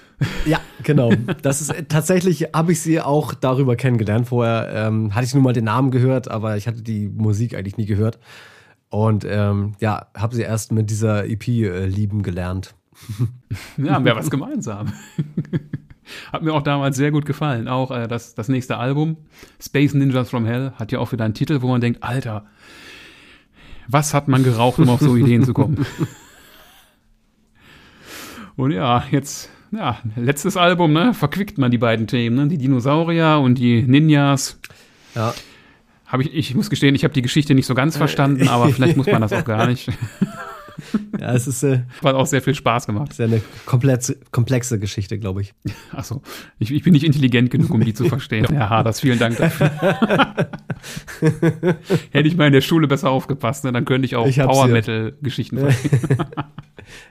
Ja, 0.44 0.60
genau. 0.82 1.12
Das 1.42 1.60
ist 1.60 1.70
äh, 1.70 1.84
tatsächlich 1.84 2.48
habe 2.54 2.72
ich 2.72 2.80
sie 2.80 3.00
auch 3.00 3.34
darüber 3.34 3.76
kennengelernt. 3.76 4.28
Vorher 4.28 4.70
ähm, 4.72 5.14
hatte 5.14 5.26
ich 5.26 5.34
nur 5.34 5.42
mal 5.42 5.52
den 5.52 5.64
Namen 5.64 5.90
gehört, 5.90 6.30
aber 6.30 6.56
ich 6.56 6.66
hatte 6.66 6.82
die 6.82 7.08
Musik 7.08 7.54
eigentlich 7.54 7.76
nie 7.76 7.86
gehört. 7.86 8.18
Und 8.90 9.24
ähm, 9.28 9.72
ja, 9.80 10.06
habe 10.16 10.34
sie 10.34 10.42
erst 10.42 10.72
mit 10.72 10.90
dieser 10.90 11.26
EP 11.26 11.46
äh, 11.48 11.86
lieben 11.86 12.22
gelernt. 12.22 12.74
Ja, 13.76 13.94
haben 13.94 14.04
wir 14.04 14.16
was 14.16 14.30
gemeinsam. 14.30 14.92
Hat 16.32 16.42
mir 16.42 16.52
auch 16.52 16.62
damals 16.62 16.96
sehr 16.96 17.10
gut 17.10 17.26
gefallen. 17.26 17.68
Auch 17.68 17.90
äh, 17.90 18.08
das, 18.08 18.34
das 18.34 18.48
nächste 18.48 18.76
Album, 18.76 19.16
Space 19.60 19.94
Ninjas 19.94 20.30
from 20.30 20.46
Hell, 20.46 20.72
hat 20.76 20.92
ja 20.92 20.98
auch 20.98 21.12
wieder 21.12 21.24
einen 21.24 21.34
Titel, 21.34 21.62
wo 21.62 21.68
man 21.68 21.80
denkt, 21.80 22.02
Alter, 22.02 22.46
was 23.88 24.14
hat 24.14 24.28
man 24.28 24.44
geraucht, 24.44 24.78
um 24.78 24.88
auf 24.88 25.00
so 25.00 25.16
Ideen 25.16 25.42
zu 25.44 25.54
kommen? 25.54 25.84
Und 28.56 28.72
ja, 28.72 29.04
jetzt, 29.10 29.50
ja, 29.70 29.98
letztes 30.16 30.56
Album, 30.56 30.92
ne, 30.92 31.14
verquickt 31.14 31.58
man 31.58 31.70
die 31.70 31.78
beiden 31.78 32.06
Themen, 32.06 32.36
ne, 32.36 32.48
die 32.48 32.58
Dinosaurier 32.58 33.40
und 33.42 33.56
die 33.56 33.82
Ninjas. 33.82 34.60
Ja. 35.14 35.32
Hab 36.06 36.20
ich, 36.20 36.34
ich 36.34 36.54
muss 36.54 36.68
gestehen, 36.70 36.94
ich 36.94 37.04
habe 37.04 37.14
die 37.14 37.22
Geschichte 37.22 37.54
nicht 37.54 37.66
so 37.66 37.74
ganz 37.74 37.96
verstanden, 37.98 38.48
aber 38.48 38.68
vielleicht 38.70 38.96
muss 38.96 39.06
man 39.06 39.22
das 39.22 39.32
auch 39.32 39.44
gar 39.44 39.66
nicht. 39.66 39.90
Ja, 41.20 41.34
es 41.34 41.46
ist, 41.48 41.62
äh, 41.64 41.80
Hat 42.04 42.14
auch 42.14 42.26
sehr 42.26 42.40
viel 42.42 42.54
Spaß 42.54 42.86
gemacht. 42.86 43.10
ist 43.10 43.18
ja 43.18 43.24
eine 43.26 43.42
komplexe, 43.66 44.18
komplexe 44.30 44.78
Geschichte, 44.78 45.18
glaube 45.18 45.42
ich. 45.42 45.52
Achso, 45.92 46.22
ich, 46.58 46.70
ich 46.72 46.82
bin 46.84 46.92
nicht 46.92 47.04
intelligent 47.04 47.50
genug, 47.50 47.70
um 47.70 47.84
die 47.84 47.92
zu 47.94 48.04
verstehen. 48.08 48.46
Herr 48.48 48.70
Haders, 48.70 49.00
vielen 49.00 49.18
Dank 49.18 49.36
dafür. 49.36 49.70
Hätte 52.10 52.28
ich 52.28 52.36
mal 52.36 52.46
in 52.46 52.52
der 52.52 52.60
Schule 52.60 52.86
besser 52.86 53.10
aufgepasst, 53.10 53.64
ne, 53.64 53.72
dann 53.72 53.84
könnte 53.84 54.06
ich 54.06 54.16
auch 54.16 54.26
Ich 54.26 54.38
Power. 54.38 54.68
Metal-Geschichten 54.68 55.58
verstehen. 55.58 55.98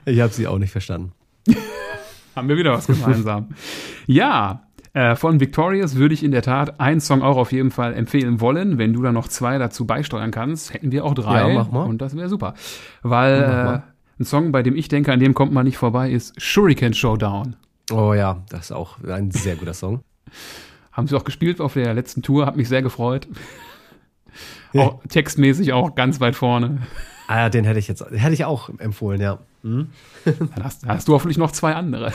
Ich 0.06 0.20
habe 0.20 0.32
sie 0.32 0.46
auch 0.46 0.58
nicht 0.58 0.72
verstanden. 0.72 1.12
Haben 2.34 2.48
wir 2.48 2.56
wieder 2.56 2.72
was 2.72 2.86
gemeinsam. 2.86 3.48
Ja, 4.06 4.67
äh, 4.98 5.14
von 5.14 5.38
Victorious 5.38 5.94
würde 5.94 6.12
ich 6.14 6.24
in 6.24 6.32
der 6.32 6.42
Tat 6.42 6.80
einen 6.80 7.00
Song 7.00 7.22
auch 7.22 7.36
auf 7.36 7.52
jeden 7.52 7.70
Fall 7.70 7.94
empfehlen 7.94 8.40
wollen. 8.40 8.78
Wenn 8.78 8.92
du 8.92 9.00
da 9.00 9.12
noch 9.12 9.28
zwei 9.28 9.56
dazu 9.58 9.86
beisteuern 9.86 10.32
kannst, 10.32 10.74
hätten 10.74 10.90
wir 10.90 11.04
auch 11.04 11.14
drei. 11.14 11.52
Ja, 11.52 11.54
mach 11.54 11.70
mal. 11.70 11.84
Und 11.84 12.02
das 12.02 12.16
wäre 12.16 12.28
super. 12.28 12.54
Weil 13.02 13.40
mal. 13.40 13.76
äh, 13.76 13.80
ein 14.20 14.24
Song, 14.24 14.50
bei 14.50 14.64
dem 14.64 14.74
ich 14.74 14.88
denke, 14.88 15.12
an 15.12 15.20
dem 15.20 15.34
kommt 15.34 15.52
man 15.52 15.64
nicht 15.66 15.76
vorbei, 15.78 16.10
ist 16.10 16.40
Shuriken 16.42 16.94
Showdown. 16.94 17.54
Oh 17.92 18.12
ja, 18.12 18.42
das 18.48 18.66
ist 18.66 18.72
auch 18.72 18.96
ein 19.04 19.30
sehr 19.30 19.54
guter 19.54 19.72
Song. 19.72 20.00
Haben 20.92 21.06
sie 21.06 21.16
auch 21.16 21.22
gespielt 21.22 21.60
auf 21.60 21.74
der 21.74 21.94
letzten 21.94 22.22
Tour, 22.22 22.44
hat 22.46 22.56
mich 22.56 22.68
sehr 22.68 22.82
gefreut. 22.82 23.28
Auch 24.74 25.00
textmäßig 25.08 25.72
auch 25.72 25.94
ganz 25.94 26.20
weit 26.20 26.36
vorne. 26.36 26.82
Ah, 27.26 27.38
ja, 27.38 27.48
den 27.48 27.64
hätte 27.64 27.78
ich 27.78 27.88
jetzt, 27.88 28.04
hätte 28.10 28.34
ich 28.34 28.44
auch 28.44 28.68
empfohlen, 28.78 29.20
ja. 29.20 29.38
Dann 29.62 29.88
hast, 30.62 30.86
hast 30.86 31.08
du 31.08 31.14
hoffentlich 31.14 31.38
noch 31.38 31.52
zwei 31.52 31.74
andere. 31.74 32.12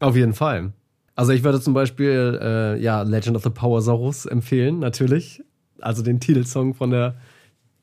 Auf 0.00 0.16
jeden 0.16 0.32
Fall. 0.32 0.72
Also 1.14 1.32
ich 1.32 1.44
würde 1.44 1.60
zum 1.60 1.74
Beispiel 1.74 2.38
äh, 2.40 2.82
ja 2.82 3.02
Legend 3.02 3.36
of 3.36 3.42
the 3.42 3.50
Powersaurus 3.50 4.26
empfehlen, 4.26 4.78
natürlich. 4.78 5.42
Also 5.80 6.02
den 6.02 6.20
Titelsong 6.20 6.74
von 6.74 6.90
der 6.90 7.16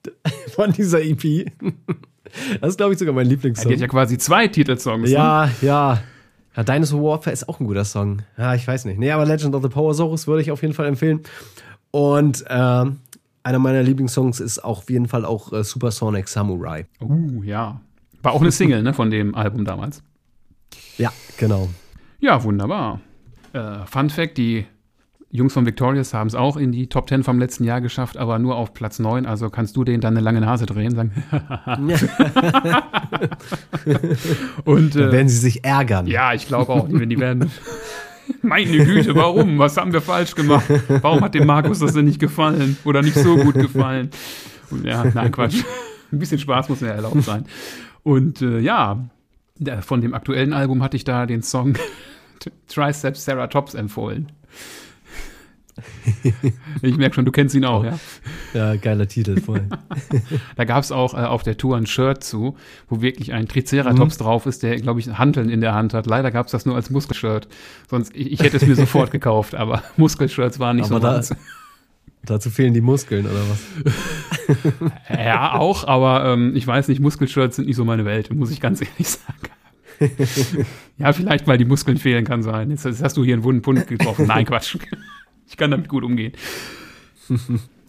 von 0.55 0.71
dieser 0.71 1.01
EP. 1.01 1.51
Das 2.61 2.71
ist, 2.71 2.77
glaube 2.77 2.93
ich, 2.93 2.99
sogar 2.99 3.13
mein 3.13 3.25
Die 3.25 3.31
Lieblingssong. 3.31 3.71
hat 3.71 3.79
ja 3.79 3.87
quasi 3.87 4.17
zwei 4.17 4.47
Titelsongs. 4.47 5.09
Ne? 5.09 5.15
Ja, 5.15 5.49
ja. 5.61 6.01
Ja, 6.55 6.63
Dinosaur 6.63 7.03
Warfare 7.03 7.33
ist 7.33 7.47
auch 7.47 7.59
ein 7.59 7.67
guter 7.67 7.85
Song. 7.85 8.23
Ja, 8.37 8.55
ich 8.55 8.67
weiß 8.67 8.85
nicht. 8.85 8.99
Nee, 8.99 9.11
aber 9.11 9.25
Legend 9.25 9.55
of 9.55 9.63
the 9.63 9.69
Powersaurus 9.69 10.27
würde 10.27 10.41
ich 10.41 10.51
auf 10.51 10.61
jeden 10.61 10.73
Fall 10.73 10.87
empfehlen. 10.87 11.21
Und 11.91 12.43
ähm, 12.49 12.97
einer 13.43 13.59
meiner 13.59 13.83
Lieblingssongs 13.83 14.39
ist 14.39 14.63
auch 14.63 14.79
auf 14.79 14.89
jeden 14.89 15.07
Fall 15.07 15.25
auch 15.25 15.53
äh, 15.53 15.63
Supersonic 15.63 16.27
Samurai. 16.27 16.85
Uh, 17.01 17.43
ja. 17.43 17.79
War 18.21 18.33
auch 18.33 18.41
eine 18.41 18.51
Single, 18.51 18.83
ne, 18.83 18.93
von 18.93 19.09
dem 19.09 19.35
Album 19.35 19.63
damals. 19.63 20.03
Ja, 20.97 21.13
genau. 21.37 21.69
Ja, 22.19 22.43
wunderbar. 22.43 22.99
Äh, 23.53 23.85
Fun 23.85 24.09
Fact: 24.09 24.37
Die 24.37 24.65
Jungs 25.31 25.53
von 25.53 25.65
Victorious 25.65 26.13
haben 26.13 26.27
es 26.27 26.35
auch 26.35 26.57
in 26.57 26.71
die 26.71 26.87
Top 26.87 27.07
10 27.07 27.23
vom 27.23 27.39
letzten 27.39 27.63
Jahr 27.63 27.81
geschafft, 27.81 28.17
aber 28.17 28.39
nur 28.39 28.55
auf 28.55 28.73
Platz 28.73 28.97
9. 28.97 29.27
Also 29.27 29.49
kannst 29.49 29.75
du 29.75 29.83
denen 29.83 30.01
dann 30.01 30.15
eine 30.15 30.23
lange 30.23 30.41
Nase 30.41 30.65
drehen, 30.65 30.95
sagen. 30.95 31.11
Und 34.65 34.95
äh, 34.95 35.11
werden 35.11 35.29
sie 35.29 35.37
sich 35.37 35.63
ärgern. 35.63 36.07
ja, 36.07 36.33
ich 36.33 36.47
glaube 36.47 36.71
auch, 36.73 36.87
die, 36.87 37.05
die 37.05 37.19
werden. 37.19 37.51
Meine 38.41 38.85
Güte, 38.85 39.15
warum? 39.15 39.57
Was 39.59 39.77
haben 39.77 39.91
wir 39.93 40.01
falsch 40.01 40.35
gemacht? 40.35 40.65
Warum 41.01 41.21
hat 41.21 41.33
dem 41.33 41.47
Markus 41.47 41.79
das 41.79 41.93
denn 41.93 42.05
nicht 42.05 42.19
gefallen? 42.19 42.77
Oder 42.85 43.01
nicht 43.01 43.15
so 43.15 43.35
gut 43.37 43.55
gefallen? 43.55 44.11
Und 44.69 44.85
ja, 44.85 45.03
nein, 45.13 45.31
Quatsch. 45.31 45.63
Ein 46.11 46.19
bisschen 46.19 46.37
Spaß 46.39 46.69
muss 46.69 46.81
ja 46.81 46.89
erlaubt 46.89 47.23
sein. 47.23 47.45
Und 48.03 48.41
äh, 48.41 48.59
ja, 48.59 49.09
von 49.81 50.01
dem 50.01 50.13
aktuellen 50.13 50.53
Album 50.53 50.83
hatte 50.83 50.95
ich 50.95 51.03
da 51.03 51.25
den 51.25 51.41
Song 51.43 51.75
Triceps 52.67 53.25
Ceratops 53.25 53.73
empfohlen. 53.73 54.31
Ich 56.81 56.97
merke 56.97 57.15
schon, 57.15 57.23
du 57.25 57.31
kennst 57.31 57.55
ihn 57.55 57.63
auch, 57.63 57.85
ja? 57.85 57.97
Ja, 58.53 58.75
geiler 58.75 59.07
Titel 59.07 59.39
voll. 59.39 59.63
Da 60.57 60.65
gab 60.65 60.83
es 60.83 60.91
auch 60.91 61.13
äh, 61.13 61.17
auf 61.17 61.43
der 61.43 61.55
Tour 61.57 61.77
ein 61.77 61.85
Shirt 61.85 62.21
zu, 62.23 62.57
wo 62.89 63.01
wirklich 63.01 63.31
ein 63.31 63.47
Triceratops 63.47 64.19
Mhm. 64.19 64.23
drauf 64.23 64.45
ist, 64.45 64.61
der, 64.63 64.75
glaube 64.77 64.99
ich, 64.99 65.07
Hanteln 65.17 65.49
in 65.49 65.61
der 65.61 65.73
Hand 65.73 65.93
hat. 65.93 66.05
Leider 66.05 66.31
gab 66.31 66.47
es 66.47 66.51
das 66.51 66.65
nur 66.65 66.75
als 66.75 66.89
Muskelshirt. 66.89 67.47
Sonst, 67.89 68.13
ich, 68.13 68.31
ich 68.33 68.39
hätte 68.41 68.57
es 68.57 68.65
mir 68.65 68.75
sofort 68.77 69.11
gekauft, 69.11 69.55
aber 69.55 69.81
Muskelshirts 69.95 70.59
waren 70.59 70.75
nicht 70.77 70.85
Aber 70.91 70.95
so 70.95 70.99
da- 70.99 71.13
meins. 71.13 71.35
Dazu 72.25 72.49
fehlen 72.49 72.73
die 72.73 72.81
Muskeln, 72.81 73.25
oder 73.25 73.39
was? 73.49 74.57
Ja, 75.09 75.53
auch, 75.53 75.87
aber 75.87 76.25
ähm, 76.25 76.53
ich 76.55 76.67
weiß 76.67 76.89
nicht, 76.89 76.99
Muskelshirts 76.99 77.55
sind 77.55 77.67
nicht 77.67 77.77
so 77.77 77.85
meine 77.85 78.03
Welt, 78.03 78.33
muss 78.33 78.51
ich 78.51 78.59
ganz 78.59 78.81
ehrlich 78.81 79.07
sagen. 79.07 79.37
Ja, 80.97 81.13
vielleicht, 81.13 81.47
weil 81.47 81.57
die 81.57 81.65
Muskeln 81.65 81.97
fehlen, 81.97 82.25
kann 82.25 82.43
sein. 82.43 82.71
Jetzt, 82.71 82.85
jetzt 82.85 83.03
hast 83.03 83.17
du 83.17 83.23
hier 83.23 83.35
einen 83.35 83.43
wunden 83.43 83.61
Punkt 83.61 83.87
getroffen. 83.87 84.27
Nein, 84.27 84.45
Quatsch. 84.45 84.77
Ich 85.47 85.57
kann 85.57 85.71
damit 85.71 85.89
gut 85.89 86.03
umgehen. 86.03 86.33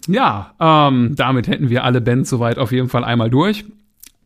Ja, 0.06 0.54
ähm, 0.58 1.14
damit 1.14 1.46
hätten 1.46 1.70
wir 1.70 1.84
alle 1.84 2.00
Bands 2.00 2.30
soweit 2.30 2.58
auf 2.58 2.72
jeden 2.72 2.88
Fall 2.88 3.04
einmal 3.04 3.30
durch. 3.30 3.64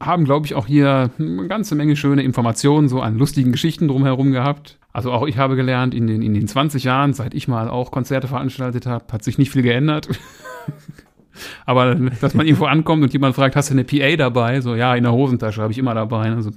Haben, 0.00 0.24
glaube 0.24 0.46
ich, 0.46 0.54
auch 0.54 0.66
hier 0.66 1.10
eine 1.18 1.48
ganze 1.48 1.74
Menge 1.74 1.96
schöne 1.96 2.22
Informationen 2.22 2.88
so 2.88 3.00
an 3.00 3.18
lustigen 3.18 3.52
Geschichten 3.52 3.88
drumherum 3.88 4.32
gehabt. 4.32 4.78
Also 4.92 5.10
auch 5.12 5.26
ich 5.26 5.38
habe 5.38 5.56
gelernt, 5.56 5.94
in 5.94 6.06
den, 6.06 6.22
in 6.22 6.34
den 6.34 6.46
20 6.46 6.84
Jahren, 6.84 7.12
seit 7.14 7.34
ich 7.34 7.48
mal 7.48 7.68
auch 7.68 7.90
Konzerte 7.90 8.28
veranstaltet 8.28 8.86
habe, 8.86 9.04
hat 9.12 9.24
sich 9.24 9.38
nicht 9.38 9.50
viel 9.50 9.62
geändert. 9.62 10.08
Aber 11.66 11.94
dass 12.20 12.34
man 12.34 12.46
irgendwo 12.46 12.66
ankommt 12.66 13.02
und 13.02 13.12
jemand 13.12 13.34
fragt, 13.34 13.56
hast 13.56 13.70
du 13.70 13.74
eine 13.74 13.84
PA 13.84 14.16
dabei? 14.16 14.60
So, 14.60 14.74
ja, 14.74 14.94
in 14.94 15.04
der 15.04 15.12
Hosentasche 15.12 15.62
habe 15.62 15.72
ich 15.72 15.78
immer 15.78 15.94
dabei. 15.94 16.30
Also 16.30 16.50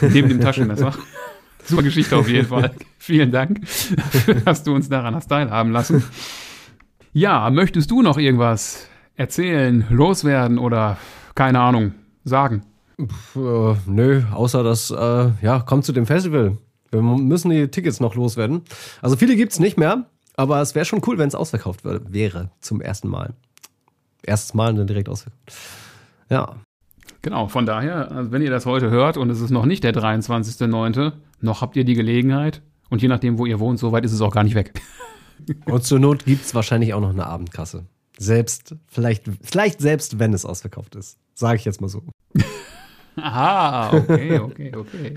neben 0.00 0.28
dem 0.28 0.40
Taschenmesser. 0.40 0.92
Super 1.64 1.82
Geschichte 1.82 2.16
auf 2.16 2.28
jeden 2.28 2.46
Fall. 2.46 2.70
Vielen 2.98 3.30
Dank, 3.30 3.60
dass 4.44 4.62
du 4.62 4.74
uns 4.74 4.88
daran 4.88 5.14
hast 5.14 5.28
teilhaben 5.28 5.70
lassen. 5.70 6.02
Ja, 7.12 7.50
möchtest 7.50 7.90
du 7.90 8.00
noch 8.00 8.16
irgendwas 8.16 8.88
erzählen, 9.16 9.84
loswerden 9.90 10.58
oder 10.58 10.96
keine 11.34 11.60
Ahnung, 11.60 11.92
sagen? 12.24 12.62
Äh, 12.98 13.74
nö, 13.86 14.22
außer 14.32 14.62
dass, 14.62 14.90
äh, 14.90 15.30
ja, 15.42 15.60
kommt 15.60 15.84
zu 15.84 15.92
dem 15.92 16.06
Festival. 16.06 16.56
Wir 16.90 17.02
müssen 17.02 17.50
die 17.50 17.68
Tickets 17.68 18.00
noch 18.00 18.14
loswerden. 18.14 18.62
Also 19.02 19.16
viele 19.16 19.36
gibt's 19.36 19.58
nicht 19.60 19.76
mehr, 19.76 20.06
aber 20.36 20.60
es 20.60 20.74
wäre 20.74 20.84
schon 20.84 21.02
cool, 21.06 21.18
wenn 21.18 21.28
es 21.28 21.34
ausverkauft 21.34 21.80
wäre 21.84 22.50
zum 22.60 22.80
ersten 22.80 23.08
Mal. 23.08 23.34
Erstes 24.28 24.54
Mal 24.54 24.70
und 24.70 24.76
dann 24.76 24.86
direkt 24.86 25.08
ausverkauft. 25.08 25.52
Ja. 26.30 26.56
Genau, 27.22 27.48
von 27.48 27.66
daher, 27.66 28.12
also 28.12 28.30
wenn 28.30 28.42
ihr 28.42 28.50
das 28.50 28.64
heute 28.64 28.90
hört 28.90 29.16
und 29.16 29.28
es 29.30 29.40
ist 29.40 29.50
noch 29.50 29.66
nicht 29.66 29.82
der 29.82 29.92
23.09., 29.92 31.12
noch 31.40 31.62
habt 31.62 31.76
ihr 31.76 31.84
die 31.84 31.94
Gelegenheit 31.94 32.62
und 32.90 33.02
je 33.02 33.08
nachdem, 33.08 33.38
wo 33.38 33.46
ihr 33.46 33.58
wohnt, 33.58 33.78
so 33.78 33.92
weit 33.92 34.04
ist 34.04 34.12
es 34.12 34.20
auch 34.20 34.32
gar 34.32 34.44
nicht 34.44 34.54
weg. 34.54 34.80
Und 35.66 35.84
zur 35.84 36.00
Not 36.00 36.24
gibt's 36.24 36.54
wahrscheinlich 36.54 36.94
auch 36.94 37.00
noch 37.00 37.10
eine 37.10 37.24
Abendkasse. 37.24 37.86
Selbst, 38.18 38.74
vielleicht, 38.88 39.24
vielleicht 39.42 39.80
selbst, 39.80 40.18
wenn 40.18 40.34
es 40.34 40.44
ausverkauft 40.44 40.96
ist. 40.96 41.16
Sage 41.34 41.56
ich 41.56 41.64
jetzt 41.64 41.80
mal 41.80 41.88
so. 41.88 42.02
Aha, 43.16 43.96
okay, 43.96 44.38
okay, 44.40 44.72
okay. 44.74 45.14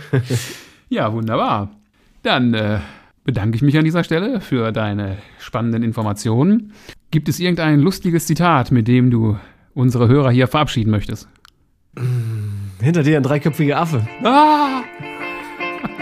Ja, 0.90 1.12
wunderbar. 1.12 1.72
Dann 2.22 2.54
äh, 2.54 2.80
bedanke 3.24 3.56
ich 3.56 3.62
mich 3.62 3.78
an 3.78 3.86
dieser 3.86 4.04
Stelle 4.04 4.42
für 4.42 4.72
deine 4.72 5.18
spannenden 5.40 5.84
Informationen. 5.84 6.74
Gibt 7.12 7.28
es 7.28 7.42
irgendein 7.42 7.82
lustiges 7.82 8.26
Zitat, 8.26 8.72
mit 8.72 8.88
dem 8.88 9.12
du 9.12 9.38
unsere 9.74 10.08
Hörer 10.08 10.32
hier 10.32 10.48
verabschieden 10.48 10.92
möchtest? 10.92 11.28
Hinter 12.82 13.04
dir 13.04 13.18
ein 13.18 13.24
dreiköpfiger 13.24 13.78
Affe. 13.78 14.08
Ah! 14.24 14.84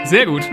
Sehr 0.04 0.26
gut. 0.26 0.48